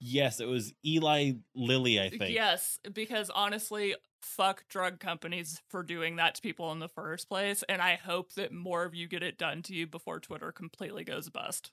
yes, 0.00 0.40
it 0.40 0.46
was 0.46 0.72
Eli 0.84 1.32
Lilly. 1.54 2.00
I 2.00 2.08
think. 2.08 2.34
Yes, 2.34 2.78
because 2.90 3.28
honestly, 3.28 3.94
fuck 4.22 4.64
drug 4.68 4.98
companies 4.98 5.60
for 5.68 5.82
doing 5.82 6.16
that 6.16 6.36
to 6.36 6.40
people 6.40 6.72
in 6.72 6.78
the 6.78 6.88
first 6.88 7.28
place, 7.28 7.62
and 7.68 7.82
I 7.82 7.96
hope 7.96 8.32
that 8.34 8.52
more 8.52 8.84
of 8.84 8.94
you 8.94 9.06
get 9.06 9.22
it 9.22 9.36
done 9.36 9.60
to 9.64 9.74
you 9.74 9.86
before 9.86 10.18
Twitter 10.18 10.50
completely 10.50 11.04
goes 11.04 11.28
bust. 11.28 11.72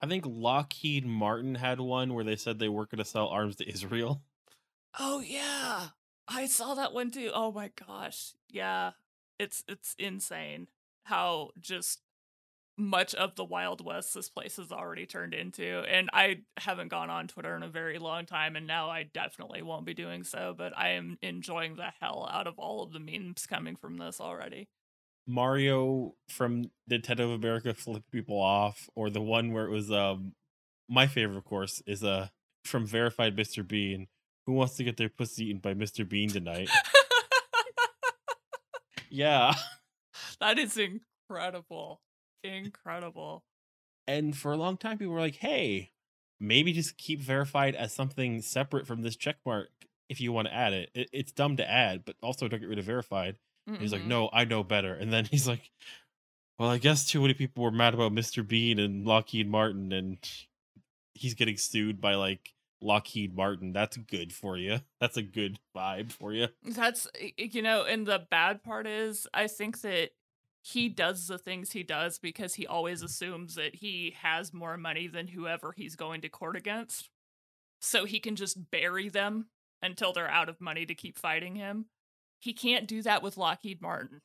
I 0.00 0.06
think 0.06 0.24
Lockheed 0.26 1.04
Martin 1.04 1.56
had 1.56 1.80
one 1.80 2.14
where 2.14 2.24
they 2.24 2.36
said 2.36 2.58
they 2.58 2.68
were 2.68 2.86
going 2.86 2.98
to 2.98 3.04
sell 3.04 3.26
arms 3.26 3.56
to 3.56 3.68
Israel. 3.68 4.22
Oh 4.98 5.20
yeah. 5.20 5.88
I 6.30 6.46
saw 6.46 6.74
that 6.74 6.92
one 6.92 7.10
too. 7.10 7.30
Oh 7.34 7.52
my 7.52 7.70
gosh. 7.86 8.32
Yeah. 8.48 8.92
It's 9.38 9.64
it's 9.68 9.94
insane 9.98 10.68
how 11.04 11.50
just 11.60 12.00
much 12.78 13.14
of 13.14 13.34
the 13.34 13.44
Wild 13.44 13.84
West 13.84 14.14
this 14.14 14.28
place 14.30 14.56
has 14.56 14.70
already 14.72 15.04
turned 15.04 15.34
into. 15.34 15.80
And 15.80 16.08
I 16.12 16.42
haven't 16.56 16.88
gone 16.88 17.10
on 17.10 17.28
Twitter 17.28 17.54
in 17.56 17.62
a 17.62 17.68
very 17.68 17.98
long 17.98 18.26
time 18.26 18.56
and 18.56 18.66
now 18.66 18.88
I 18.88 19.02
definitely 19.02 19.62
won't 19.62 19.84
be 19.84 19.94
doing 19.94 20.22
so, 20.24 20.54
but 20.56 20.72
I 20.78 20.90
am 20.90 21.18
enjoying 21.20 21.76
the 21.76 21.92
hell 22.00 22.28
out 22.32 22.46
of 22.46 22.58
all 22.58 22.82
of 22.82 22.92
the 22.92 23.00
memes 23.00 23.46
coming 23.46 23.76
from 23.76 23.98
this 23.98 24.20
already. 24.20 24.68
Mario 25.26 26.14
from 26.28 26.70
Nintendo 26.90 27.20
of 27.20 27.30
America 27.30 27.74
flipped 27.74 28.10
people 28.10 28.40
off, 28.40 28.88
or 28.94 29.10
the 29.10 29.20
one 29.20 29.52
where 29.52 29.64
it 29.66 29.70
was 29.70 29.90
um 29.90 30.32
my 30.88 31.06
favorite, 31.06 31.38
of 31.38 31.44
course, 31.44 31.82
is 31.86 32.02
uh 32.04 32.28
from 32.64 32.86
verified 32.86 33.36
Mr. 33.36 33.66
Bean. 33.66 34.08
Who 34.50 34.56
wants 34.56 34.74
to 34.78 34.84
get 34.84 34.96
their 34.96 35.08
pussy 35.08 35.44
eaten 35.44 35.60
by 35.60 35.74
Mr. 35.74 36.06
Bean 36.06 36.28
tonight? 36.28 36.68
yeah. 39.08 39.54
that 40.40 40.58
is 40.58 40.76
incredible. 40.76 42.00
Incredible. 42.42 43.44
And 44.08 44.36
for 44.36 44.50
a 44.50 44.56
long 44.56 44.76
time, 44.76 44.98
people 44.98 45.14
were 45.14 45.20
like, 45.20 45.36
"Hey, 45.36 45.92
maybe 46.40 46.72
just 46.72 46.98
keep 46.98 47.22
verified 47.22 47.76
as 47.76 47.92
something 47.92 48.42
separate 48.42 48.88
from 48.88 49.02
this 49.02 49.14
check 49.14 49.36
mark 49.46 49.68
if 50.08 50.20
you 50.20 50.32
want 50.32 50.48
to 50.48 50.54
add 50.54 50.72
it. 50.72 50.90
it 50.96 51.08
it's 51.12 51.30
dumb 51.30 51.56
to 51.58 51.70
add, 51.70 52.04
but 52.04 52.16
also 52.20 52.48
don't 52.48 52.58
get 52.58 52.68
rid 52.68 52.80
of 52.80 52.84
verified." 52.84 53.36
And 53.68 53.76
he's 53.76 53.92
like. 53.92 54.04
"No, 54.04 54.30
I 54.32 54.46
know 54.46 54.64
better." 54.64 54.94
And 54.94 55.12
then 55.12 55.26
he's 55.30 55.46
like, 55.46 55.70
"Well, 56.58 56.70
I 56.70 56.78
guess 56.78 57.08
too 57.08 57.20
many 57.20 57.34
people 57.34 57.62
were 57.62 57.70
mad 57.70 57.94
about 57.94 58.10
Mr. 58.10 58.44
Bean 58.44 58.80
and 58.80 59.06
Lockheed 59.06 59.48
Martin, 59.48 59.92
and 59.92 60.18
he's 61.14 61.34
getting 61.34 61.56
sued 61.56 62.00
by 62.00 62.16
like 62.16 62.52
Lockheed 62.82 63.34
Martin. 63.34 63.72
That's 63.72 63.96
good 63.96 64.32
for 64.32 64.56
you. 64.56 64.80
That's 65.00 65.16
a 65.16 65.22
good 65.22 65.58
vibe 65.76 66.12
for 66.12 66.32
you." 66.32 66.48
That's 66.64 67.06
y- 67.20 67.32
y- 67.38 67.50
you 67.52 67.62
know, 67.62 67.84
and 67.84 68.06
the 68.06 68.26
bad 68.30 68.62
part 68.62 68.86
is 68.86 69.26
I 69.34 69.46
think 69.46 69.80
that 69.82 70.10
he 70.62 70.88
does 70.88 71.26
the 71.26 71.38
things 71.38 71.72
he 71.72 71.82
does 71.82 72.18
because 72.18 72.54
he 72.54 72.66
always 72.66 73.02
assumes 73.02 73.54
that 73.54 73.76
he 73.76 74.14
has 74.20 74.52
more 74.52 74.76
money 74.76 75.06
than 75.06 75.28
whoever 75.28 75.72
he's 75.72 75.96
going 75.96 76.20
to 76.20 76.28
court 76.28 76.56
against. 76.56 77.08
So 77.80 78.04
he 78.04 78.20
can 78.20 78.36
just 78.36 78.70
bury 78.70 79.08
them 79.08 79.46
until 79.80 80.12
they're 80.12 80.30
out 80.30 80.50
of 80.50 80.60
money 80.60 80.84
to 80.84 80.94
keep 80.94 81.18
fighting 81.18 81.56
him. 81.56 81.86
He 82.38 82.52
can't 82.52 82.86
do 82.86 83.02
that 83.02 83.22
with 83.22 83.38
Lockheed 83.38 83.80
Martin. 83.80 84.20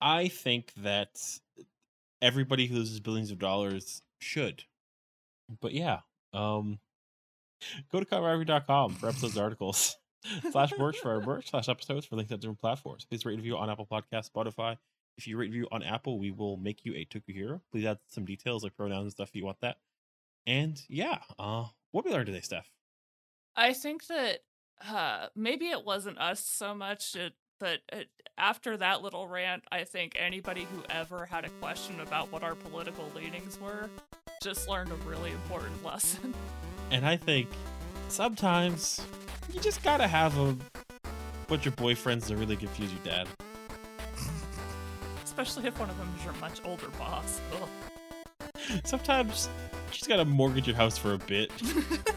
I 0.00 0.28
think 0.28 0.72
that 0.78 1.40
everybody 2.22 2.66
who 2.66 2.76
loses 2.76 3.00
billions 3.00 3.30
of 3.30 3.38
dollars 3.38 4.02
should. 4.18 4.64
But 5.60 5.72
yeah, 5.72 6.00
um, 6.32 6.78
go 7.92 8.00
to 8.00 8.06
coverrivalry.com 8.06 8.94
for 8.94 9.08
episodes 9.08 9.36
and 9.36 9.42
articles. 9.42 9.96
slash 10.50 10.72
merch 10.78 10.98
for 10.98 11.12
our 11.12 11.20
merch 11.20 11.50
slash 11.50 11.68
episodes 11.68 12.06
for 12.06 12.16
links 12.16 12.30
to 12.30 12.36
different 12.36 12.60
platforms. 12.60 13.04
Please 13.04 13.24
rate 13.24 13.34
and 13.34 13.42
review 13.42 13.56
on 13.56 13.70
Apple 13.70 13.86
Podcast, 13.86 14.30
Spotify. 14.30 14.76
If 15.16 15.26
you 15.26 15.36
rate 15.36 15.46
and 15.46 15.54
review 15.54 15.68
on 15.70 15.82
Apple, 15.82 16.18
we 16.18 16.30
will 16.30 16.56
make 16.56 16.84
you 16.84 16.94
a 16.94 17.04
Toku 17.04 17.32
hero. 17.32 17.60
Please 17.70 17.86
add 17.86 17.98
some 18.08 18.24
details 18.24 18.62
like 18.62 18.76
pronouns 18.76 19.04
and 19.04 19.12
stuff 19.12 19.28
if 19.28 19.36
you 19.36 19.44
want 19.44 19.60
that. 19.60 19.76
And 20.46 20.80
yeah, 20.88 21.18
uh, 21.38 21.66
what 21.92 22.04
did 22.04 22.10
we 22.10 22.16
learn 22.16 22.26
today, 22.26 22.40
Steph? 22.40 22.70
I 23.56 23.72
think 23.72 24.06
that 24.08 24.40
uh 24.90 25.28
maybe 25.34 25.68
it 25.68 25.84
wasn't 25.84 26.18
us 26.18 26.40
so 26.40 26.74
much. 26.74 27.16
It 27.16 27.32
but 27.58 27.80
uh, 27.90 28.00
after 28.36 28.76
that 28.76 29.00
little 29.00 29.26
rant, 29.26 29.64
I 29.72 29.84
think 29.84 30.14
anybody 30.18 30.66
who 30.70 30.82
ever 30.90 31.24
had 31.24 31.46
a 31.46 31.48
question 31.60 32.00
about 32.00 32.30
what 32.30 32.42
our 32.42 32.54
political 32.54 33.10
leanings 33.14 33.58
were 33.58 33.88
just 34.42 34.68
learned 34.68 34.90
a 34.90 34.94
really 35.08 35.30
important 35.30 35.82
lesson. 35.84 36.34
And 36.90 37.06
I 37.06 37.16
think 37.16 37.48
sometimes 38.08 39.00
you 39.52 39.60
just 39.60 39.82
gotta 39.82 40.06
have 40.06 40.36
a 40.38 40.56
bunch 41.48 41.66
of 41.66 41.76
boyfriends 41.76 42.26
to 42.28 42.36
really 42.36 42.56
confuse 42.56 42.92
your 42.92 43.02
dad. 43.04 43.28
Especially 45.24 45.66
if 45.66 45.78
one 45.78 45.90
of 45.90 45.98
them 45.98 46.12
is 46.18 46.24
your 46.24 46.34
much 46.34 46.60
older 46.64 46.88
boss. 46.98 47.40
Ugh. 47.54 47.68
Sometimes 48.84 49.48
you 49.88 49.92
just 49.92 50.08
gotta 50.08 50.24
mortgage 50.24 50.66
your 50.66 50.76
house 50.76 50.96
for 50.96 51.14
a 51.14 51.18
bit. 51.18 51.50